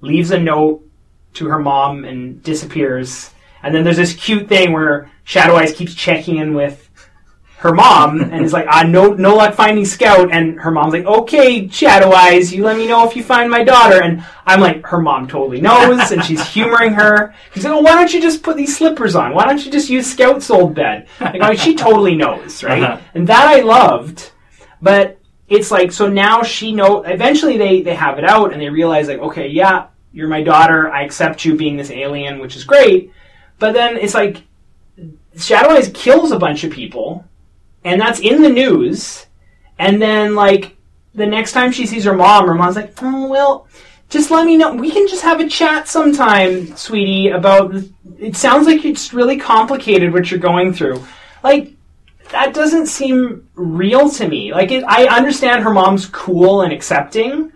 leaves 0.00 0.32
a 0.32 0.38
note 0.38 0.84
to 1.34 1.46
her 1.46 1.58
mom 1.58 2.04
and 2.04 2.42
disappears. 2.42 3.30
And 3.62 3.74
then 3.74 3.84
there's 3.84 3.96
this 3.96 4.14
cute 4.14 4.48
thing 4.48 4.72
where 4.72 5.10
Shadow 5.22 5.54
Eyes 5.54 5.72
keeps 5.72 5.94
checking 5.94 6.38
in 6.38 6.54
with 6.54 6.83
her 7.64 7.72
mom 7.72 8.20
and 8.20 8.44
is 8.44 8.52
like, 8.52 8.66
ah, 8.68 8.82
no, 8.82 9.14
no 9.14 9.36
luck 9.36 9.54
finding 9.54 9.86
Scout. 9.86 10.30
And 10.30 10.60
her 10.60 10.70
mom's 10.70 10.92
like, 10.92 11.06
okay, 11.06 11.66
Shadow 11.68 12.12
Eyes, 12.12 12.52
you 12.52 12.62
let 12.62 12.76
me 12.76 12.86
know 12.86 13.08
if 13.08 13.16
you 13.16 13.24
find 13.24 13.50
my 13.50 13.64
daughter. 13.64 14.02
And 14.02 14.22
I'm 14.44 14.60
like, 14.60 14.84
her 14.86 15.00
mom 15.00 15.26
totally 15.26 15.62
knows, 15.62 16.10
and 16.10 16.22
she's 16.22 16.46
humoring 16.46 16.92
her. 16.92 17.34
She's 17.54 17.64
like, 17.64 17.72
oh, 17.72 17.80
why 17.80 17.94
don't 17.94 18.12
you 18.12 18.20
just 18.20 18.42
put 18.42 18.58
these 18.58 18.76
slippers 18.76 19.16
on? 19.16 19.32
Why 19.32 19.46
don't 19.46 19.64
you 19.64 19.72
just 19.72 19.88
use 19.88 20.06
Scout's 20.06 20.50
old 20.50 20.74
bed? 20.74 21.08
Like, 21.18 21.40
like, 21.40 21.58
she 21.58 21.74
totally 21.74 22.14
knows, 22.14 22.62
right? 22.62 22.82
Uh-huh. 22.82 23.00
And 23.14 23.26
that 23.28 23.46
I 23.46 23.60
loved, 23.60 24.32
but 24.82 25.18
it's 25.48 25.70
like, 25.70 25.90
so 25.90 26.06
now 26.06 26.42
she 26.42 26.70
know. 26.70 27.02
Eventually, 27.02 27.56
they 27.56 27.80
they 27.80 27.94
have 27.94 28.18
it 28.18 28.24
out 28.24 28.52
and 28.52 28.60
they 28.60 28.68
realize 28.68 29.08
like, 29.08 29.20
okay, 29.20 29.48
yeah, 29.48 29.86
you're 30.12 30.28
my 30.28 30.42
daughter. 30.42 30.90
I 30.90 31.04
accept 31.04 31.46
you 31.46 31.56
being 31.56 31.78
this 31.78 31.90
alien, 31.90 32.40
which 32.40 32.56
is 32.56 32.64
great. 32.64 33.10
But 33.58 33.72
then 33.72 33.96
it's 33.96 34.14
like 34.14 34.42
Shadow 35.38 35.70
Eyes 35.70 35.90
kills 35.94 36.30
a 36.30 36.38
bunch 36.38 36.64
of 36.64 36.72
people, 36.72 37.24
and 37.84 38.00
that's 38.00 38.20
in 38.20 38.42
the 38.42 38.48
news. 38.48 39.26
And 39.78 40.00
then 40.00 40.34
like 40.34 40.76
the 41.14 41.26
next 41.26 41.52
time 41.52 41.70
she 41.70 41.86
sees 41.86 42.04
her 42.04 42.14
mom, 42.14 42.46
her 42.46 42.54
mom's 42.54 42.76
like, 42.76 42.94
"Oh 43.02 43.28
well, 43.28 43.68
just 44.08 44.30
let 44.30 44.46
me 44.46 44.56
know. 44.56 44.74
We 44.74 44.90
can 44.90 45.06
just 45.06 45.22
have 45.22 45.40
a 45.40 45.48
chat 45.48 45.88
sometime, 45.88 46.76
sweetie. 46.76 47.28
About 47.28 47.74
it 48.18 48.36
sounds 48.36 48.66
like 48.66 48.84
it's 48.84 49.12
really 49.12 49.36
complicated 49.36 50.12
what 50.12 50.30
you're 50.30 50.40
going 50.40 50.72
through. 50.72 51.04
Like 51.42 51.74
that 52.30 52.54
doesn't 52.54 52.86
seem 52.86 53.48
real 53.54 54.08
to 54.10 54.26
me. 54.26 54.52
Like 54.52 54.72
it, 54.72 54.82
I 54.84 55.06
understand 55.06 55.62
her 55.62 55.70
mom's 55.70 56.06
cool 56.06 56.62
and 56.62 56.72
accepting." 56.72 57.52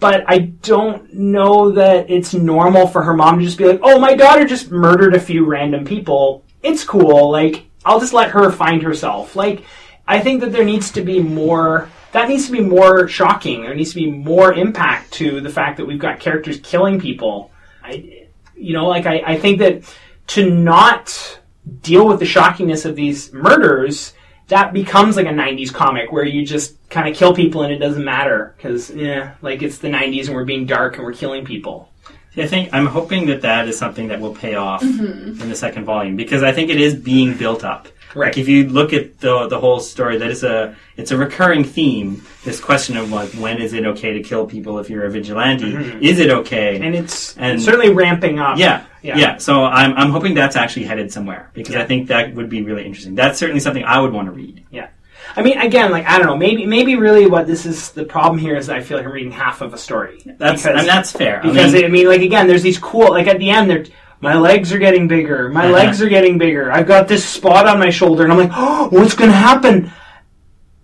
But 0.00 0.22
I 0.28 0.38
don't 0.62 1.12
know 1.12 1.72
that 1.72 2.08
it's 2.08 2.32
normal 2.32 2.86
for 2.86 3.02
her 3.02 3.14
mom 3.14 3.40
to 3.40 3.44
just 3.44 3.58
be 3.58 3.64
like, 3.64 3.80
"Oh, 3.82 3.98
my 3.98 4.14
daughter 4.14 4.44
just 4.44 4.70
murdered 4.70 5.16
a 5.16 5.20
few 5.20 5.44
random 5.44 5.84
people. 5.84 6.44
It's 6.62 6.84
cool. 6.84 7.32
Like, 7.32 7.67
I'll 7.88 8.00
just 8.00 8.12
let 8.12 8.30
her 8.30 8.52
find 8.52 8.82
herself." 8.82 9.34
Like, 9.34 9.64
I 10.06 10.20
think 10.20 10.40
that 10.40 10.52
there 10.52 10.64
needs 10.64 10.90
to 10.92 11.02
be 11.02 11.20
more. 11.20 11.90
That 12.12 12.28
needs 12.28 12.46
to 12.46 12.52
be 12.52 12.60
more 12.60 13.08
shocking. 13.08 13.62
There 13.62 13.74
needs 13.74 13.90
to 13.90 13.96
be 13.96 14.10
more 14.10 14.54
impact 14.54 15.12
to 15.14 15.40
the 15.40 15.50
fact 15.50 15.76
that 15.76 15.86
we've 15.86 15.98
got 15.98 16.20
characters 16.20 16.58
killing 16.62 16.98
people. 16.98 17.50
I, 17.84 18.26
you 18.56 18.72
know, 18.72 18.86
like 18.86 19.06
I, 19.06 19.22
I 19.26 19.38
think 19.38 19.58
that 19.58 19.82
to 20.28 20.50
not 20.50 21.40
deal 21.82 22.06
with 22.08 22.18
the 22.18 22.24
shockingness 22.24 22.86
of 22.86 22.96
these 22.96 23.32
murders, 23.32 24.14
that 24.48 24.72
becomes 24.72 25.16
like 25.16 25.26
a 25.26 25.30
'90s 25.30 25.72
comic 25.72 26.10
where 26.10 26.24
you 26.24 26.44
just 26.44 26.76
kind 26.88 27.08
of 27.08 27.14
kill 27.14 27.34
people 27.34 27.62
and 27.62 27.72
it 27.72 27.78
doesn't 27.78 28.04
matter 28.04 28.54
because, 28.56 28.90
yeah, 28.90 29.34
like 29.42 29.62
it's 29.62 29.78
the 29.78 29.88
'90s 29.88 30.26
and 30.26 30.34
we're 30.34 30.44
being 30.44 30.66
dark 30.66 30.96
and 30.96 31.04
we're 31.04 31.12
killing 31.12 31.44
people. 31.44 31.90
I 32.40 32.46
think 32.46 32.70
I'm 32.72 32.86
hoping 32.86 33.26
that 33.26 33.42
that 33.42 33.68
is 33.68 33.78
something 33.78 34.08
that 34.08 34.20
will 34.20 34.34
pay 34.34 34.54
off 34.54 34.82
Mm-hmm. 34.82 35.40
in 35.42 35.48
the 35.48 35.56
second 35.56 35.84
volume 35.84 36.16
because 36.16 36.42
I 36.42 36.52
think 36.52 36.70
it 36.70 36.80
is 36.80 36.94
being 36.94 37.36
built 37.36 37.64
up. 37.64 37.88
Right. 38.14 38.28
Like 38.28 38.38
if 38.38 38.48
you 38.48 38.68
look 38.68 38.92
at 38.94 39.18
the 39.20 39.48
the 39.48 39.60
whole 39.60 39.80
story, 39.80 40.16
that 40.18 40.30
is 40.30 40.42
a 40.42 40.74
it's 40.96 41.10
a 41.10 41.16
recurring 41.16 41.62
theme. 41.64 42.22
This 42.44 42.58
question 42.58 42.96
of 42.96 43.12
like 43.12 43.30
when 43.32 43.60
is 43.60 43.74
it 43.74 43.84
okay 43.84 44.14
to 44.14 44.22
kill 44.22 44.46
people 44.46 44.78
if 44.78 44.88
you're 44.88 45.04
a 45.04 45.10
vigilante? 45.10 45.74
Is 46.00 46.18
it 46.18 46.30
okay? 46.30 46.80
And 46.80 46.94
it's 46.94 47.36
And- 47.36 47.60
certainly 47.62 47.90
ramping 47.92 48.38
up. 48.38 48.56
yeah, 48.58 48.84
Yeah. 49.02 49.18
yeah, 49.18 49.36
So 49.36 49.64
I'm 49.64 49.92
I'm 49.94 50.10
hoping 50.10 50.32
that's 50.34 50.56
actually 50.56 50.86
headed 50.86 51.12
somewhere 51.12 51.50
because 51.52 51.74
Yeah. 51.74 51.82
I 51.82 51.86
think 51.86 52.08
that 52.08 52.34
would 52.34 52.48
be 52.48 52.62
really 52.62 52.86
interesting. 52.86 53.14
That's 53.14 53.38
certainly 53.38 53.60
something 53.60 53.84
I 53.84 54.00
would 54.00 54.12
want 54.12 54.26
to 54.28 54.32
read. 54.32 54.64
I 55.36 55.42
mean, 55.42 55.58
again, 55.58 55.90
like 55.90 56.06
I 56.06 56.18
don't 56.18 56.26
know, 56.26 56.36
maybe 56.36 56.66
maybe 56.66 56.96
really 56.96 57.26
what 57.26 57.46
this 57.46 57.66
is 57.66 57.90
the 57.92 58.04
problem 58.04 58.38
here 58.38 58.56
is 58.56 58.66
that 58.68 58.76
I 58.76 58.80
feel 58.82 58.96
like 58.96 59.06
I'm 59.06 59.12
reading 59.12 59.32
half 59.32 59.60
of 59.60 59.72
a 59.74 59.78
story. 59.78 60.20
That's 60.24 60.62
Because- 60.62 60.80
and 60.80 60.88
that's 60.88 61.12
fair. 61.12 61.40
I 61.44 61.48
Because 61.48 61.72
mean, 61.74 61.84
I 61.84 61.88
mean, 61.88 62.06
like 62.08 62.22
again, 62.22 62.46
there's 62.46 62.62
these 62.62 62.78
cool. 62.78 63.10
Like 63.10 63.26
at 63.26 63.38
the 63.38 63.50
end, 63.50 63.70
they're 63.70 63.84
my 64.20 64.34
legs 64.34 64.72
are 64.72 64.78
getting 64.78 65.06
bigger. 65.06 65.48
My 65.48 65.64
Uh-huh. 65.66 65.74
legs 65.74 66.02
are 66.02 66.08
getting 66.08 66.38
bigger. 66.38 66.72
I've 66.72 66.88
got 66.88 67.06
this 67.06 67.24
spot 67.24 67.68
on 67.68 67.78
my 67.78 67.90
shoulder, 67.90 68.24
and 68.24 68.32
I'm 68.32 68.38
like, 68.38 68.50
oh, 68.52 68.88
what's 68.90 69.14
going 69.14 69.30
to 69.30 69.36
happen? 69.36 69.92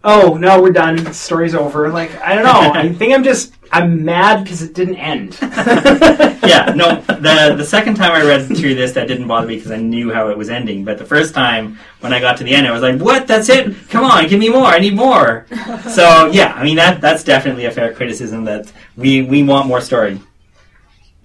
Oh 0.04 0.36
no, 0.38 0.60
we're 0.60 0.70
done. 0.70 0.96
The 0.96 1.14
story's 1.14 1.54
over. 1.54 1.90
Like 1.90 2.14
I 2.22 2.34
don't 2.34 2.44
know. 2.44 2.72
I 2.80 2.92
think 2.92 3.14
I'm 3.14 3.24
just 3.24 3.52
I'm 3.74 4.04
mad 4.04 4.44
because 4.44 4.62
it 4.62 4.72
didn't 4.72 4.98
end. 4.98 5.36
yeah, 5.42 6.72
no. 6.76 7.00
The 7.00 7.54
the 7.56 7.64
second 7.64 7.96
time 7.96 8.12
I 8.12 8.22
read 8.22 8.46
through 8.46 8.76
this, 8.76 8.92
that 8.92 9.08
didn't 9.08 9.26
bother 9.26 9.48
me 9.48 9.56
because 9.56 9.72
I 9.72 9.78
knew 9.78 10.12
how 10.12 10.28
it 10.28 10.38
was 10.38 10.48
ending. 10.48 10.84
But 10.84 10.98
the 10.98 11.04
first 11.04 11.34
time, 11.34 11.76
when 11.98 12.12
I 12.12 12.20
got 12.20 12.36
to 12.36 12.44
the 12.44 12.54
end, 12.54 12.68
I 12.68 12.70
was 12.70 12.82
like, 12.82 13.00
"What? 13.00 13.26
That's 13.26 13.48
it? 13.48 13.74
Come 13.88 14.04
on, 14.04 14.28
give 14.28 14.38
me 14.38 14.48
more! 14.48 14.66
I 14.66 14.78
need 14.78 14.94
more!" 14.94 15.46
so 15.90 16.30
yeah, 16.30 16.54
I 16.54 16.62
mean 16.62 16.76
that 16.76 17.00
that's 17.00 17.24
definitely 17.24 17.64
a 17.64 17.72
fair 17.72 17.92
criticism 17.92 18.44
that 18.44 18.72
we 18.96 19.22
we 19.22 19.42
want 19.42 19.66
more 19.66 19.80
story. 19.80 20.20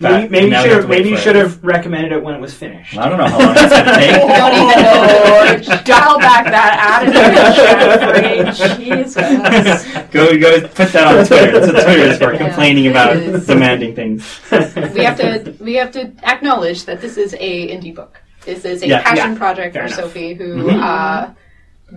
But 0.02 0.30
Maybe, 0.32 0.48
maybe 0.48 0.48
you 0.48 0.56
should 0.56 0.66
have 0.66 0.72
have 0.76 0.82
to 0.84 0.88
wait 0.88 0.98
maybe 1.00 1.10
you 1.10 1.18
should 1.18 1.36
have 1.36 1.62
recommended 1.64 2.14
it 2.14 2.24
when 2.24 2.34
it 2.34 2.40
was 2.40 2.54
finished. 2.54 2.98
I 2.98 3.10
don't 3.10 3.18
know 3.18 3.28
how 3.28 3.38
long 3.40 3.52
it's 3.58 3.70
going 3.70 3.84
to 3.86 3.96
take. 3.96 4.16
don't 4.40 4.54
even 4.54 5.76
know. 5.76 5.84
Dial 5.84 6.20
back 6.20 6.46
that 6.46 7.04
attitude. 7.04 8.80
Jesus. 8.80 9.84
Go, 10.12 10.38
go, 10.40 10.62
put 10.70 10.94
that 10.94 11.06
on 11.18 11.26
Twitter. 11.26 11.52
That's 11.60 11.74
what 11.74 11.84
Twitter 11.84 12.02
is 12.12 12.18
for, 12.18 12.32
Yeah. 12.32 12.38
complaining 12.38 12.88
about 12.88 13.18
It 13.18 13.24
is. 13.24 13.46
demanding 13.48 13.94
things. 13.94 14.40
we 14.52 15.04
have 15.04 15.18
to 15.18 15.54
we 15.60 15.74
have 15.76 15.92
to 15.92 16.12
acknowledge 16.24 16.86
that 16.86 17.02
this 17.02 17.18
is 17.18 17.34
a 17.34 17.68
indie 17.68 17.94
book. 17.94 18.22
This 18.46 18.64
is 18.64 18.82
a 18.84 18.88
Yeah. 18.88 19.02
passion 19.04 19.34
Yeah. 19.34 19.38
project 19.38 19.76
for 19.76 19.82
enough. 19.82 19.96
Sophie, 20.00 20.34
who 20.34 20.64
Mhm. 20.64 20.82
uh, 20.82 21.30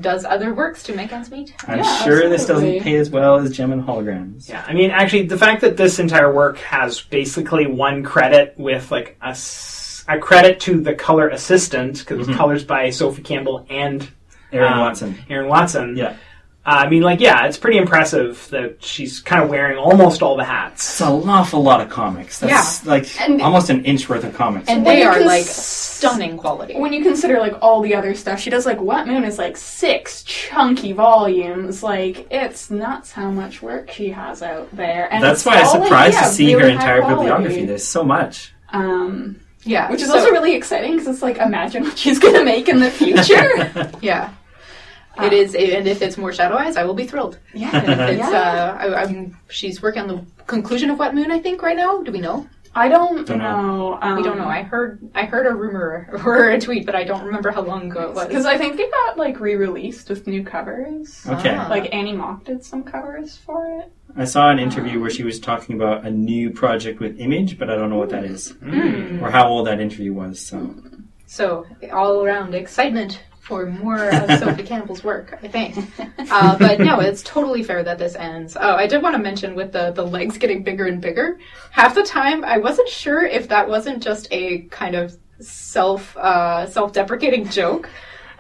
does 0.00 0.24
other 0.24 0.54
works 0.54 0.82
to 0.84 0.94
make 0.96 1.12
ends 1.12 1.30
meet. 1.30 1.54
I'm 1.68 1.78
Yeah, 1.78 1.96
sure 2.04 2.28
this 2.28 2.46
doesn't 2.46 2.80
pay 2.80 2.96
as 2.96 3.10
well 3.10 3.36
as 3.36 3.50
Jem 3.56 3.72
and 3.72 3.82
Holograms. 3.82 4.48
Yeah, 4.48 4.64
I 4.66 4.72
mean, 4.72 4.90
actually, 4.90 5.26
the 5.26 5.36
fact 5.38 5.60
that 5.60 5.76
this 5.76 5.98
entire 5.98 6.32
work 6.32 6.58
has 6.58 7.00
basically 7.02 7.66
one 7.66 8.02
credit 8.02 8.54
with 8.56 8.90
like 8.90 9.16
a, 9.20 9.36
a 10.08 10.18
credit 10.18 10.60
to 10.60 10.80
the 10.80 10.94
color 10.94 11.28
assistant 11.28 11.98
because 12.00 12.18
Mhm. 12.26 12.28
it's 12.30 12.36
colors 12.36 12.64
by 12.64 12.90
Sophie 12.90 13.22
Campbell 13.22 13.66
and 13.70 14.08
Aaron 14.52 14.72
Um, 14.72 14.80
Watson. 14.80 15.18
Aaron 15.30 15.48
Watson. 15.48 15.96
Yeah. 15.96 16.16
Uh, 16.64 16.82
I 16.86 16.88
mean, 16.88 17.02
like, 17.02 17.18
yeah, 17.18 17.46
it's 17.46 17.56
pretty 17.58 17.76
impressive 17.76 18.46
that 18.50 18.84
she's 18.84 19.18
kind 19.18 19.42
of 19.42 19.50
wearing 19.50 19.76
almost 19.78 20.22
all 20.22 20.36
the 20.36 20.44
hats. 20.44 20.88
It's 20.92 21.00
an 21.00 21.28
awful 21.28 21.60
lot 21.60 21.80
of 21.80 21.88
comics. 21.88 22.38
That's 22.38 22.86
like 22.86 23.20
And- 23.20 23.42
almost 23.42 23.68
an 23.68 23.84
inch 23.84 24.08
worth 24.08 24.22
of 24.22 24.32
comics. 24.34 24.68
And 24.68 24.84
When 24.84 24.94
they 24.94 25.02
you 25.02 25.08
are 25.08 25.14
cons- 25.14 25.26
like 25.26 25.44
stunning 25.46 26.36
quality. 26.36 26.74
When 26.76 26.92
you 26.92 27.02
consider 27.02 27.40
like 27.40 27.54
all 27.62 27.80
the 27.80 27.96
other 27.96 28.14
stuff 28.14 28.38
she 28.38 28.48
does, 28.48 28.64
like 28.64 28.80
Wet 28.80 29.08
Moon 29.08 29.24
is 29.24 29.38
like 29.38 29.56
six 29.56 30.22
chunky 30.22 30.92
volumes. 30.92 31.82
Like 31.82 32.28
it's 32.30 32.70
nuts 32.70 33.10
how 33.10 33.30
much 33.32 33.60
work 33.60 33.90
she 33.90 34.10
has 34.10 34.40
out 34.40 34.68
there. 34.70 35.12
And 35.12 35.20
That's 35.20 35.40
it's 35.40 35.46
why 35.46 35.56
I'm 35.56 35.66
all, 35.66 35.74
like, 35.80 35.82
surprised 35.88 36.14
yeah, 36.14 36.22
to 36.22 36.28
see 36.28 36.52
her 36.52 36.58
really 36.58 36.68
high 36.70 36.74
entire 36.76 37.00
quality. 37.00 37.16
bibliography. 37.22 37.66
There's 37.66 37.84
so 37.88 38.04
much. 38.04 38.52
Um, 38.72 39.40
Yeah, 39.64 39.90
which 39.90 40.00
is 40.00 40.08
so- 40.08 40.14
also 40.18 40.30
really 40.30 40.54
exciting 40.54 40.92
because 40.92 41.08
it's 41.08 41.22
like 41.22 41.38
imagine 41.38 41.82
what 41.82 41.98
she's 41.98 42.20
gonna 42.20 42.44
make 42.44 42.68
in 42.68 42.78
the 42.78 42.90
future. 43.02 43.90
yeah. 44.00 44.30
It 45.20 45.32
is, 45.32 45.54
and 45.54 45.86
if 45.86 46.00
it's 46.00 46.16
more 46.16 46.32
Shadow 46.32 46.54
Eyes, 46.56 46.76
I 46.76 46.84
will 46.84 46.94
be 46.94 47.06
thrilled. 47.06 47.38
yeah, 47.54 47.70
It's, 48.10 48.18
yeah. 48.18 48.30
uh, 48.30 48.76
I, 48.80 49.02
I'm, 49.02 49.36
she's 49.50 49.82
working 49.82 50.02
on 50.02 50.08
the 50.08 50.24
conclusion 50.46 50.88
of 50.90 50.98
Wet 50.98 51.14
Moon, 51.14 51.30
I 51.30 51.38
think, 51.38 51.60
right 51.62 51.76
now. 51.76 52.02
Do 52.02 52.12
we 52.12 52.20
know? 52.20 52.48
I 52.74 52.88
don't, 52.88 53.26
Don't 53.26 53.36
know. 53.36 53.90
know. 53.90 53.98
Um, 54.00 54.16
we 54.16 54.22
don't 54.22 54.38
know. 54.38 54.46
I 54.46 54.62
heard, 54.62 54.98
I 55.14 55.26
heard 55.26 55.46
a 55.46 55.54
rumor 55.54 56.08
or 56.24 56.48
a 56.50 56.58
tweet, 56.58 56.86
but 56.86 56.94
I 56.94 57.04
don't 57.04 57.22
remember 57.22 57.50
how 57.50 57.60
long 57.60 57.90
ago 57.90 58.08
it 58.08 58.14
was. 58.14 58.26
because 58.28 58.46
I 58.46 58.56
think 58.56 58.80
it 58.80 58.90
got 58.90 59.18
like 59.18 59.40
re-released 59.40 60.08
with 60.08 60.26
new 60.26 60.42
covers. 60.42 61.22
Okay. 61.26 61.54
Ah. 61.54 61.66
Like 61.68 61.92
Annie 61.92 62.14
Mok 62.14 62.44
did 62.44 62.64
some 62.64 62.82
covers 62.82 63.36
for 63.36 63.66
it. 63.80 63.92
I 64.16 64.24
saw 64.24 64.48
an 64.50 64.58
interview 64.58 65.00
where 65.00 65.10
she 65.10 65.22
was 65.22 65.38
talking 65.38 65.76
about 65.76 66.06
a 66.06 66.10
new 66.10 66.50
project 66.50 66.98
with 67.00 67.20
Image, 67.20 67.58
but 67.58 67.68
I 67.68 67.76
don't 67.76 67.90
know 67.90 67.98
what 67.98 68.08
that 68.08 68.24
is 68.24 68.52
Hmm. 68.52 69.22
or 69.22 69.30
how 69.30 69.48
old 69.48 69.66
that 69.66 69.78
interview 69.78 70.14
was. 70.14 70.40
So 70.40 70.74
So 71.26 71.66
all 71.92 72.24
around 72.24 72.54
excitement 72.54 73.20
for 73.52 73.66
more 73.66 74.08
of 74.08 74.38
Sophie 74.38 74.62
Campbell's 74.62 75.04
work, 75.04 75.38
I 75.42 75.46
think. 75.48 75.76
Uh, 76.30 76.56
but 76.58 76.80
no, 76.80 77.00
it's 77.00 77.22
totally 77.22 77.62
fair 77.62 77.82
that 77.82 77.98
this 77.98 78.14
ends. 78.14 78.56
Oh, 78.58 78.76
I 78.76 78.86
did 78.86 79.02
want 79.02 79.14
to 79.14 79.22
mention 79.22 79.54
with 79.54 79.72
the 79.72 79.90
the 79.90 80.06
legs 80.06 80.38
getting 80.38 80.62
bigger 80.62 80.86
and 80.86 81.02
bigger. 81.02 81.38
Half 81.70 81.94
the 81.94 82.02
time, 82.02 82.44
I 82.44 82.56
wasn't 82.56 82.88
sure 82.88 83.26
if 83.26 83.48
that 83.48 83.68
wasn't 83.68 84.02
just 84.02 84.26
a 84.30 84.60
kind 84.70 84.94
of 84.94 85.18
self 85.40 86.16
uh, 86.16 86.64
self 86.66 86.94
deprecating 86.94 87.46
joke. 87.48 87.90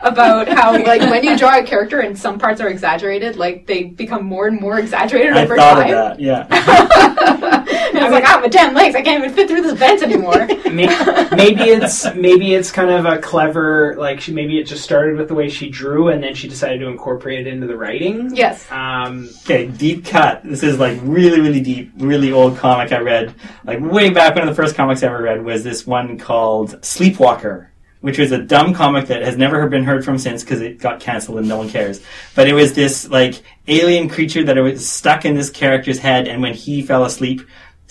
About 0.04 0.48
how, 0.48 0.72
like, 0.72 1.00
when 1.02 1.22
you 1.22 1.38
draw 1.38 1.58
a 1.58 1.62
character 1.62 2.00
and 2.00 2.18
some 2.18 2.36
parts 2.36 2.60
are 2.60 2.66
exaggerated, 2.68 3.36
like 3.36 3.68
they 3.68 3.84
become 3.84 4.24
more 4.24 4.48
and 4.48 4.60
more 4.60 4.80
exaggerated 4.80 5.34
I 5.34 5.44
over 5.44 5.54
thought 5.54 5.74
time. 5.74 5.94
of 5.94 6.18
that. 6.18 6.20
Yeah. 6.20 6.48
and 8.04 8.14
I 8.14 8.18
was 8.18 8.22
like, 8.22 8.34
ah, 8.36 8.40
my 8.40 8.48
damn 8.48 8.74
legs! 8.74 8.94
I 8.94 9.02
can't 9.02 9.22
even 9.24 9.34
fit 9.34 9.48
through 9.48 9.62
this 9.62 9.78
vent 9.78 10.02
anymore. 10.02 10.46
May- 10.72 11.26
maybe 11.36 11.62
it's 11.70 12.12
maybe 12.14 12.54
it's 12.54 12.70
kind 12.72 12.90
of 12.90 13.04
a 13.04 13.18
clever 13.18 13.94
like 13.98 14.20
she, 14.20 14.32
maybe 14.32 14.58
it 14.58 14.64
just 14.64 14.82
started 14.84 15.16
with 15.16 15.28
the 15.28 15.34
way 15.34 15.48
she 15.48 15.68
drew 15.68 16.08
and 16.08 16.22
then 16.22 16.34
she 16.34 16.48
decided 16.48 16.80
to 16.80 16.86
incorporate 16.88 17.46
it 17.46 17.52
into 17.52 17.66
the 17.66 17.76
writing. 17.76 18.34
yes. 18.34 18.70
Um, 18.70 19.28
Okay, 19.44 19.66
deep 19.66 20.04
cut. 20.06 20.42
This 20.44 20.62
is 20.62 20.78
like 20.78 20.98
really, 21.02 21.40
really 21.40 21.60
deep, 21.60 21.92
really 21.98 22.32
old 22.32 22.56
comic 22.56 22.92
I 22.92 22.98
read. 23.00 23.34
Like 23.64 23.80
way 23.80 24.10
back 24.10 24.34
one 24.34 24.46
of 24.48 24.54
the 24.54 24.60
first 24.60 24.74
comics 24.76 25.02
I 25.02 25.06
ever 25.08 25.22
read 25.22 25.44
was 25.44 25.62
this 25.64 25.86
one 25.86 26.18
called 26.18 26.80
Sleepwalker, 26.82 27.66
which 28.00 28.18
was 28.18 28.32
a 28.32 28.38
dumb 28.42 28.72
comic 28.74 29.06
that 29.08 29.22
has 29.22 29.36
never 29.36 29.68
been 29.68 29.84
heard 29.84 30.04
from 30.04 30.16
since 30.18 30.42
because 30.42 30.60
it 30.60 30.78
got 30.78 31.00
canceled 31.00 31.38
and 31.38 31.48
no 31.48 31.56
one 31.58 31.68
cares. 31.68 32.00
But 32.34 32.48
it 32.48 32.54
was 32.54 32.72
this 32.74 33.08
like 33.08 33.42
alien 33.68 34.08
creature 34.08 34.42
that 34.44 34.56
was 34.56 34.88
stuck 34.88 35.24
in 35.24 35.34
this 35.34 35.50
character's 35.50 35.98
head, 35.98 36.26
and 36.28 36.40
when 36.42 36.54
he 36.54 36.82
fell 36.82 37.04
asleep, 37.04 37.42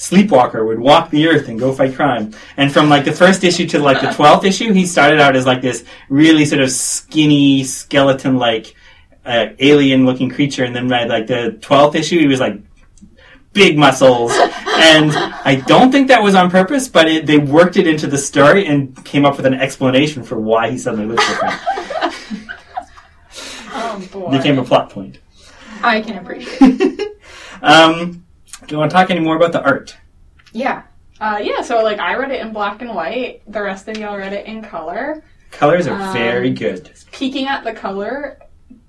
Sleepwalker 0.02 0.66
would 0.66 0.80
walk 0.80 1.12
the 1.12 1.28
earth 1.28 1.48
and 1.48 1.60
go 1.60 1.72
fight 1.72 1.94
crime. 1.94 2.34
And 2.58 2.74
from 2.74 2.90
like 2.90 3.06
the 3.06 3.12
first 3.12 3.44
issue 3.44 3.68
to 3.68 3.78
like 3.78 4.02
the 4.02 4.12
twelfth 4.16 4.44
issue, 4.44 4.74
he 4.74 4.88
started 4.88 5.20
out 5.20 5.36
as 5.36 5.46
like 5.46 5.62
this 5.62 5.86
really 6.10 6.44
sort 6.46 6.60
of 6.64 6.72
skinny 6.72 7.64
skeleton 7.64 8.38
like 8.38 8.74
uh, 9.24 9.50
alien 9.60 10.08
looking 10.08 10.32
creature, 10.32 10.64
and 10.64 10.76
then 10.76 10.88
by 10.88 11.04
like 11.04 11.28
the 11.28 11.52
twelfth 11.62 11.96
issue, 11.96 12.18
he 12.18 12.26
was 12.26 12.40
like 12.40 12.60
big 13.54 13.78
muscles. 13.78 14.32
and 14.66 15.12
I 15.12 15.62
don't 15.68 15.92
think 15.92 16.08
that 16.08 16.24
was 16.24 16.34
on 16.34 16.50
purpose, 16.50 16.88
but 16.88 17.08
it, 17.08 17.28
they 17.28 17.38
worked 17.38 17.78
it 17.78 17.86
into 17.86 18.08
the 18.08 18.18
story 18.18 18.66
and 18.66 19.06
came 19.06 19.24
up 19.24 19.38
with 19.38 19.46
an 19.46 19.54
explanation 19.54 20.24
for 20.24 20.40
why 20.40 20.72
he 20.72 20.80
suddenly 20.80 21.06
looked 21.06 21.28
different. 21.28 21.62
Oh 23.74 24.08
boy. 24.12 24.38
Became 24.38 24.60
a 24.60 24.64
plot 24.64 24.90
point. 24.90 25.20
I 25.82 26.02
can 26.02 26.18
appreciate 26.18 26.82
it. 26.82 27.18
Um, 27.64 28.26
do 28.72 28.76
you 28.76 28.80
want 28.80 28.90
to 28.90 28.96
talk 28.96 29.10
any 29.12 29.20
more 29.20 29.36
about 29.36 29.52
the 29.52 29.62
art? 29.62 29.98
Yeah. 30.54 30.84
Uh, 31.20 31.40
yeah, 31.44 31.62
so 31.62 31.84
like 31.84 32.00
I 32.00 32.16
read 32.16 32.32
it 32.32 32.40
in 32.40 32.54
black 32.54 32.82
and 32.82 32.96
white. 32.96 33.42
The 33.52 33.62
rest 33.62 33.90
of 33.90 33.98
y'all 33.98 34.16
read 34.18 34.32
it 34.32 34.46
in 34.46 34.62
color. 34.62 35.22
Colors 35.52 35.88
are 35.88 36.02
Um, 36.02 36.14
very 36.14 36.52
good. 36.52 36.90
Peeking 37.12 37.48
at 37.48 37.66
the 37.66 37.74
color, 37.74 38.40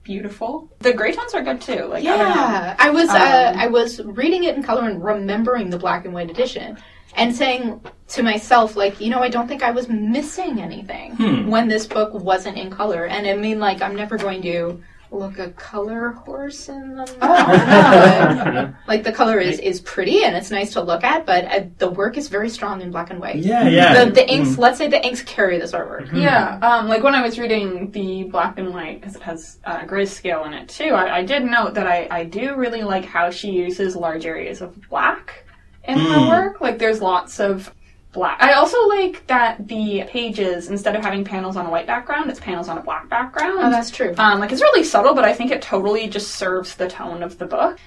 beautiful. 0.04 0.70
The 0.78 0.92
gray 0.92 1.10
tones 1.10 1.34
are 1.34 1.42
good 1.42 1.60
too. 1.60 1.86
Like 1.86 2.04
I 2.04 2.16
don't 2.16 2.18
know. 2.18 2.24
Yeah, 2.26 2.76
I 2.78 2.90
was 2.90 3.08
uh, 3.08 3.52
Um, 3.54 3.60
I 3.60 3.66
was 3.66 4.00
reading 4.04 4.44
it 4.44 4.54
in 4.54 4.62
color 4.62 4.88
and 4.88 5.02
remembering 5.02 5.68
the 5.68 5.78
black 5.78 6.04
and 6.04 6.14
white 6.14 6.30
edition, 6.30 6.78
and 7.16 7.34
saying 7.34 7.80
to 8.10 8.22
myself, 8.22 8.76
like, 8.76 9.00
you 9.00 9.10
know, 9.10 9.18
I 9.18 9.28
don't 9.30 9.48
think 9.48 9.64
I 9.64 9.72
was 9.72 9.88
missing 9.88 10.60
anything 10.60 11.16
Hmm. 11.16 11.48
when 11.50 11.66
this 11.66 11.86
book 11.86 12.14
wasn't 12.14 12.56
in 12.56 12.70
color. 12.70 13.06
And 13.06 13.26
I 13.26 13.34
mean, 13.34 13.58
like, 13.58 13.82
I'm 13.82 13.96
never 13.96 14.16
going 14.16 14.42
to 14.42 14.80
look 15.12 15.38
a 15.38 15.50
color 15.50 16.10
horse 16.10 16.68
in 16.68 16.96
the 16.96 17.16
mouth. 17.20 18.74
like 18.88 19.04
the 19.04 19.12
color 19.12 19.38
is 19.38 19.58
is 19.58 19.80
pretty 19.80 20.24
and 20.24 20.34
it's 20.36 20.50
nice 20.50 20.72
to 20.72 20.80
look 20.82 21.04
at, 21.04 21.26
but 21.26 21.44
uh, 21.44 21.64
the 21.78 21.90
work 21.90 22.16
is 22.16 22.28
very 22.28 22.48
strong 22.48 22.80
in 22.80 22.90
black 22.90 23.10
and 23.10 23.20
white. 23.20 23.36
Yeah, 23.36 23.68
yeah. 23.68 24.04
The, 24.04 24.10
the 24.10 24.28
inks, 24.30 24.58
let's 24.58 24.78
say 24.78 24.88
the 24.88 25.04
inks 25.04 25.22
carry 25.22 25.58
this 25.58 25.72
artwork. 25.72 26.12
Yeah, 26.12 26.58
um, 26.62 26.88
like 26.88 27.02
when 27.02 27.14
I 27.14 27.22
was 27.22 27.38
reading 27.38 27.90
the 27.90 28.24
black 28.24 28.58
and 28.58 28.72
white, 28.72 29.00
because 29.00 29.16
it 29.16 29.22
has 29.22 29.58
uh, 29.64 29.80
grayscale 29.80 30.46
in 30.46 30.52
it 30.54 30.68
too, 30.68 30.90
I, 30.94 31.18
I 31.18 31.24
did 31.24 31.44
note 31.44 31.74
that 31.74 31.86
I, 31.86 32.08
I 32.10 32.24
do 32.24 32.54
really 32.56 32.82
like 32.82 33.04
how 33.04 33.30
she 33.30 33.50
uses 33.50 33.94
large 33.96 34.26
areas 34.26 34.60
of 34.62 34.88
black 34.88 35.44
in 35.84 35.98
Mm. 35.98 36.14
her 36.14 36.28
work. 36.28 36.60
Like 36.60 36.78
there's 36.78 37.00
lots 37.00 37.40
of 37.40 37.72
black. 38.12 38.42
I 38.42 38.52
also 38.52 38.86
like 38.88 39.26
that 39.26 39.66
the 39.68 40.04
pages, 40.08 40.68
instead 40.68 40.94
of 40.94 41.02
having 41.02 41.24
panels 41.24 41.56
on 41.56 41.66
a 41.66 41.70
white 41.70 41.86
background, 41.86 42.30
it's 42.30 42.40
panels 42.40 42.68
on 42.68 42.78
a 42.78 42.82
black 42.82 43.08
background. 43.08 43.58
Oh, 43.60 43.70
that's 43.70 43.90
true. 43.90 44.14
Um, 44.18 44.40
like 44.40 44.52
it's 44.52 44.62
really 44.62 44.84
subtle, 44.84 45.14
but 45.14 45.24
I 45.24 45.32
think 45.32 45.50
it 45.50 45.62
totally 45.62 46.08
just 46.08 46.32
serves 46.36 46.74
the 46.74 46.88
tone 46.88 47.22
of 47.22 47.38
the 47.38 47.46
book. 47.46 47.78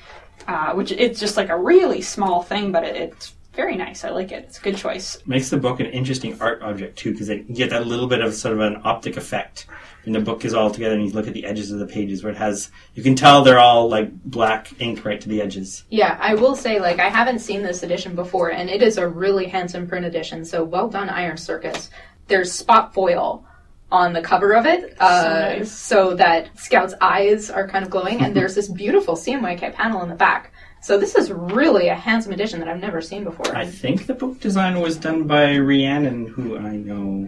Uh, 0.48 0.74
which 0.74 0.92
it's 0.92 1.20
just 1.20 1.38
like 1.38 1.50
a 1.50 1.58
really 1.58 2.02
small 2.02 2.44
thing, 2.44 2.72
but 2.72 2.84
it, 2.84 2.96
it's 2.96 3.34
very 3.56 3.76
nice. 3.76 4.04
I 4.04 4.10
like 4.10 4.32
it. 4.32 4.46
It's 4.48 4.60
a 4.60 4.62
good 4.62 4.78
choice. 4.78 5.18
Makes 5.26 5.50
the 5.50 5.58
book 5.58 5.80
an 5.80 5.88
interesting 5.88 6.40
art 6.42 6.62
object 6.62 6.98
too, 6.98 7.12
because 7.12 7.30
you 7.30 7.44
get 7.44 7.70
that 7.72 7.88
little 7.88 8.08
bit 8.08 8.22
of 8.22 8.34
sort 8.34 8.54
of 8.54 8.60
an 8.60 8.82
optic 8.84 9.18
effect. 9.18 9.66
And 10.06 10.14
the 10.14 10.20
book 10.20 10.46
is 10.46 10.54
all 10.54 10.70
together, 10.70 10.94
and 10.94 11.04
you 11.04 11.12
look 11.12 11.28
at 11.28 11.34
the 11.34 11.46
edges 11.46 11.72
of 11.72 11.80
the 11.80 11.88
pages 11.88 12.24
where 12.24 12.32
it 12.32 12.38
has, 12.38 12.70
you 12.94 13.02
can 13.02 13.16
tell 13.16 13.44
they're 13.44 13.58
all 13.58 13.90
like 13.90 14.12
black 14.24 14.80
ink 14.80 15.04
right 15.04 15.20
to 15.20 15.28
the 15.28 15.42
edges. 15.42 15.84
Yeah, 15.90 16.18
I 16.22 16.36
will 16.36 16.56
say, 16.56 16.80
like, 16.80 17.00
I 17.00 17.10
haven't 17.10 17.40
seen 17.40 17.64
this 17.64 17.82
edition 17.82 18.14
before, 18.14 18.52
and 18.52 18.70
it 18.70 18.84
is 18.84 19.00
a 19.00 19.08
really 19.08 19.48
handsome 19.48 19.88
print 19.88 20.06
edition, 20.06 20.46
so 20.46 20.64
well 20.64 20.88
done, 20.90 21.10
Iron 21.10 21.38
Circus. 21.38 21.90
There's 22.28 22.52
spot 22.52 22.94
foil 22.94 23.46
on 23.92 24.14
the 24.14 24.22
cover 24.22 24.54
of 24.54 24.66
it, 24.66 24.96
uh, 25.00 25.56
nice. 25.58 25.72
so 25.72 26.16
that 26.16 26.58
Scout's 26.60 26.94
eyes 27.02 27.50
are 27.50 27.68
kind 27.68 27.84
of 27.84 27.90
glowing, 27.90 28.22
and 28.22 28.36
there's 28.36 28.54
this 28.54 28.68
beautiful 28.68 29.16
CMYK 29.16 29.74
panel 29.74 30.04
in 30.04 30.10
the 30.10 30.16
back. 30.16 30.52
So 30.86 31.00
this 31.00 31.16
is 31.16 31.32
really 31.32 31.88
a 31.88 31.96
handsome 31.96 32.32
edition 32.32 32.60
that 32.60 32.70
I've 32.70 32.80
never 32.80 33.02
seen 33.02 33.24
before. 33.24 33.48
I 33.58 33.66
think 33.66 34.06
the 34.06 34.14
book 34.14 34.40
design 34.40 34.80
was 34.80 34.98
done 34.98 35.24
by 35.24 35.58
Rhiannon, 35.58 36.28
who 36.28 36.60
I 36.60 36.76
know. 36.76 37.28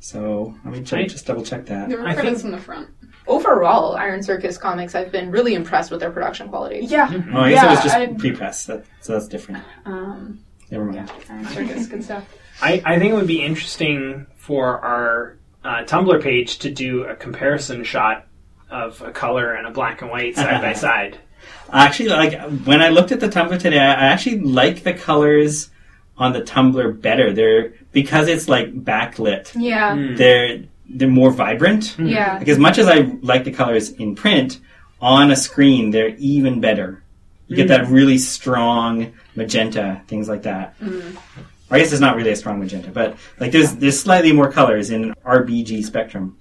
So 0.00 0.56
let 0.64 0.74
me 0.74 0.82
check, 0.82 0.98
Right. 0.98 1.08
just 1.08 1.24
double 1.24 1.44
check 1.44 1.66
that. 1.66 1.88
There 1.88 1.98
were 2.00 2.08
I 2.08 2.14
credits 2.14 2.42
in 2.42 2.50
the 2.50 2.58
front. 2.58 2.88
Overall, 3.28 3.94
Iron 3.94 4.24
Circus 4.24 4.58
comics, 4.58 4.96
I've 4.96 5.12
been 5.12 5.30
really 5.30 5.54
impressed 5.54 5.92
with 5.92 6.00
their 6.00 6.10
production 6.10 6.48
quality. 6.48 6.80
Yeah. 6.80 7.08
Oh, 7.32 7.42
I 7.42 7.50
guess 7.50 7.62
it 7.62 7.70
was 7.70 7.82
just 7.84 7.94
I- 7.94 8.06
pre-press, 8.08 8.66
that, 8.66 8.84
so 9.00 9.12
that's 9.12 9.28
different. 9.28 9.62
Um, 9.84 10.40
Never 10.68 10.86
mind. 10.86 11.12
Iron 11.30 11.46
Circus, 11.46 11.86
good 11.86 12.02
stuff. 12.02 12.24
I, 12.60 12.82
I 12.84 12.98
think 12.98 13.12
it 13.12 13.14
would 13.14 13.28
be 13.28 13.40
interesting 13.40 14.26
for 14.34 14.80
our 14.84 15.36
uh, 15.62 15.84
Tumblr 15.84 16.20
page 16.24 16.58
to 16.58 16.70
do 16.72 17.04
a 17.04 17.14
comparison 17.14 17.84
shot 17.84 18.26
of 18.68 19.00
a 19.00 19.12
color 19.12 19.52
and 19.54 19.64
a 19.64 19.70
black 19.70 20.02
and 20.02 20.10
white 20.10 20.34
side 20.34 20.60
by 20.60 20.72
side. 20.88 21.18
Actually, 21.72 22.10
like 22.10 22.40
when 22.64 22.80
I 22.80 22.90
looked 22.90 23.12
at 23.12 23.20
the 23.20 23.28
Tumblr 23.28 23.58
today, 23.58 23.78
I 23.78 23.92
I 23.92 24.06
actually 24.06 24.40
like 24.40 24.82
the 24.82 24.94
colors 24.94 25.70
on 26.16 26.32
the 26.32 26.42
Tumblr 26.42 27.00
better. 27.00 27.32
They're 27.32 27.74
because 27.92 28.28
it's 28.28 28.48
like 28.48 28.72
backlit. 28.84 29.52
Yeah. 29.56 29.96
Mm. 29.96 30.16
They're 30.16 30.64
they're 30.88 31.08
more 31.08 31.30
vibrant. 31.30 31.88
Hmm. 31.88 32.06
Yeah. 32.06 32.38
Like 32.38 32.48
as 32.48 32.58
much 32.58 32.78
as 32.78 32.86
I 32.86 33.16
like 33.22 33.44
the 33.44 33.52
colors 33.52 33.90
in 33.90 34.14
print, 34.14 34.60
on 35.00 35.30
a 35.30 35.36
screen 35.36 35.90
they're 35.90 36.14
even 36.16 36.60
better. 36.60 37.02
You 37.46 37.56
get 37.56 37.68
that 37.68 37.86
hmm. 37.86 37.92
really 37.92 38.18
strong 38.18 39.12
magenta, 39.36 40.02
things 40.06 40.28
like 40.28 40.42
that. 40.44 40.74
Hmm. 40.78 41.16
I 41.70 41.78
guess 41.78 41.92
it's 41.92 42.00
not 42.00 42.16
really 42.16 42.30
a 42.30 42.36
strong 42.36 42.60
magenta, 42.60 42.90
but 42.90 43.16
like 43.40 43.52
there's 43.52 43.74
there's 43.76 43.98
slightly 43.98 44.32
more 44.32 44.50
colors 44.50 44.90
in 44.90 45.04
an 45.04 45.14
RBG 45.24 45.84
spectrum. 45.84 46.36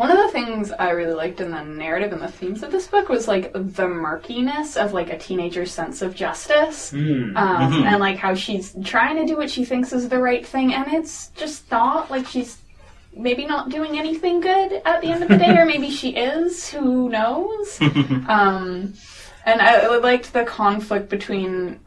One 0.00 0.10
of 0.10 0.16
the 0.16 0.28
things 0.28 0.72
I 0.72 0.92
really 0.92 1.12
liked 1.12 1.42
in 1.42 1.50
the 1.50 1.62
narrative 1.62 2.14
and 2.14 2.22
the 2.22 2.28
themes 2.28 2.62
of 2.62 2.72
this 2.72 2.86
book 2.86 3.10
was 3.10 3.28
like 3.28 3.52
the 3.52 3.86
murkiness 3.86 4.78
of 4.78 4.94
like 4.94 5.12
a 5.12 5.18
teenager's 5.18 5.70
sense 5.70 6.00
of 6.00 6.14
justice. 6.14 6.90
Mm. 6.90 7.36
Um, 7.36 7.70
Mhm. 7.74 7.84
and 7.84 8.00
like 8.00 8.16
how 8.16 8.34
she's 8.34 8.74
trying 8.82 9.16
to 9.16 9.26
do 9.26 9.36
what 9.36 9.50
she 9.50 9.62
thinks 9.62 9.92
is 9.92 10.08
the 10.08 10.18
right 10.18 10.46
thing, 10.46 10.72
and 10.72 10.90
it's 10.94 11.28
just 11.36 11.70
not 11.70 12.10
like 12.10 12.26
she's 12.26 12.56
maybe 13.14 13.44
not 13.44 13.68
doing 13.68 13.98
anything 13.98 14.40
good 14.40 14.80
at 14.86 15.02
the 15.02 15.08
end 15.08 15.22
of 15.22 15.28
the 15.28 15.36
day, 15.36 15.54
or 15.54 15.66
maybe 15.66 15.90
she 15.90 16.16
is. 16.16 16.70
Who 16.70 17.10
knows? 17.10 17.78
um, 18.26 18.94
and 19.44 19.60
I, 19.60 19.80
I 19.80 19.96
liked 19.98 20.32
the 20.32 20.44
conflict 20.44 21.10
between 21.10 21.78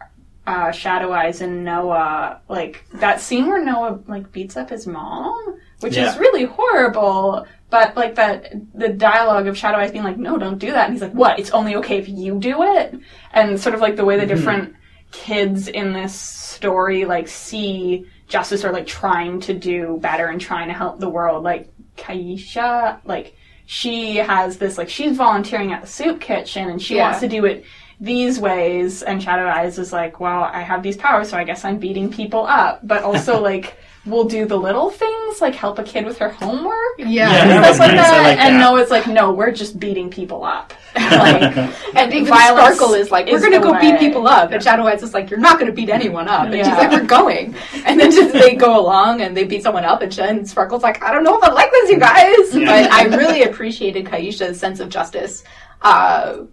uh, 0.46 0.72
Shadow 0.72 1.12
Eyes 1.14 1.42
and 1.42 1.66
Noah. 1.66 2.42
Like 2.48 2.84
that 2.94 3.22
scene 3.22 3.48
where 3.48 3.66
Noah 3.66 4.02
like 4.08 4.32
beats 4.32 4.56
up 4.56 4.70
his 4.70 4.86
mom, 4.86 5.60
which 5.84 5.96
Yeah. 5.96 6.10
is 6.10 6.18
really 6.18 6.46
horrible. 6.46 7.46
But 7.70 7.96
like 7.98 8.16
that, 8.16 8.54
the 8.74 8.90
dialogue 8.90 9.48
of 9.48 9.58
Shadow 9.58 9.78
Eyes 9.78 9.92
being 9.92 10.04
like, 10.04 10.18
"No, 10.18 10.38
don't 10.38 10.60
do 10.60 10.72
that," 10.72 10.86
and 10.86 10.94
he's 10.94 11.02
like, 11.02 11.14
"What? 11.14 11.40
It's 11.40 11.52
only 11.52 11.76
okay 11.78 11.98
if 11.98 12.08
you 12.08 12.40
do 12.40 12.64
it." 12.64 12.96
And 13.34 13.60
sort 13.60 13.76
of 13.76 13.82
like 13.82 13.96
the 13.96 14.06
way 14.06 14.16
the 14.16 14.26
mm-hmm. 14.26 14.36
different 14.36 14.76
kids 15.12 15.68
in 15.68 15.94
this 15.94 16.14
story 16.14 17.06
like 17.06 17.28
see 17.28 18.06
justice 18.28 18.66
or 18.66 18.72
like 18.72 18.88
trying 18.88 19.40
to 19.40 19.54
do 19.54 20.00
better 20.02 20.28
and 20.28 20.42
trying 20.42 20.68
to 20.68 20.74
help 20.74 21.00
the 21.00 21.10
world. 21.10 21.44
Like 21.44 21.70
Kaisha, 21.98 23.00
like 23.06 23.36
she 23.66 24.18
has 24.18 24.58
this 24.58 24.78
like 24.78 24.90
she's 24.90 25.16
volunteering 25.16 25.74
at 25.74 25.82
the 25.82 25.88
soup 25.88 26.20
kitchen 26.20 26.70
and 26.70 26.82
she 26.82 26.96
Yeah. 26.96 27.06
wants 27.06 27.20
to 27.22 27.28
do 27.28 27.46
it 27.46 27.64
these 28.00 28.40
ways 28.40 29.02
and 29.02 29.24
Shadow 29.24 29.48
Eyes 29.48 29.80
is 29.80 29.94
like, 29.94 30.20
well, 30.20 30.44
I 30.44 30.62
have 30.62 30.84
these 30.84 30.98
powers, 30.98 31.30
so 31.30 31.38
I 31.38 31.44
guess 31.46 31.64
I'm 31.64 31.78
beating 31.78 32.12
people 32.12 32.46
up. 32.46 32.86
But 32.86 33.04
also 33.04 33.42
like 33.52 33.78
we'll 34.06 34.26
do 34.26 34.46
the 34.46 34.58
little 34.58 34.90
things, 34.90 35.40
like 35.40 35.56
help 35.56 35.80
a 35.80 35.84
kid 35.84 36.06
with 36.06 36.18
her 36.18 36.30
homework. 36.30 36.76
Yeah. 36.98 37.08
Yeah, 37.08 37.42
and 37.44 37.64
that 37.64 37.76
stuff 37.76 37.88
like 37.88 37.96
nice. 37.96 38.10
That. 38.10 38.24
like 38.24 38.40
and 38.40 38.56
that. 38.56 38.60
Noah's 38.60 38.90
like, 38.92 39.08
no, 39.08 39.32
we're 39.32 39.52
just 39.52 39.80
beating 39.80 40.10
people 40.10 40.44
up. 40.44 40.74
like, 40.96 41.56
And 41.96 42.14
even 42.14 42.28
Violence 42.28 42.76
Sparkle 42.78 42.96
is 42.96 43.12
like, 43.12 43.28
we're 43.28 43.38
is 43.38 43.44
gonna 43.44 43.60
the 43.60 43.72
go 43.72 43.80
beat 43.80 44.00
people 44.00 44.28
up. 44.28 44.52
And 44.52 44.62
Shadow 44.62 44.86
Eyes 44.86 45.04
is 45.04 45.14
like, 45.14 45.30
you're 45.30 45.40
not 45.40 45.58
gonna 45.58 45.72
beat 45.72 45.90
anyone 45.90 46.28
up. 46.28 46.48
And 46.48 46.56
she's 46.56 46.68
like, 46.68 46.92
we're 46.92 47.06
going. 47.06 47.56
And 47.86 48.00
then 48.00 48.12
just, 48.12 48.34
they 48.34 48.56
go 48.56 48.80
along 48.80 49.22
and 49.22 49.36
they 49.36 49.46
beat 49.46 49.64
someone 49.64 49.86
up. 49.86 50.02
And, 50.02 50.12
Jen- 50.12 50.38
and 50.40 50.50
Sparkle's 50.50 50.84
like, 50.84 51.02
I 51.04 51.12
don't 51.12 51.24
know 51.24 51.38
if 51.38 51.44
I 51.44 51.52
like 51.52 51.72
this, 51.72 51.90
you 51.90 52.00
guys. 52.00 52.56
Yeah. 52.56 52.84
But 52.84 52.92
I 52.92 53.16
really 53.16 53.44
appreciated 53.44 54.06
Kaisha's 54.06 54.60
sense 54.60 54.80
of 54.80 54.90
justice. 54.90 55.44
Uh, 55.82 56.46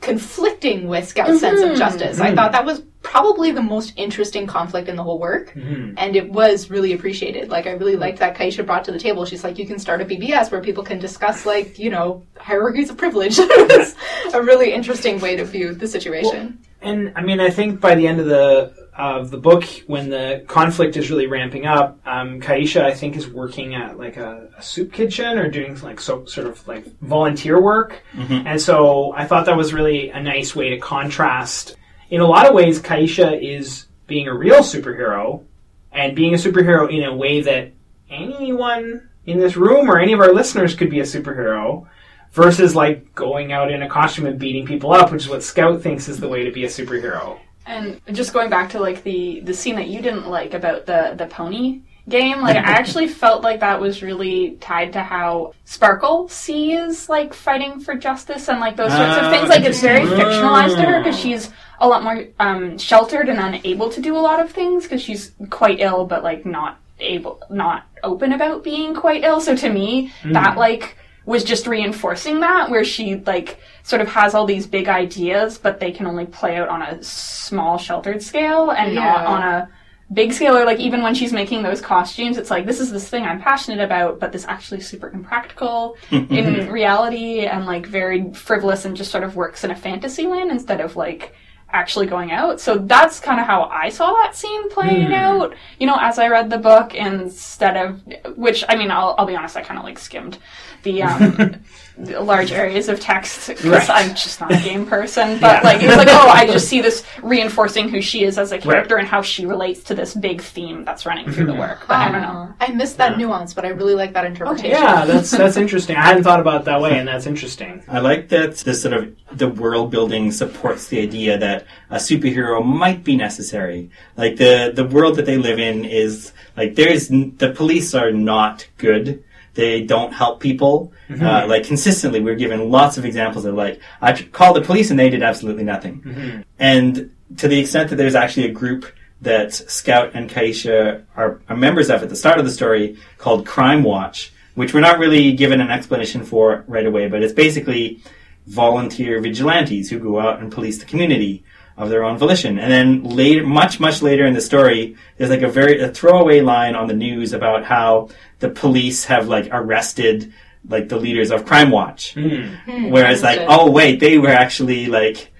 conflicting 0.00 0.88
with 0.88 1.06
Scout's 1.08 1.40
sense 1.40 1.60
of 1.60 1.70
Mhm. 1.70 1.76
justice. 1.78 2.20
I 2.20 2.34
thought 2.34 2.52
that 2.52 2.64
was 2.64 2.82
probably 3.02 3.50
the 3.52 3.62
most 3.62 3.92
interesting 3.96 4.46
conflict 4.46 4.88
in 4.88 4.96
the 4.96 5.02
whole 5.02 5.18
work. 5.18 5.52
Mhm. 5.54 5.94
And 5.96 6.14
it 6.16 6.30
was 6.30 6.70
really 6.70 6.92
appreciated. 6.92 7.48
Like, 7.48 7.66
I 7.66 7.70
really 7.72 7.96
liked 7.96 8.18
that 8.18 8.36
Kaisha 8.36 8.66
brought 8.66 8.84
to 8.84 8.92
the 8.92 8.98
table. 8.98 9.24
She's 9.24 9.44
like, 9.44 9.58
you 9.58 9.66
can 9.66 9.78
start 9.78 10.00
a 10.00 10.04
BBS 10.04 10.50
where 10.50 10.60
people 10.60 10.82
can 10.84 10.98
discuss, 10.98 11.46
like, 11.46 11.78
you 11.78 11.90
know, 11.90 12.22
hierarchies 12.36 12.90
of 12.90 12.96
privilege. 12.96 13.38
it 13.38 13.78
was 13.78 14.34
a 14.34 14.42
really 14.42 14.72
interesting 14.72 15.20
way 15.20 15.36
to 15.36 15.44
view 15.44 15.74
the 15.74 15.86
situation. 15.86 16.58
And 16.80 17.12
I 17.16 17.22
mean, 17.22 17.40
I 17.40 17.50
think 17.50 17.80
by 17.80 17.94
the 17.94 18.06
end 18.06 18.20
of 18.20 18.26
the 18.26 18.72
of 18.96 19.30
the 19.30 19.38
book, 19.38 19.64
when 19.86 20.10
the 20.10 20.44
conflict 20.48 20.96
is 20.96 21.08
really 21.08 21.28
ramping 21.28 21.66
up, 21.66 22.00
um, 22.04 22.40
Kaisha, 22.40 22.82
I 22.82 22.92
think, 22.92 23.16
is 23.16 23.28
working 23.28 23.76
at 23.76 23.96
like 23.96 24.16
a, 24.16 24.48
a 24.58 24.62
soup 24.62 24.92
kitchen 24.92 25.38
or 25.38 25.48
doing 25.48 25.80
like 25.82 26.00
so 26.00 26.24
sort 26.24 26.48
of 26.48 26.66
like 26.66 26.84
volunteer 27.00 27.60
work. 27.60 28.02
Mhm. 28.14 28.44
And 28.44 28.60
so 28.60 29.12
I 29.16 29.24
thought 29.24 29.46
that 29.46 29.56
was 29.56 29.72
really 29.72 30.10
a 30.10 30.20
nice 30.20 30.56
way 30.56 30.70
to 30.70 30.78
contrast. 30.78 31.76
In 32.10 32.20
a 32.20 32.26
lot 32.26 32.46
of 32.46 32.54
ways, 32.54 32.80
Kaisha 32.80 33.40
is 33.40 33.86
being 34.08 34.26
a 34.26 34.34
real 34.34 34.60
superhero 34.60 35.44
and 35.92 36.16
being 36.16 36.34
a 36.34 36.38
superhero 36.38 36.90
in 36.90 37.04
a 37.04 37.14
way 37.14 37.40
that 37.42 37.70
anyone 38.10 39.08
in 39.26 39.38
this 39.38 39.56
room 39.56 39.90
or 39.90 39.98
any 40.00 40.12
of 40.12 40.20
our 40.20 40.32
listeners 40.32 40.74
could 40.74 40.90
be 40.90 41.00
a 41.00 41.04
superhero 41.04 41.86
versus 42.32 42.74
like 42.74 43.14
going 43.14 43.52
out 43.52 43.70
in 43.70 43.82
a 43.82 43.88
costume 43.88 44.26
and 44.26 44.38
beating 44.38 44.66
people 44.66 44.92
up, 44.92 45.12
which 45.12 45.22
is 45.22 45.28
what 45.28 45.42
Scout 45.42 45.82
thinks 45.82 46.08
is 46.08 46.20
the 46.20 46.28
way 46.28 46.44
to 46.44 46.52
be 46.52 46.64
a 46.64 46.68
superhero. 46.68 47.38
And 47.66 48.00
just 48.12 48.32
going 48.32 48.48
back 48.48 48.70
to 48.70 48.80
like 48.80 49.02
the 49.02 49.40
the 49.40 49.52
scene 49.52 49.76
that 49.76 49.88
you 49.88 50.00
didn't 50.00 50.28
like 50.28 50.54
about 50.54 50.86
the 50.86 51.14
the 51.16 51.26
pony 51.26 51.82
game, 52.08 52.40
like 52.40 52.56
I 52.56 52.60
actually 52.78 53.08
felt 53.08 53.42
like 53.42 53.60
that 53.60 53.80
was 53.80 54.02
really 54.02 54.52
tied 54.60 54.92
to 54.94 55.02
how 55.02 55.52
Sparkle 55.64 56.28
sees 56.28 57.08
like 57.08 57.34
fighting 57.34 57.80
for 57.80 57.94
justice 57.94 58.48
and 58.48 58.60
like 58.60 58.76
those 58.76 58.90
sorts 58.90 59.16
Oh, 59.16 59.18
of 59.18 59.24
ah, 59.24 59.30
things. 59.30 59.48
Like 59.48 59.64
it's 59.64 59.80
very 59.80 60.06
fictionalized 60.06 60.76
to 60.76 60.82
her 60.82 60.96
ah. 60.96 61.02
because 61.02 61.18
she's 61.18 61.50
a 61.80 61.88
lot 61.88 62.02
more 62.02 62.24
um, 62.40 62.78
sheltered 62.78 63.28
and 63.28 63.38
unable 63.38 63.90
to 63.90 64.00
do 64.00 64.16
a 64.16 64.18
lot 64.18 64.40
of 64.40 64.50
things 64.50 64.84
because 64.84 65.02
she's 65.02 65.32
quite 65.50 65.80
ill, 65.80 66.06
but 66.06 66.24
like 66.24 66.44
not 66.46 66.78
able, 67.00 67.40
not 67.50 67.86
open 68.02 68.32
about 68.32 68.64
being 68.64 68.94
quite 68.94 69.24
ill. 69.24 69.40
So 69.40 69.54
to 69.56 69.68
me, 69.68 70.12
that 70.32 70.54
hmm. 70.54 70.58
like 70.58 70.96
was 71.28 71.44
just 71.44 71.66
reinforcing 71.66 72.40
that 72.40 72.70
where 72.70 72.84
she 72.84 73.16
like 73.32 73.58
sort 73.82 74.00
of 74.00 74.08
has 74.08 74.34
all 74.34 74.46
these 74.46 74.66
big 74.66 74.88
ideas 74.88 75.58
but 75.58 75.78
they 75.78 75.92
can 75.92 76.06
only 76.06 76.24
play 76.24 76.56
out 76.56 76.68
on 76.70 76.80
a 76.82 77.02
small 77.02 77.76
sheltered 77.76 78.22
scale 78.22 78.70
and 78.70 78.94
not 78.94 79.26
on 79.26 79.42
a 79.42 79.68
big 80.10 80.32
scale. 80.32 80.56
Or 80.56 80.64
like 80.64 80.78
even 80.80 81.02
when 81.02 81.14
she's 81.14 81.34
making 81.34 81.62
those 81.62 81.82
costumes 81.82 82.38
it's 82.38 82.50
like 82.50 82.64
this 82.64 82.80
is 82.80 82.90
this 82.90 83.08
thing 83.10 83.24
i'm 83.24 83.40
passionate 83.42 83.82
about 83.84 84.18
but 84.18 84.32
this 84.32 84.46
actually 84.46 84.80
is 84.80 84.88
super 84.88 85.10
impractical 85.10 85.96
in 86.10 86.70
reality 86.72 87.44
and 87.44 87.66
like 87.66 87.84
very 87.86 88.32
frivolous 88.32 88.86
and 88.86 88.96
just 88.96 89.10
sort 89.10 89.22
of 89.24 89.36
works 89.36 89.64
in 89.64 89.70
a 89.70 89.76
fantasy 89.76 90.26
land 90.26 90.50
instead 90.50 90.80
of 90.80 90.96
like 90.96 91.34
actually 91.70 92.06
going 92.06 92.32
out. 92.32 92.58
So 92.62 92.78
that's 92.78 93.20
kind 93.20 93.38
of 93.38 93.46
how 93.46 93.64
i 93.64 93.90
saw 93.90 94.08
that 94.22 94.34
scene 94.34 94.70
playing 94.70 95.08
Hmm. 95.08 95.12
out. 95.26 95.54
You 95.78 95.86
know 95.86 95.98
as 96.00 96.18
i 96.18 96.26
read 96.28 96.48
the 96.48 96.56
book 96.56 96.94
instead 96.94 97.76
of 97.76 98.00
which 98.44 98.64
i 98.70 98.74
mean 98.74 98.90
i'll, 98.90 99.14
I'll 99.18 99.26
be 99.26 99.36
honest 99.36 99.54
i 99.58 99.62
kind 99.62 99.78
of 99.78 99.84
like 99.84 99.98
skimmed 99.98 100.38
the 100.82 101.02
um 101.02 101.54
large 101.98 102.52
areas 102.52 102.88
of 102.88 103.00
text 103.00 103.48
because 103.48 103.64
Right. 103.64 103.90
i'm 103.90 104.10
just 104.10 104.40
not 104.40 104.52
a 104.52 104.56
game 104.62 104.86
person 104.96 105.40
but 105.40 105.62
Yeah. 105.64 105.68
like 105.68 105.82
it's 105.82 105.96
like 105.96 106.08
oh 106.10 106.28
i 106.28 106.46
just 106.46 106.68
see 106.72 106.80
this 106.80 107.02
reinforcing 107.24 107.88
who 107.88 108.00
she 108.00 108.22
is 108.22 108.38
as 108.38 108.52
a 108.52 108.58
character 108.58 108.96
and 108.98 109.08
how 109.08 109.20
she 109.20 109.46
relates 109.46 109.82
to 109.84 109.94
this 109.96 110.14
big 110.14 110.40
theme 110.40 110.84
that's 110.84 111.04
running 111.06 111.30
through 111.32 111.46
the 111.46 111.54
work 111.54 111.80
but 111.88 111.96
i 111.96 112.12
don't 112.12 112.22
know 112.22 112.44
I 112.60 112.72
missed 112.72 112.96
that 112.98 113.16
nuance, 113.18 113.54
but 113.54 113.64
I 113.64 113.68
really 113.68 113.94
like 113.94 114.14
that 114.14 114.24
interpretation. 114.24 114.72
Yeah, 114.72 115.04
that's 115.04 115.30
that's 115.30 115.56
interesting. 115.56 115.94
I 115.96 116.02
hadn't 116.02 116.24
thought 116.24 116.40
about 116.40 116.62
it 116.62 116.64
that 116.64 116.80
way, 116.80 116.98
and 116.98 117.06
that's 117.06 117.24
interesting. 117.24 117.84
I 117.86 118.00
like 118.00 118.30
that 118.30 118.56
this 118.56 118.82
sort 118.82 118.94
of 118.94 119.14
the 119.32 119.46
world 119.48 119.92
building 119.92 120.32
supports 120.32 120.88
the 120.88 121.00
idea 121.00 121.38
that 121.38 121.66
a 121.90 121.96
superhero 121.96 122.64
might 122.64 123.04
be 123.04 123.16
necessary. 123.16 123.90
Like 124.16 124.36
the 124.38 124.72
the 124.74 124.84
world 124.84 125.16
that 125.16 125.26
they 125.26 125.36
live 125.38 125.60
in 125.60 125.84
is 125.84 126.32
like 126.56 126.74
there's 126.74 127.08
the 127.08 127.52
police 127.54 127.94
are 127.94 128.10
not 128.10 128.66
good. 128.76 129.22
They 129.58 129.82
don't 129.82 130.12
help 130.12 130.38
people. 130.38 130.92
Uh, 131.26 131.44
like 131.48 131.64
consistently, 131.64 132.20
we're 132.20 132.36
given 132.36 132.70
lots 132.70 132.96
of 132.96 133.04
examples 133.04 133.44
of 133.44 133.56
like 133.56 133.80
I 134.00 134.12
called 134.12 134.54
the 134.54 134.60
police 134.60 134.90
and 134.90 134.98
they 135.00 135.10
did 135.10 135.20
absolutely 135.30 135.64
nothing. 135.64 136.44
And 136.60 137.10
to 137.38 137.48
the 137.48 137.58
extent 137.58 137.90
that 137.90 137.96
there's 137.96 138.14
actually 138.14 138.46
a 138.46 138.52
group 138.52 138.82
that 139.20 139.52
Scout 139.52 140.12
and 140.14 140.30
Kaisha 140.30 141.02
are, 141.16 141.40
are 141.48 141.56
members 141.56 141.90
of 141.90 142.04
at 142.04 142.08
the 142.08 142.14
start 142.14 142.38
of 142.38 142.44
the 142.44 142.52
story 142.52 142.96
called 143.18 143.46
Crime 143.46 143.82
Watch, 143.82 144.32
which 144.54 144.72
we're 144.72 144.86
not 144.90 145.00
really 145.00 145.32
given 145.32 145.60
an 145.60 145.70
explanation 145.72 146.22
for 146.24 146.64
right 146.68 146.86
away, 146.86 147.08
but 147.08 147.24
it's 147.24 147.32
basically 147.32 148.00
volunteer 148.46 149.20
vigilantes 149.20 149.90
who 149.90 149.98
go 149.98 150.20
out 150.20 150.38
and 150.40 150.52
police 150.52 150.78
the 150.78 150.86
community 150.86 151.42
of 151.78 151.88
their 151.88 152.04
own 152.04 152.18
volition. 152.18 152.58
And 152.58 152.70
then 152.70 153.04
later, 153.04 153.46
much, 153.46 153.80
much 153.80 154.02
later 154.02 154.26
in 154.26 154.34
the 154.34 154.40
story, 154.40 154.96
there's 155.16 155.30
like 155.30 155.42
a 155.42 155.48
very, 155.48 155.80
a 155.80 155.88
throwaway 155.88 156.40
line 156.40 156.74
on 156.74 156.88
the 156.88 156.94
news 156.94 157.32
about 157.32 157.64
how 157.64 158.08
the 158.40 158.50
police 158.50 159.04
have 159.04 159.28
like 159.28 159.48
arrested 159.50 160.32
like 160.68 160.88
the 160.88 160.98
leaders 160.98 161.30
of 161.30 161.46
Crime 161.46 161.70
Watch. 161.70 162.14
Hmm. 162.14 162.90
Whereas 162.90 163.22
like, 163.22 163.40
oh 163.48 163.70
wait, 163.70 164.00
they 164.00 164.18
were 164.18 164.28
actually 164.28 164.86
like, 164.86 165.32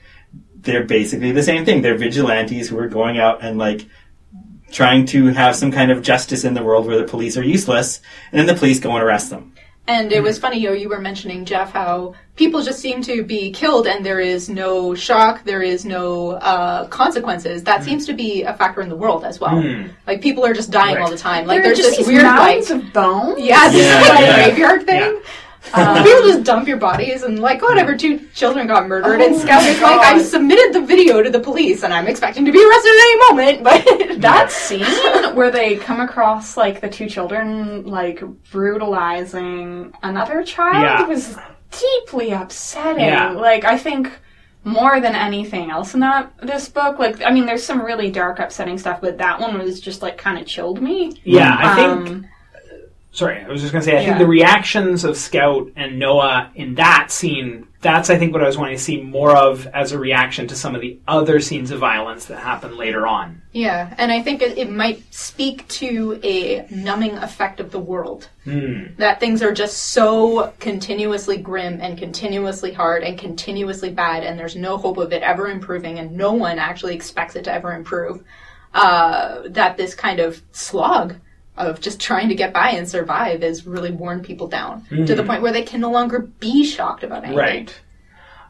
they're 0.54 0.84
basically 0.84 1.32
the 1.32 1.42
same 1.42 1.64
thing. 1.64 1.82
They're 1.82 1.98
vigilantes 1.98 2.68
who 2.68 2.78
are 2.78 2.88
going 2.88 3.18
out 3.18 3.42
and 3.42 3.58
like 3.58 3.86
trying 4.70 5.06
to 5.06 5.26
have 5.28 5.56
some 5.56 5.72
kind 5.72 5.90
of 5.90 6.02
justice 6.02 6.44
in 6.44 6.54
the 6.54 6.62
world 6.62 6.86
where 6.86 6.98
the 6.98 7.04
police 7.04 7.36
are 7.36 7.42
useless, 7.42 8.00
and 8.30 8.38
then 8.38 8.46
the 8.46 8.58
police 8.58 8.80
go 8.80 8.90
and 8.92 9.02
arrest 9.02 9.30
them. 9.30 9.54
And 9.88 10.12
it 10.12 10.22
was 10.22 10.38
funny, 10.38 10.60
yo, 10.60 10.72
you 10.74 10.90
were 10.90 11.00
mentioning, 11.00 11.46
Jeff, 11.46 11.72
how 11.72 12.14
people 12.36 12.60
just 12.62 12.78
seem 12.78 13.00
to 13.02 13.24
be 13.24 13.50
killed 13.52 13.86
and 13.86 14.04
there 14.04 14.20
is 14.20 14.50
no 14.50 14.94
shock, 14.94 15.44
there 15.44 15.62
is 15.62 15.86
no 15.86 16.32
uh, 16.32 16.86
consequences. 16.88 17.64
That 17.64 17.82
seems 17.84 18.04
to 18.04 18.12
be 18.12 18.42
a 18.42 18.52
factor 18.52 18.82
in 18.82 18.90
the 18.90 18.96
world 18.96 19.24
as 19.24 19.40
well. 19.40 19.60
Hmm. 19.62 19.86
Like, 20.06 20.20
people 20.20 20.44
are 20.44 20.52
just 20.52 20.70
dying 20.70 20.96
Right. 20.96 21.02
all 21.04 21.10
the 21.10 21.16
time. 21.16 21.46
Like, 21.46 21.62
there 21.62 21.72
are 21.72 21.74
there's 21.74 21.78
just 21.78 21.90
this 21.96 21.98
these 22.06 22.06
weird, 22.08 22.22
like, 22.24 22.56
mounds 22.56 22.70
of 22.70 22.92
bone 22.92 23.36
yeah, 23.38 23.70
this 23.70 23.80
Yeah, 24.06 24.08
like, 24.14 24.20
yeah. 24.20 24.44
graveyard 24.46 24.86
thing. 24.86 25.20
Um, 25.74 26.02
People 26.02 26.22
just 26.22 26.44
dump 26.44 26.66
your 26.66 26.76
bodies 26.78 27.24
and 27.24 27.40
like 27.40 27.60
whatever. 27.60 27.96
Two 27.96 28.20
children 28.34 28.66
got 28.66 28.86
murdered, 28.88 29.20
and 29.20 29.34
Oh 29.34 29.38
Scout 29.38 29.62
is 29.64 29.80
like, 29.82 29.98
"I 30.00 30.22
submitted 30.22 30.72
the 30.72 30.80
video 30.86 31.22
to 31.22 31.28
the 31.30 31.40
police, 31.40 31.82
and 31.82 31.92
I'm 31.92 32.06
expecting 32.06 32.44
to 32.46 32.52
be 32.52 32.58
arrested 32.64 32.88
at 32.88 33.00
any 33.00 33.18
moment." 33.28 33.64
But 33.64 34.20
that 34.22 34.50
scene 34.50 35.34
where 35.34 35.50
they 35.50 35.76
come 35.76 36.00
across 36.00 36.56
like 36.56 36.80
the 36.80 36.88
two 36.88 37.08
children 37.08 37.84
like 37.86 38.22
brutalizing 38.50 39.92
another 40.02 40.42
child 40.42 40.82
Yeah. 40.82 41.06
was 41.06 41.36
deeply 41.70 42.30
upsetting. 42.32 43.04
Yeah. 43.04 43.30
Like 43.32 43.64
I 43.64 43.76
think 43.76 44.10
more 44.64 45.00
than 45.00 45.14
anything 45.14 45.70
else 45.70 45.94
in 45.94 46.00
that 46.00 46.32
this 46.42 46.68
book, 46.68 46.98
like 46.98 47.22
I 47.22 47.30
mean, 47.30 47.46
there's 47.46 47.64
some 47.64 47.82
really 47.82 48.10
dark, 48.10 48.38
upsetting 48.38 48.78
stuff, 48.78 49.00
but 49.00 49.18
that 49.18 49.40
one 49.40 49.58
was 49.58 49.80
just 49.80 50.02
like 50.02 50.16
kind 50.18 50.38
of 50.38 50.46
chilled 50.46 50.80
me. 50.80 51.20
Yeah, 51.24 51.54
I 51.58 51.74
think. 51.76 52.26
Sorry, 53.18 53.42
I 53.42 53.48
was 53.48 53.62
just 53.62 53.72
going 53.72 53.82
to 53.82 53.90
say, 53.90 53.98
I 53.98 54.04
think 54.04 54.18
the 54.18 54.28
reactions 54.28 55.02
of 55.02 55.16
Scout 55.16 55.72
and 55.74 55.98
Noah 55.98 56.52
in 56.54 56.76
that 56.76 57.10
scene, 57.10 57.66
that's, 57.80 58.10
I 58.10 58.16
think, 58.16 58.32
what 58.32 58.44
I 58.44 58.46
was 58.46 58.56
wanting 58.56 58.76
to 58.76 58.80
see 58.80 59.02
more 59.02 59.36
of 59.36 59.66
as 59.74 59.90
a 59.90 59.98
reaction 59.98 60.46
to 60.46 60.54
some 60.54 60.76
of 60.76 60.80
the 60.80 61.00
other 61.08 61.40
scenes 61.40 61.72
of 61.72 61.80
violence 61.80 62.26
that 62.26 62.38
happen 62.38 62.76
later 62.76 63.08
on. 63.08 63.42
yeah, 63.50 63.92
and 63.98 64.12
I 64.12 64.22
think 64.22 64.40
it, 64.40 64.56
it 64.56 64.70
might 64.70 65.02
speak 65.12 65.66
to 65.66 66.20
a 66.22 66.64
numbing 66.70 67.16
effect 67.18 67.58
of 67.58 67.72
the 67.72 67.80
world. 67.80 68.28
Hmm. 68.44 68.94
that 68.98 69.18
things 69.18 69.42
are 69.42 69.52
just 69.52 69.76
so 69.76 70.54
continuously 70.60 71.38
grim 71.38 71.80
and 71.80 71.98
continuously 71.98 72.72
hard 72.72 73.02
and 73.02 73.18
continuously 73.18 73.90
bad, 73.90 74.22
and 74.22 74.38
there's 74.38 74.54
no 74.54 74.76
hope 74.76 74.96
of 74.96 75.12
it 75.12 75.24
ever 75.24 75.48
improving, 75.48 75.98
and 75.98 76.16
no 76.16 76.34
one 76.34 76.60
actually 76.60 76.94
expects 76.94 77.34
it 77.34 77.42
to 77.46 77.52
ever 77.52 77.72
improve. 77.72 78.22
Uh, 78.74 79.42
that 79.48 79.76
this 79.76 79.96
kind 79.96 80.20
of 80.20 80.40
slog 80.52 81.16
of 81.58 81.80
just 81.80 82.00
trying 82.00 82.28
to 82.28 82.34
get 82.34 82.52
by 82.52 82.70
and 82.70 82.88
survive 82.88 83.42
has 83.42 83.66
really 83.66 83.90
worn 83.90 84.20
people 84.22 84.46
down 84.48 84.84
to 84.88 85.14
the 85.14 85.22
point 85.24 85.42
where 85.42 85.52
they 85.52 85.62
can 85.62 85.80
no 85.80 85.90
longer 85.90 86.20
be 86.20 86.64
shocked 86.64 87.04
about 87.04 87.24
anything. 87.24 87.36
Right. 87.38 87.80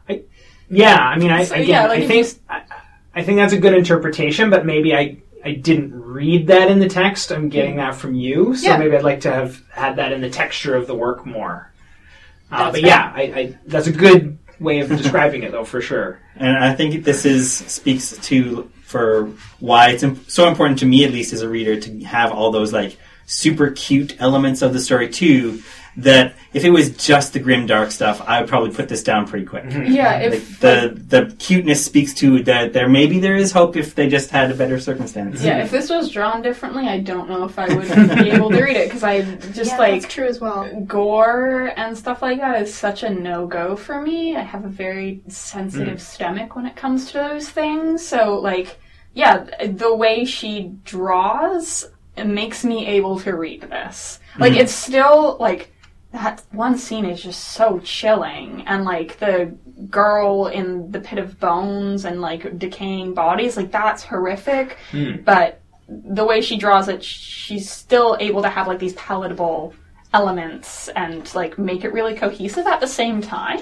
I, 0.07 0.21
yeah, 0.69 0.95
I 0.97 1.17
mean, 1.17 1.31
I, 1.31 1.43
So, 1.43 1.55
again, 1.55 1.67
yeah, 1.67 1.87
like 1.87 2.03
I 2.03 2.07
think 2.07 2.13
you 2.13 2.19
s- 2.21 2.39
I, 2.49 2.61
I 3.15 3.23
think 3.23 3.37
that's 3.37 3.53
a 3.53 3.59
good 3.59 3.73
interpretation, 3.73 4.49
but 4.49 4.65
maybe 4.65 4.95
I 4.95 5.17
I 5.43 5.53
didn't 5.53 5.93
read 5.99 6.47
that 6.47 6.69
in 6.69 6.79
the 6.79 6.89
text. 6.89 7.31
I'm 7.31 7.47
getting 7.49 7.77
that 7.77 7.95
from 7.95 8.13
you, 8.13 8.55
so 8.55 8.67
Yeah. 8.67 8.77
maybe 8.77 8.95
I'd 8.95 9.03
like 9.03 9.21
to 9.21 9.31
have 9.31 9.61
had 9.71 9.95
that 9.95 10.11
in 10.11 10.21
the 10.21 10.29
texture 10.29 10.75
of 10.75 10.85
the 10.85 10.95
work 10.95 11.25
more. 11.25 11.71
Uh, 12.51 12.71
but 12.71 12.81
fair. 12.81 12.87
yeah, 12.87 13.11
I, 13.15 13.21
I, 13.21 13.57
that's 13.65 13.87
a 13.87 13.91
good 13.91 14.37
way 14.59 14.79
of 14.81 14.89
describing 14.97 15.43
it, 15.43 15.51
though, 15.51 15.63
for 15.63 15.79
sure. 15.81 16.19
And 16.35 16.57
I 16.57 16.73
think 16.75 17.03
this 17.05 17.25
is 17.25 17.51
speaks 17.53 18.17
to 18.27 18.69
for 18.89 19.29
why 19.59 19.89
it's 19.91 20.01
im- 20.01 20.19
so 20.27 20.47
important 20.47 20.79
to 20.79 20.85
me, 20.85 21.05
at 21.05 21.11
least 21.11 21.31
as 21.31 21.43
a 21.43 21.47
reader, 21.47 21.79
to 21.79 22.03
have 22.05 22.31
all 22.31 22.49
those 22.51 22.73
like 22.73 22.97
super 23.27 23.69
cute 23.69 24.19
elements 24.19 24.63
of 24.63 24.73
the 24.73 24.79
story 24.79 25.07
too. 25.07 25.61
That 26.03 26.33
if 26.53 26.63
it 26.63 26.69
was 26.69 26.89
just 26.91 27.33
the 27.33 27.39
grim 27.39 27.65
dark 27.65 27.91
stuff, 27.91 28.21
I 28.27 28.39
would 28.39 28.49
probably 28.49 28.71
put 28.71 28.89
this 28.89 29.03
down 29.03 29.27
pretty 29.27 29.45
quick. 29.45 29.65
yeah, 29.69 30.17
Like, 30.17 30.33
if 30.33 30.59
the 30.59 30.99
the 31.07 31.35
cuteness 31.37 31.83
speaks 31.83 32.13
to 32.15 32.43
that 32.43 32.73
there 32.73 32.89
maybe 32.89 33.19
there 33.19 33.35
is 33.35 33.51
hope 33.51 33.75
if 33.75 33.95
they 33.95 34.07
just 34.07 34.29
had 34.29 34.51
a 34.51 34.55
better 34.55 34.79
circumstance. 34.79 35.43
yeah, 35.43 35.63
if 35.63 35.71
this 35.71 35.89
was 35.89 36.09
drawn 36.09 36.41
differently, 36.41 36.87
I 36.87 36.99
don't 36.99 37.29
know 37.29 37.45
if 37.45 37.59
I 37.59 37.73
would 37.73 37.87
be 38.19 38.31
able 38.31 38.49
to 38.51 38.61
read 38.61 38.77
it 38.77 38.87
because 38.87 39.03
I 39.03 39.21
just 39.21 39.71
Yeah, 39.71 39.77
like 39.77 40.01
that's 40.01 40.13
true 40.13 40.27
as 40.27 40.39
well. 40.39 40.81
gore 40.81 41.73
and 41.77 41.97
stuff 41.97 42.21
like 42.21 42.39
that 42.39 42.61
is 42.61 42.73
such 42.73 43.03
a 43.03 43.09
no 43.09 43.47
go 43.47 43.75
for 43.75 44.01
me. 44.01 44.35
I 44.35 44.41
have 44.41 44.65
a 44.65 44.69
very 44.69 45.21
sensitive 45.27 45.97
mm. 45.97 46.01
stomach 46.01 46.55
when 46.55 46.65
it 46.65 46.75
comes 46.75 47.11
to 47.11 47.13
those 47.13 47.49
things. 47.49 48.05
So, 48.05 48.35
like, 48.35 48.77
yeah, 49.13 49.45
the 49.65 49.95
way 49.95 50.25
she 50.25 50.71
draws 50.83 51.89
it 52.19 52.27
makes 52.27 52.65
me 52.65 52.85
able 52.85 53.19
to 53.21 53.35
read 53.35 53.61
this. 53.61 54.19
Like, 54.37 54.51
mm-hmm. 54.51 54.61
it's 54.61 54.73
still 54.73 55.37
like 55.39 55.71
that 56.11 56.41
one 56.51 56.77
scene 56.77 57.05
is 57.05 57.21
just 57.21 57.49
so 57.49 57.79
chilling, 57.79 58.63
and 58.65 58.83
like 58.83 59.19
the 59.19 59.55
girl 59.89 60.47
in 60.47 60.91
the 60.91 60.99
pit 60.99 61.19
of 61.19 61.39
bones 61.39 62.05
and 62.05 62.19
like 62.19 62.57
decaying 62.57 63.13
bodies, 63.13 63.55
like 63.55 63.71
that's 63.71 64.03
horrific. 64.03 64.77
Hmm. 64.91 65.17
But 65.23 65.61
the 65.87 66.25
way 66.25 66.41
she 66.41 66.57
draws 66.57 66.87
it, 66.87 67.03
she's 67.03 67.69
still 67.69 68.17
able 68.19 68.41
to 68.41 68.49
have 68.49 68.67
like 68.67 68.79
these 68.79 68.93
palatable 68.93 69.73
elements 70.13 70.89
and 70.89 71.33
like 71.35 71.57
make 71.57 71.83
it 71.83 71.93
really 71.93 72.15
cohesive 72.15 72.65
at 72.65 72.79
the 72.79 72.87
same 72.87 73.21
time, 73.21 73.59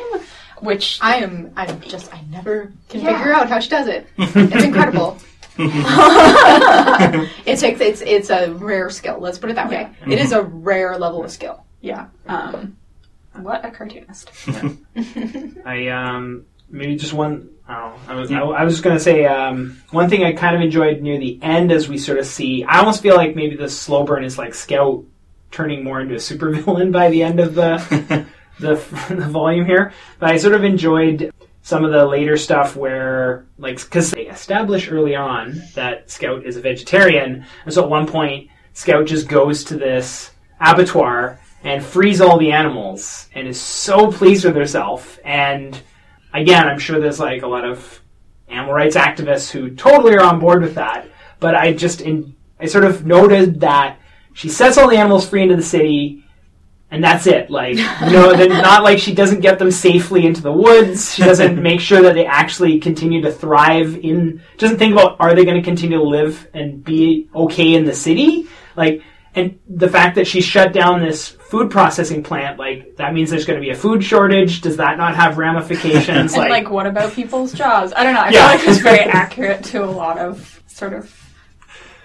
which 0.59 0.99
I 1.01 1.17
am. 1.17 1.51
I'm 1.55 1.81
just. 1.81 2.13
I 2.13 2.21
never 2.29 2.71
can 2.89 3.01
Yeah. 3.01 3.17
figure 3.17 3.33
out 3.33 3.49
how 3.49 3.59
she 3.59 3.69
does 3.69 3.87
it. 3.87 4.07
It's 4.17 4.63
incredible. 4.63 5.17
it 5.59 7.59
takes. 7.59 7.81
It's. 7.81 8.01
It's 8.01 8.29
a 8.29 8.51
rare 8.53 8.89
skill. 8.89 9.19
Let's 9.19 9.37
put 9.37 9.49
it 9.49 9.55
that 9.55 9.69
way. 9.69 9.89
It 10.05 10.19
is 10.19 10.31
a 10.31 10.39
mm-hmm. 10.39 10.63
rare 10.63 10.97
level 10.97 11.23
of 11.23 11.31
skill. 11.31 11.63
Yeah, 11.87 12.07
um, 12.27 12.77
what 13.33 13.63
a 13.65 13.71
cartoonist. 13.71 14.29
I 15.65 15.87
um 15.87 16.45
maybe 16.69 16.95
just 16.97 17.13
one. 17.13 17.49
I 17.67 17.79
don't. 17.79 18.09
I 18.09 18.15
was 18.15 18.31
I, 18.31 18.39
I 18.39 18.63
was 18.63 18.73
just 18.73 18.83
gonna 18.83 18.99
say 18.99 19.25
um, 19.25 19.81
one 19.91 20.09
thing 20.09 20.23
I 20.23 20.33
kind 20.33 20.55
of 20.55 20.61
enjoyed 20.61 21.01
near 21.01 21.17
the 21.17 21.39
end 21.41 21.71
as 21.71 21.87
we 21.87 21.97
sort 21.97 22.19
of 22.19 22.25
see. 22.25 22.63
I 22.63 22.79
almost 22.79 23.01
feel 23.01 23.15
like 23.15 23.35
maybe 23.35 23.55
the 23.55 23.69
slow 23.69 24.03
burn 24.03 24.23
is 24.23 24.37
like 24.37 24.53
Scout 24.53 25.05
turning 25.51 25.83
more 25.83 26.01
into 26.01 26.15
a 26.15 26.17
supervillain 26.17 26.91
by 26.91 27.09
the 27.09 27.23
end 27.23 27.39
of 27.39 27.55
the 27.55 28.25
the, 28.59 28.75
the 29.09 29.27
volume 29.29 29.65
here. 29.65 29.93
But 30.19 30.31
I 30.31 30.37
sort 30.37 30.55
of 30.55 30.63
enjoyed 30.63 31.33
some 31.61 31.83
of 31.83 31.91
the 31.91 32.05
later 32.05 32.37
stuff 32.37 32.75
where 32.75 33.45
like 33.57 33.77
because 33.77 34.11
they 34.11 34.27
establish 34.27 34.91
early 34.91 35.15
on 35.15 35.61
that 35.75 36.09
Scout 36.09 36.45
is 36.45 36.57
a 36.57 36.61
vegetarian, 36.61 37.45
and 37.65 37.73
so 37.73 37.83
at 37.83 37.89
one 37.89 38.07
point 38.07 38.49
Scout 38.73 39.05
just 39.05 39.27
goes 39.27 39.63
to 39.65 39.77
this 39.77 40.31
abattoir 40.59 41.39
and 41.67 41.83
frees 41.83 42.21
all 42.21 42.37
the 42.37 42.51
animals 42.51 43.27
and 43.35 43.47
is 43.47 43.59
so 43.59 44.11
pleased 44.11 44.45
with 44.45 44.55
herself 44.55 45.19
and 45.23 45.81
again, 46.33 46.67
I'm 46.67 46.79
sure 46.79 46.99
there's 46.99 47.19
like 47.19 47.41
a 47.41 47.47
lot 47.47 47.65
of 47.65 48.01
animal 48.47 48.73
rights 48.73 48.95
activists 48.95 49.49
who 49.51 49.71
totally 49.71 50.15
are 50.15 50.23
on 50.23 50.39
board 50.39 50.61
with 50.61 50.75
that. 50.75 51.07
But 51.39 51.55
I 51.55 51.73
just 51.73 52.01
in 52.01 52.35
I 52.59 52.65
sort 52.65 52.85
of 52.85 53.05
noted 53.05 53.59
that 53.61 53.99
she 54.33 54.49
sets 54.49 54.77
all 54.77 54.89
the 54.89 54.97
animals 54.97 55.27
free 55.27 55.43
into 55.43 55.55
the 55.55 55.63
city, 55.63 56.23
and 56.89 57.03
that's 57.03 57.27
it. 57.27 57.49
Like 57.49 57.77
you 57.77 58.11
know, 58.11 58.33
not 58.33 58.83
like 58.83 58.99
she 58.99 59.13
doesn't 59.13 59.41
get 59.41 59.59
them 59.59 59.71
safely 59.71 60.25
into 60.25 60.41
the 60.41 60.51
woods. 60.51 61.13
She 61.13 61.23
doesn't 61.23 61.61
make 61.61 61.79
sure 61.79 62.01
that 62.01 62.13
they 62.13 62.25
actually 62.25 62.79
continue 62.79 63.21
to 63.21 63.31
thrive 63.31 63.97
in. 64.03 64.41
Doesn't 64.57 64.77
think 64.77 64.93
about 64.93 65.17
are 65.19 65.35
they 65.35 65.45
going 65.45 65.57
to 65.57 65.63
continue 65.63 65.97
to 65.97 66.03
live 66.03 66.47
and 66.53 66.83
be 66.83 67.29
okay 67.35 67.73
in 67.75 67.85
the 67.85 67.93
city. 67.93 68.47
Like 68.75 69.03
and 69.35 69.59
the 69.69 69.89
fact 69.89 70.15
that 70.15 70.25
she 70.25 70.41
shut 70.41 70.73
down 70.73 71.01
this 71.01 71.36
food 71.49 71.71
processing 71.71 72.23
plant, 72.23 72.59
like 72.59 72.95
that 72.97 73.13
means 73.13 73.29
there's 73.29 73.45
going 73.45 73.59
to 73.59 73.63
be 73.65 73.69
a 73.71 73.75
food 73.75 74.03
shortage. 74.03 74.61
Does 74.61 74.77
that 74.77 74.97
not 74.97 75.15
have 75.15 75.37
ramifications? 75.37 76.33
And 76.37 76.49
like, 76.49 76.69
what 76.69 76.85
about 76.87 77.13
people's 77.13 77.53
jobs? 77.53 77.93
I 77.95 78.03
don't 78.03 78.13
know. 78.13 78.21
I 78.21 78.29
Yeah. 78.29 78.49
feel 78.49 78.59
like 78.59 78.67
it's 78.69 78.81
very 78.81 78.99
accurate 79.23 79.63
to 79.65 79.83
a 79.83 79.85
lot 79.89 80.17
of 80.17 80.61
sort 80.67 80.93
of 80.93 81.09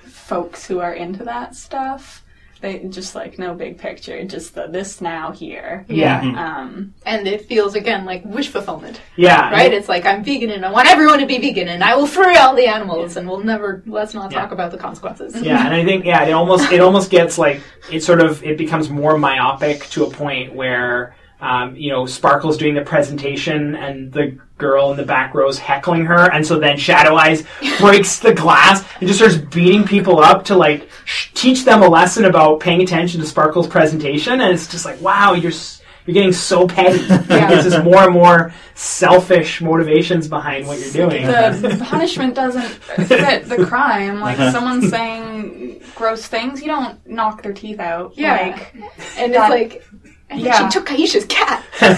folks 0.04 0.66
who 0.66 0.80
are 0.80 0.94
into 0.94 1.24
that 1.24 1.54
stuff. 1.56 2.21
They 2.62 2.78
just 2.84 3.16
like 3.16 3.40
no 3.40 3.54
big 3.54 3.76
picture, 3.76 4.24
just 4.24 4.54
the 4.54 4.68
this 4.68 5.00
now 5.00 5.32
here. 5.32 5.84
yeah, 5.88 6.20
Um, 6.22 6.94
And 7.04 7.26
it 7.26 7.46
feels 7.46 7.74
again 7.74 8.04
like 8.04 8.24
wish 8.24 8.48
fulfillment, 8.48 9.00
yeah, 9.16 9.50
right? 9.50 9.72
It's 9.72 9.88
like 9.88 10.06
I'm 10.06 10.22
vegan 10.22 10.50
and 10.50 10.64
I 10.64 10.70
want 10.70 10.88
everyone 10.88 11.18
to 11.18 11.26
be 11.26 11.38
vegan 11.38 11.66
and 11.68 11.82
I 11.82 11.96
will 11.96 12.06
free 12.06 12.36
all 12.36 12.54
the 12.54 12.66
animals 12.68 13.16
and 13.16 13.28
we'll 13.28 13.42
never 13.42 13.82
let's 13.84 14.14
not 14.14 14.30
talk 14.30 14.52
about 14.52 14.70
the 14.70 14.78
consequences. 14.78 15.34
Yeah, 15.42 15.64
and 15.64 15.74
I 15.74 15.84
think 15.84 16.04
yeah, 16.04 16.22
it 16.24 16.32
almost 16.32 16.70
it 16.70 16.80
almost 16.80 17.10
gets 17.10 17.36
like 17.36 17.60
it 17.90 18.04
sort 18.04 18.20
of 18.20 18.42
it 18.44 18.56
becomes 18.56 18.88
more 18.88 19.18
myopic 19.18 19.86
to 19.90 20.04
a 20.04 20.10
point 20.10 20.54
where 20.54 21.16
um, 21.42 21.76
you 21.76 21.90
know 21.90 22.06
Sparkle's 22.06 22.56
doing 22.56 22.74
the 22.74 22.80
presentation 22.82 23.74
and 23.74 24.10
the 24.12 24.38
girl 24.56 24.92
in 24.92 24.96
the 24.96 25.04
back 25.04 25.34
row 25.34 25.48
is 25.48 25.58
heckling 25.58 26.04
her, 26.06 26.30
and 26.32 26.46
so 26.46 26.58
then 26.58 26.76
Shadow 26.78 27.16
Eyes 27.16 27.44
breaks 27.78 28.20
the 28.20 28.32
glass 28.32 28.84
and 29.00 29.08
just 29.08 29.18
starts 29.18 29.36
beating 29.36 29.84
people 29.84 30.20
up 30.20 30.44
to 30.46 30.54
like 30.56 30.88
sh- 31.04 31.30
teach 31.34 31.64
them 31.64 31.82
a 31.82 31.88
lesson 31.88 32.24
about 32.24 32.60
paying 32.60 32.80
attention 32.80 33.20
to 33.20 33.26
Sparkle's 33.26 33.66
presentation, 33.66 34.40
and 34.40 34.52
it's 34.54 34.68
just 34.68 34.84
like 34.86 35.00
wow, 35.02 35.34
you're. 35.34 35.52
s- 35.52 35.80
You're 36.04 36.14
getting 36.14 36.32
so 36.32 36.66
petty. 36.66 36.98
Yeah. 37.30 37.46
There's 37.48 37.62
just 37.70 37.84
more 37.84 38.02
and 38.02 38.12
more 38.12 38.52
selfish 38.74 39.60
motivations 39.60 40.26
behind 40.26 40.66
what 40.66 40.80
you're 40.80 41.08
doing. 41.08 41.26
the 41.26 41.78
punishment 41.88 42.34
doesn't 42.34 42.68
fit 43.06 43.48
the 43.48 43.64
crime. 43.66 44.18
Like 44.18 44.36
someone 44.50 44.82
saying 44.90 45.80
gross 45.94 46.26
things, 46.26 46.60
you 46.60 46.66
don't 46.66 46.98
knock 47.06 47.42
their 47.44 47.52
teeth 47.52 47.78
out. 47.78 48.14
Yeah. 48.16 48.34
Like, 48.48 48.74
And 49.16 49.32
That- 49.32 49.52
it's 49.52 49.72
like 49.72 49.84
and 50.32 50.40
Yeah. 50.40 50.68
she 50.68 50.72
took 50.72 50.86
Kaisha's 50.86 51.24
cat. 51.26 51.64
yeah, 51.80 51.94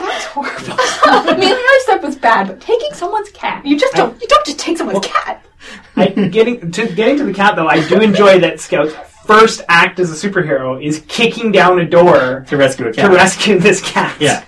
that's 0.00 0.24
horrible. 0.26 0.74
I 1.04 1.36
mean, 1.38 1.50
the 1.50 1.54
other 1.54 1.80
stuff 1.80 2.02
was 2.02 2.16
bad, 2.16 2.48
but 2.48 2.60
taking 2.60 2.92
someone's 2.94 3.30
cat. 3.30 3.64
You 3.64 3.78
just 3.78 3.94
don't 3.94 4.20
you 4.20 4.26
don't 4.28 4.46
just 4.46 4.58
take 4.58 4.78
someone's 4.78 5.06
cat. 5.06 5.44
I, 5.96 6.06
getting 6.08 6.70
to 6.72 6.86
getting 6.94 7.18
to 7.18 7.24
the 7.24 7.34
cat 7.34 7.56
though, 7.56 7.68
I 7.68 7.86
do 7.88 8.00
enjoy 8.00 8.40
that 8.40 8.60
Scout's 8.60 8.94
first 9.26 9.62
act 9.68 9.98
as 10.00 10.10
a 10.10 10.28
superhero 10.28 10.82
is 10.82 11.04
kicking 11.08 11.52
down 11.52 11.78
a 11.80 11.84
door 11.84 12.44
to 12.48 12.56
rescue 12.56 12.88
a 12.88 12.92
cat. 12.92 13.10
to 13.10 13.16
rescue 13.16 13.58
this 13.58 13.80
cat. 13.82 14.16
Yeah. 14.20 14.44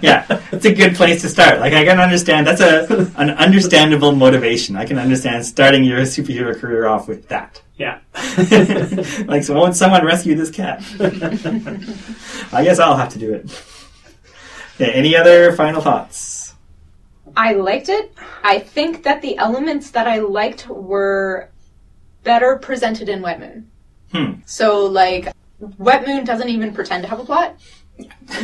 yeah, 0.00 0.24
it's 0.52 0.64
a 0.64 0.72
good 0.74 0.94
place 0.94 1.20
to 1.20 1.28
start. 1.28 1.60
Like 1.60 1.74
I 1.74 1.84
can 1.84 2.00
understand 2.00 2.46
that's 2.46 2.62
a 2.62 3.10
an 3.16 3.28
understandable 3.30 4.12
motivation. 4.12 4.74
I 4.74 4.86
can 4.86 4.98
understand 4.98 5.44
starting 5.44 5.84
your 5.84 6.00
superhero 6.00 6.58
career 6.58 6.86
off 6.86 7.08
with 7.08 7.28
that. 7.28 7.60
Yeah. 7.80 8.00
like, 9.26 9.42
so 9.42 9.54
won't 9.54 9.74
someone 9.74 10.04
rescue 10.04 10.34
this 10.34 10.50
cat? 10.50 10.84
I 12.52 12.62
guess 12.62 12.78
I'll 12.78 12.94
have 12.94 13.08
to 13.14 13.18
do 13.18 13.32
it. 13.32 13.64
Okay, 14.74 14.92
any 14.92 15.16
other 15.16 15.52
final 15.52 15.80
thoughts? 15.80 16.54
I 17.34 17.54
liked 17.54 17.88
it. 17.88 18.12
I 18.44 18.58
think 18.58 19.02
that 19.04 19.22
the 19.22 19.38
elements 19.38 19.92
that 19.92 20.06
I 20.06 20.18
liked 20.18 20.68
were 20.68 21.48
better 22.22 22.56
presented 22.56 23.08
in 23.08 23.22
Wet 23.22 23.40
Moon. 23.40 23.70
Hmm. 24.12 24.32
So, 24.44 24.84
like, 24.84 25.32
Wet 25.78 26.06
Moon 26.06 26.26
doesn't 26.26 26.50
even 26.50 26.74
pretend 26.74 27.02
to 27.04 27.08
have 27.08 27.20
a 27.20 27.24
plot 27.24 27.58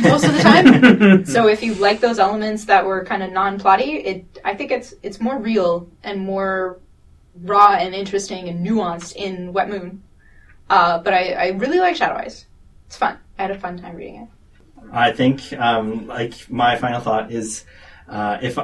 most 0.01 0.25
of 0.25 0.33
the 0.33 0.41
time. 0.41 1.25
so, 1.27 1.47
if 1.47 1.61
you 1.61 1.75
like 1.75 1.99
those 1.99 2.17
elements 2.17 2.65
that 2.65 2.83
were 2.83 3.05
kind 3.05 3.21
of 3.21 3.31
non-plotty, 3.31 4.03
it 4.03 4.39
I 4.43 4.55
think 4.55 4.71
it's 4.71 4.95
it's 5.03 5.21
more 5.21 5.37
real 5.37 5.87
and 6.03 6.21
more 6.21 6.79
raw 7.41 7.73
and 7.73 7.93
interesting 7.93 8.49
and 8.49 8.65
nuanced 8.65 9.15
in 9.15 9.53
Wet 9.53 9.69
Moon. 9.69 10.03
Uh, 10.69 10.99
but 10.99 11.13
I, 11.13 11.31
I 11.31 11.47
really 11.49 11.79
like 11.79 11.95
Shadow 11.95 12.15
Eyes. 12.15 12.45
It's 12.87 12.97
fun. 12.97 13.17
I 13.37 13.43
had 13.43 13.51
a 13.51 13.59
fun 13.59 13.77
time 13.77 13.95
reading 13.95 14.23
it. 14.23 14.29
I 14.91 15.11
think, 15.11 15.53
um, 15.53 16.07
like, 16.07 16.49
my 16.49 16.77
final 16.77 17.01
thought 17.01 17.31
is 17.31 17.65
uh, 18.07 18.37
if 18.41 18.57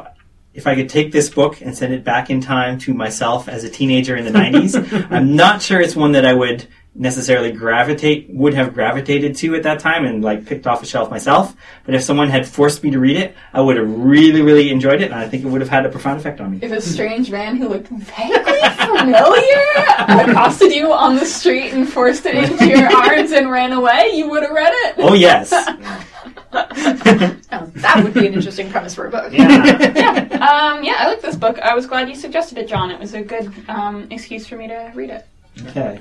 if 0.54 0.68
I 0.68 0.76
could 0.76 0.88
take 0.88 1.12
this 1.12 1.30
book 1.30 1.62
and 1.62 1.76
send 1.76 1.94
it 1.94 2.04
back 2.04 2.30
in 2.30 2.40
time 2.40 2.78
to 2.80 2.94
myself 2.94 3.50
as 3.50 3.64
a 3.64 3.70
teenager 3.70 4.16
in 4.16 4.24
the 4.24 4.32
90s, 4.32 5.08
I'm 5.12 5.36
not 5.36 5.64
sure 5.64 5.82
it's 5.82 5.96
one 5.96 6.12
that 6.12 6.26
I 6.26 6.34
would 6.34 6.68
necessarily 6.96 7.52
gravitate 7.52 8.28
would 8.30 8.54
have 8.54 8.74
gravitated 8.74 9.36
to 9.36 9.56
at 9.56 9.64
that 9.64 9.80
time 9.80 10.06
and 10.06 10.24
like 10.24 10.46
picked 10.46 10.68
off 10.68 10.84
a 10.84 10.86
shelf 10.86 11.10
myself 11.10 11.56
but 11.86 11.96
if 11.96 12.04
someone 12.04 12.30
had 12.30 12.48
forced 12.48 12.84
me 12.84 12.92
to 12.92 13.00
read 13.00 13.18
it 13.18 13.36
i 13.52 13.60
would 13.60 13.76
have 13.78 13.90
really 13.90 14.44
really 14.44 14.70
enjoyed 14.70 15.02
it 15.02 15.06
and 15.06 15.16
i 15.16 15.28
think 15.28 15.44
it 15.44 15.48
would 15.48 15.60
have 15.60 15.70
had 15.70 15.86
a 15.88 15.90
profound 15.90 16.20
effect 16.20 16.40
on 16.40 16.52
me 16.52 16.60
If 16.62 16.72
a 16.72 16.80
strange 16.80 17.32
man 17.32 17.56
who 17.56 17.68
looked 17.68 17.88
vaguely 17.88 18.60
familiar 18.78 19.64
accosted 19.98 20.72
you 20.72 20.94
on 20.94 21.16
the 21.16 21.26
street 21.26 21.74
and 21.74 21.90
forced 21.90 22.28
it 22.28 22.36
into 22.36 22.68
your 22.68 22.86
arms 22.96 23.32
and 23.32 23.50
ran 23.50 23.72
away, 23.74 24.12
you 24.14 24.30
would 24.30 24.44
have 24.44 24.52
read 24.52 24.72
it. 24.74 24.96
oh 25.00 25.14
yes 25.16 25.52
Oh, 26.54 27.66
that 27.76 28.02
would 28.04 28.14
be 28.14 28.28
an 28.28 28.34
interesting 28.34 28.70
premise 28.70 28.94
for 28.96 29.06
a 29.08 29.10
book. 29.12 29.32
Yeah. 29.34 30.20
Um, 30.34 30.84
yeah, 30.84 30.96
I 31.00 31.08
like 31.08 31.22
this 31.22 31.36
book. 31.36 31.58
I 31.60 31.74
was 31.76 31.86
glad 31.88 32.10
you 32.10 32.16
suggested 32.16 32.58
it, 32.58 32.68
John. 32.68 32.92
It 32.92 33.00
was 33.00 33.14
a 33.14 33.22
good 33.22 33.52
um, 33.70 34.08
excuse 34.12 34.46
for 34.48 34.56
me 34.56 34.68
to 34.68 34.92
read 34.96 35.10
it. 35.10 35.26
okay 35.68 36.00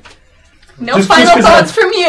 No 0.79 0.97
Just- 0.97 1.09
final 1.09 1.37
just 1.37 1.47
thoughts 1.47 1.73
from 1.73 1.93
you. 1.93 2.09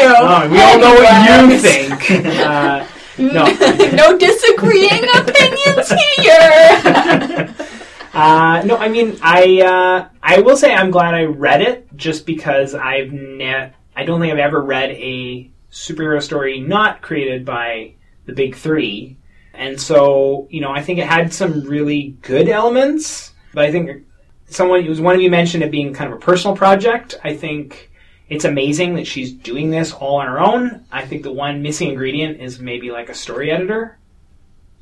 We 0.51 0.61
all 0.61 0.79
know 0.79 0.93
what 0.95 1.49
you 1.51 1.57
think. 1.59 2.11
Uh, 2.39 2.87
no. 3.17 3.45
no 3.93 4.17
disagreeing 4.17 5.03
opinions 5.15 5.91
here. 6.17 7.55
Uh, 8.13 8.61
no, 8.63 8.77
I 8.77 8.89
mean, 8.89 9.17
I 9.23 9.61
uh, 9.61 10.07
I 10.21 10.39
will 10.41 10.55
say 10.55 10.71
I'm 10.71 10.91
glad 10.91 11.15
I 11.15 11.23
read 11.23 11.61
it 11.61 11.87
just 11.95 12.27
because 12.27 12.75
I've 12.75 13.11
ne- 13.11 13.71
I 13.95 14.05
don't 14.05 14.21
think 14.21 14.31
I've 14.31 14.37
ever 14.37 14.61
read 14.61 14.91
a 14.91 15.49
superhero 15.71 16.21
story 16.21 16.59
not 16.59 17.01
created 17.01 17.43
by 17.43 17.95
the 18.27 18.33
big 18.33 18.55
three, 18.55 19.17
and 19.55 19.81
so 19.81 20.47
you 20.51 20.61
know 20.61 20.69
I 20.71 20.83
think 20.83 20.99
it 20.99 21.07
had 21.07 21.33
some 21.33 21.61
really 21.61 22.15
good 22.21 22.49
elements, 22.49 23.33
but 23.51 23.65
I 23.65 23.71
think 23.71 24.03
someone 24.45 24.81
it 24.85 24.89
was 24.89 25.01
one 25.01 25.15
of 25.15 25.21
you 25.21 25.31
mentioned 25.31 25.63
it 25.63 25.71
being 25.71 25.91
kind 25.91 26.13
of 26.13 26.17
a 26.19 26.21
personal 26.21 26.55
project. 26.55 27.15
I 27.23 27.35
think 27.35 27.89
it's 28.33 28.45
amazing 28.45 28.95
that 28.95 29.07
she's 29.07 29.31
doing 29.31 29.69
this 29.69 29.93
all 29.93 30.17
on 30.17 30.27
her 30.27 30.39
own. 30.39 30.85
I 30.91 31.05
think 31.05 31.23
the 31.23 31.31
one 31.31 31.61
missing 31.61 31.89
ingredient 31.89 32.41
is 32.41 32.59
maybe 32.59 32.91
like 32.91 33.09
a 33.09 33.13
story 33.13 33.51
editor, 33.51 33.97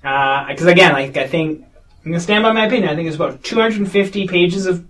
uh, 0.03 0.47
because 0.47 0.67
again, 0.67 0.93
like 0.93 1.17
I 1.17 1.27
think 1.27 1.65
I'm 2.05 2.11
gonna 2.11 2.19
stand 2.19 2.43
by 2.43 2.51
my 2.51 2.65
opinion. 2.65 2.89
I 2.89 2.95
think 2.95 3.07
it's 3.07 3.15
about 3.15 3.43
250 3.43 4.27
pages 4.27 4.65
of 4.65 4.85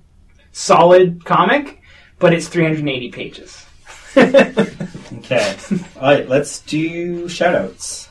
solid 0.52 1.26
comic, 1.26 1.82
but 2.20 2.34
it's 2.34 2.48
380 2.48 3.12
pages. 3.12 3.66
okay 4.18 5.56
all 5.96 6.02
right 6.02 6.28
let's 6.28 6.60
do 6.64 7.30
shout 7.30 7.56
outs 7.56 8.10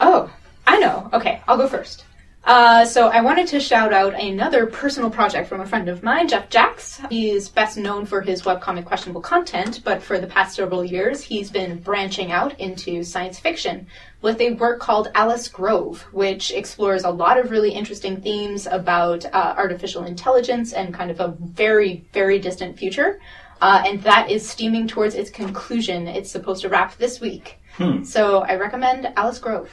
Oh, 0.00 0.30
I 0.66 0.78
know. 0.78 1.10
Okay, 1.12 1.40
I'll 1.48 1.56
go 1.56 1.68
first. 1.68 2.04
Uh, 2.48 2.82
so 2.82 3.08
I 3.08 3.20
wanted 3.20 3.46
to 3.48 3.60
shout 3.60 3.92
out 3.92 4.18
another 4.18 4.64
personal 4.64 5.10
project 5.10 5.50
from 5.50 5.60
a 5.60 5.66
friend 5.66 5.86
of 5.86 6.02
mine, 6.02 6.28
Jeph 6.28 6.48
Jacques. 6.48 6.80
He's 7.10 7.50
best 7.50 7.76
known 7.76 8.06
for 8.06 8.22
his 8.22 8.40
webcomic 8.40 8.86
questionable 8.86 9.20
content, 9.20 9.82
but 9.84 10.02
for 10.02 10.18
the 10.18 10.26
past 10.26 10.56
several 10.56 10.82
years, 10.82 11.22
he's 11.22 11.50
been 11.50 11.78
branching 11.78 12.32
out 12.32 12.58
into 12.58 13.04
science 13.04 13.38
fiction 13.38 13.86
with 14.22 14.40
a 14.40 14.54
work 14.54 14.80
called 14.80 15.10
Alice 15.14 15.46
Grove, 15.46 16.00
which 16.10 16.50
explores 16.50 17.04
a 17.04 17.10
lot 17.10 17.38
of 17.38 17.50
really 17.50 17.70
interesting 17.70 18.18
themes 18.22 18.66
about 18.66 19.26
uh, 19.26 19.54
artificial 19.58 20.04
intelligence 20.04 20.72
and 20.72 20.94
kind 20.94 21.10
of 21.10 21.20
a 21.20 21.36
very, 21.38 22.06
very 22.14 22.38
distant 22.38 22.78
future. 22.78 23.20
Uh, 23.60 23.82
and 23.84 24.02
that 24.04 24.30
is 24.30 24.48
steaming 24.48 24.88
towards 24.88 25.14
its 25.14 25.28
conclusion. 25.28 26.08
It's 26.08 26.30
supposed 26.30 26.62
to 26.62 26.70
wrap 26.70 26.96
this 26.96 27.20
week. 27.20 27.58
Hmm. 27.76 28.04
So 28.04 28.38
I 28.38 28.54
recommend 28.54 29.12
Alice 29.16 29.38
Grove. 29.38 29.70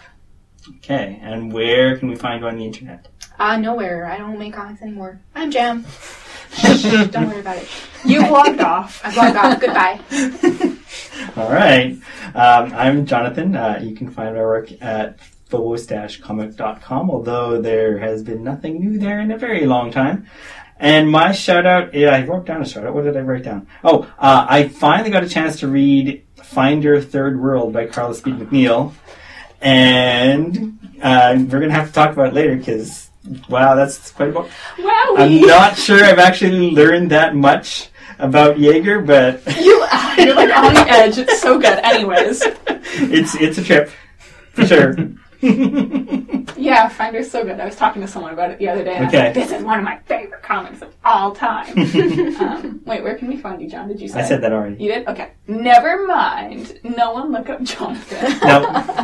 Okay 0.69 1.19
and 1.21 1.51
where 1.51 1.97
can 1.97 2.09
we 2.09 2.15
find 2.15 2.41
you 2.41 2.47
on 2.47 2.57
the 2.57 2.65
internet 2.65 3.07
Uh, 3.37 3.57
nowhere. 3.57 4.05
I 4.05 4.17
don't 4.17 4.39
make 4.39 4.53
comics 4.53 4.81
anymore. 4.81 5.19
I'm 5.35 5.51
Jam. 5.51 5.85
Don't 7.11 7.27
worry 7.27 7.41
about 7.41 7.57
it. 7.57 7.67
You 8.05 8.21
logged 8.21 8.61
off. 8.61 9.01
I'm 9.03 9.13
logged 9.15 9.35
off. 9.35 9.59
Goodbye. 9.59 9.99
All 11.35 11.51
right. 11.51 11.91
Um, 12.33 12.73
I'm 12.73 13.05
Jonathan. 13.05 13.55
Uh, 13.57 13.79
you 13.83 13.93
can 13.93 14.09
find 14.09 14.33
my 14.35 14.41
work 14.41 14.71
at 14.81 15.19
phobos-comic.com, 15.49 17.11
although 17.11 17.61
there 17.61 17.97
has 17.99 18.23
been 18.23 18.41
nothing 18.43 18.79
new 18.79 18.97
there 18.97 19.19
in 19.19 19.31
a 19.31 19.37
very 19.37 19.65
long 19.65 19.91
time. 19.91 20.27
And 20.79 21.09
my 21.11 21.31
shout 21.33 21.65
out, 21.65 21.93
yeah, 21.93 22.11
I 22.15 22.25
wrote 22.25 22.45
down 22.45 22.61
a 22.61 22.65
shout 22.65 22.85
out. 22.85 22.93
What 22.93 23.03
did 23.03 23.17
I 23.17 23.21
write 23.21 23.43
down? 23.43 23.67
Oh, 23.83 24.03
uh, 24.17 24.45
I 24.47 24.67
finally 24.69 25.09
got 25.09 25.23
a 25.23 25.29
chance 25.29 25.59
to 25.59 25.67
read 25.67 26.25
Finder 26.41 27.01
Third 27.01 27.39
World 27.41 27.73
by 27.73 27.85
Carla 27.87 28.15
Speed 28.15 28.35
McNeil. 28.35 28.93
And 29.65 30.79
uh, 31.01 31.35
we're 31.37 31.59
going 31.59 31.69
to 31.69 31.75
have 31.75 31.87
to 31.87 31.93
talk 31.93 32.13
about 32.13 32.27
it 32.27 32.33
later 32.35 32.55
because, 32.55 33.09
wow, 33.49 33.73
that's 33.73 34.11
quite 34.11 34.29
a 34.29 34.31
book. 34.31 34.49
Wow. 34.77 35.15
I'm 35.17 35.41
not 35.41 35.75
sure 35.75 36.03
I've 36.03 36.19
actually 36.19 36.71
learned 36.71 37.09
that 37.11 37.35
much 37.35 37.89
about 38.19 38.59
Jaeger, 38.59 39.01
but 39.01 39.41
You, 39.57 39.85
you're 40.17 40.35
like 40.35 40.55
on 40.55 40.73
the 40.75 40.85
edge. 40.87 41.17
It's 41.17 41.41
so 41.41 41.59
good. 41.59 41.79
Anyways, 41.79 42.41
it's 42.67 43.35
it's 43.35 43.57
a 43.57 43.63
trip 43.63 43.89
for 44.53 44.65
sure. 44.65 44.95
yeah, 46.57 46.89
Finder's 46.89 47.29
so 47.29 47.43
good. 47.43 47.59
I 47.59 47.65
was 47.65 47.75
talking 47.75 48.01
to 48.01 48.07
someone 48.07 48.33
about 48.33 48.51
it 48.51 48.59
the 48.59 48.67
other 48.69 48.83
day. 48.83 48.95
And 48.95 49.03
I 49.03 49.05
was 49.05 49.13
Okay. 49.13 49.25
like, 49.25 49.33
this 49.33 49.51
is 49.51 49.63
one 49.63 49.77
of 49.79 49.85
my 49.85 49.99
favorite 50.05 50.41
comics 50.43 50.81
of 50.81 50.93
all 51.03 51.31
time. 51.33 51.77
um, 52.39 52.81
wait, 52.85 53.03
where 53.03 53.15
can 53.15 53.27
we 53.27 53.37
find 53.37 53.61
you, 53.61 53.69
John? 53.69 53.87
Did 53.87 53.99
you 54.01 54.07
say? 54.07 54.19
I 54.19 54.23
said 54.25 54.41
that 54.41 54.51
already. 54.53 54.81
You 54.83 54.91
did? 54.93 55.07
Okay. 55.07 55.31
Never 55.47 56.05
mind. 56.07 56.79
No 56.83 57.13
one 57.13 57.31
look 57.31 57.49
up 57.49 57.61
Jonathan. 57.63 58.33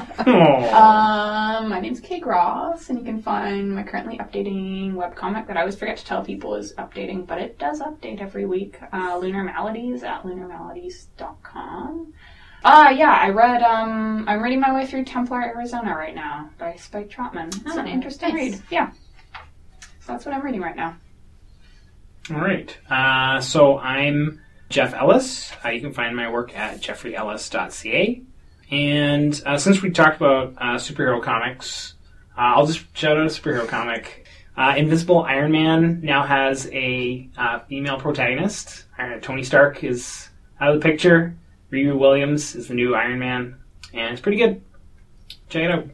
No. 0.22 0.28
Oh. 0.28 0.76
Um, 0.76 1.68
my 1.70 1.80
name's 1.80 2.00
Kay 2.00 2.20
Gross, 2.20 2.90
and 2.90 3.00
you 3.00 3.04
can 3.06 3.20
find 3.24 3.74
my 3.74 3.82
currently 3.82 4.20
updating 4.20 4.94
webcomic 4.94 5.48
that 5.48 5.58
I 5.58 5.62
always 5.62 5.76
forget 5.76 5.98
to 5.98 6.06
tell 6.06 6.24
people 6.24 6.54
is 6.54 6.74
updating, 6.76 7.26
but 7.26 7.40
it 7.40 7.58
does 7.58 7.82
update 7.82 8.22
every 8.22 8.46
week. 8.46 8.78
Uh, 8.94 9.18
Lunar 9.20 9.44
Maladies 9.44 10.04
at 10.04 10.22
lunarmaladies.com. 10.24 12.14
Uh, 12.64 12.94
yeah, 12.96 13.12
I 13.22 13.30
read, 13.30 13.64
um, 13.64 14.26
I'm 14.28 14.42
reading 14.42 14.60
my 14.60 14.74
way 14.74 14.86
through 14.86 15.06
Templar 15.06 15.42
Arizona 15.42 15.96
right 15.96 16.14
now 16.14 16.50
by 16.60 16.76
Spike 16.76 17.10
Trotman. 17.10 17.48
It's 17.48 17.76
an 17.76 17.88
Oh, 17.88 17.92
interesting 17.92 18.36
nice. 18.36 18.52
read. 18.54 18.62
Yeah. 18.70 18.92
So 20.02 20.14
that's 20.14 20.26
what 20.26 20.36
I'm 20.36 20.42
reading 20.44 20.62
right 20.62 20.76
now. 20.76 20.96
All 22.30 22.38
right. 22.40 22.76
Uh, 22.90 23.42
so 23.42 23.80
I'm 23.80 24.42
Jeff 24.70 24.94
Ellis. 24.94 25.52
Uh, 25.66 25.70
you 25.70 25.82
can 25.82 25.92
find 25.92 26.16
my 26.16 26.30
work 26.30 26.56
at 26.56 26.82
jeffreyellis.ca. 26.82 28.22
And 28.70 29.42
uh, 29.46 29.58
since 29.58 29.82
we 29.82 29.90
talked 29.90 30.18
about 30.18 30.54
uh, 30.58 30.76
superhero 30.78 31.22
comics, 31.22 31.96
uh, 32.38 32.42
I'll 32.56 32.68
just 32.68 32.96
shout 32.96 33.18
out 33.18 33.24
a 33.24 33.30
superhero 33.30 33.68
comic. 33.68 34.28
Uh, 34.56 34.76
Invincible 34.78 35.24
Iron 35.24 35.52
Man 35.52 36.02
now 36.04 36.24
has 36.24 36.68
a 36.72 37.28
uh, 37.38 37.60
female 37.62 38.00
protagonist. 38.00 38.86
Uh, 39.00 39.18
Tony 39.20 39.44
Stark 39.44 39.84
is 39.84 40.30
out 40.60 40.76
of 40.76 40.82
the 40.82 40.88
picture. 40.88 41.36
Riri 41.72 41.98
Williams 41.98 42.54
is 42.56 42.68
the 42.68 42.74
new 42.74 42.96
Iron 42.96 43.20
Man, 43.20 43.56
and 43.94 44.12
it's 44.12 44.22
pretty 44.22 44.38
good. 44.38 44.62
Check 45.50 45.64
it 45.64 45.72
out. 45.72 45.88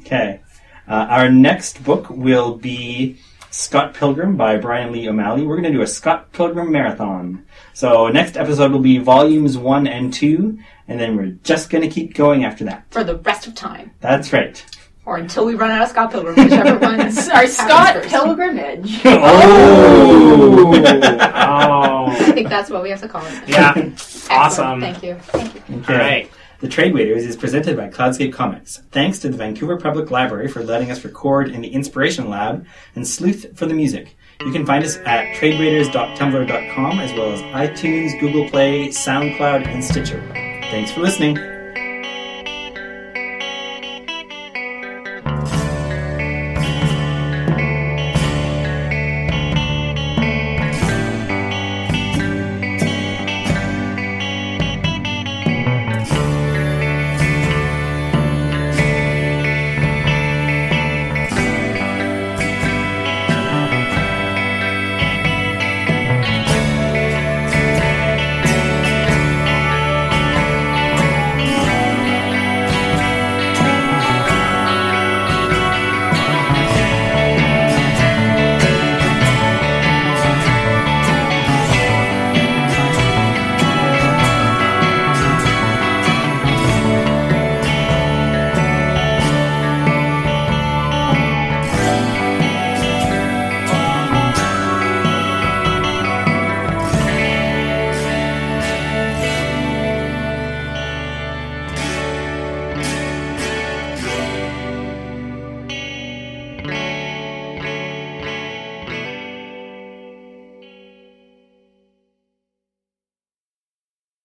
Okay. 0.00 0.40
Uh, 0.88 1.06
our 1.10 1.30
next 1.30 1.84
book 1.84 2.08
will 2.08 2.56
be 2.56 3.18
Scott 3.50 3.92
Pilgrim 3.92 4.36
by 4.36 4.56
Brian 4.56 4.92
Lee 4.92 5.08
O'Malley. 5.08 5.44
We're 5.44 5.56
going 5.56 5.70
to 5.70 5.78
do 5.78 5.82
a 5.82 5.86
Scott 5.86 6.32
Pilgrim 6.32 6.72
marathon. 6.72 7.44
So 7.74 8.08
next 8.08 8.38
episode 8.38 8.72
will 8.72 8.80
be 8.80 8.98
volumes 8.98 9.58
one 9.58 9.86
and 9.86 10.12
two, 10.12 10.58
and 10.88 10.98
then 10.98 11.16
we're 11.16 11.36
just 11.44 11.68
going 11.68 11.82
to 11.82 11.90
keep 11.90 12.14
going 12.14 12.44
after 12.44 12.64
that. 12.64 12.86
For 12.90 13.04
the 13.04 13.16
rest 13.16 13.46
of 13.46 13.54
time. 13.54 13.90
That's 14.00 14.32
right. 14.32 14.64
Or 15.10 15.16
until 15.16 15.44
we 15.44 15.56
run 15.56 15.72
out 15.72 15.82
of 15.82 15.88
Scott 15.88 16.12
Pilgrim, 16.12 16.36
whichever 16.36 16.78
one. 16.86 17.00
Our 17.00 17.46
Scott 17.48 17.94
first. 17.94 18.08
Pilgrimage. 18.10 19.00
oh! 19.04 20.70
Oh, 21.52 22.06
I 22.06 22.32
think 22.32 22.48
that's 22.48 22.70
what 22.70 22.82
we 22.84 22.90
have 22.90 23.00
to 23.00 23.08
call 23.08 23.24
it. 23.26 23.48
yeah, 23.48 23.72
Excellent. 23.76 24.30
awesome. 24.30 24.80
Thank 24.80 25.02
you. 25.02 25.14
Thank 25.16 25.54
you. 25.68 25.76
Okay. 25.78 25.92
All 25.92 25.98
right. 25.98 26.30
The 26.60 26.68
Trade 26.68 26.94
Waiters 26.94 27.24
is 27.24 27.34
presented 27.36 27.76
by 27.76 27.88
Cloudscape 27.88 28.32
Comics. 28.32 28.82
Thanks 28.92 29.18
to 29.20 29.28
the 29.28 29.36
Vancouver 29.36 29.76
Public 29.78 30.10
Library 30.12 30.46
for 30.46 30.62
letting 30.62 30.90
us 30.92 31.04
record 31.04 31.48
in 31.50 31.60
the 31.60 31.68
Inspiration 31.68 32.28
Lab 32.30 32.64
and 32.94 33.06
Sleuth 33.06 33.56
for 33.58 33.66
the 33.66 33.74
music. 33.74 34.16
You 34.44 34.52
can 34.52 34.64
find 34.64 34.84
us 34.84 34.96
at 34.98 35.34
tradewaiters.tumblr.com 35.36 37.00
as 37.00 37.12
well 37.14 37.32
as 37.32 37.40
iTunes, 37.40 38.18
Google 38.20 38.48
Play, 38.48 38.88
SoundCloud, 38.88 39.66
and 39.66 39.82
Stitcher. 39.82 40.20
Thanks 40.70 40.92
for 40.92 41.00
listening. 41.00 41.36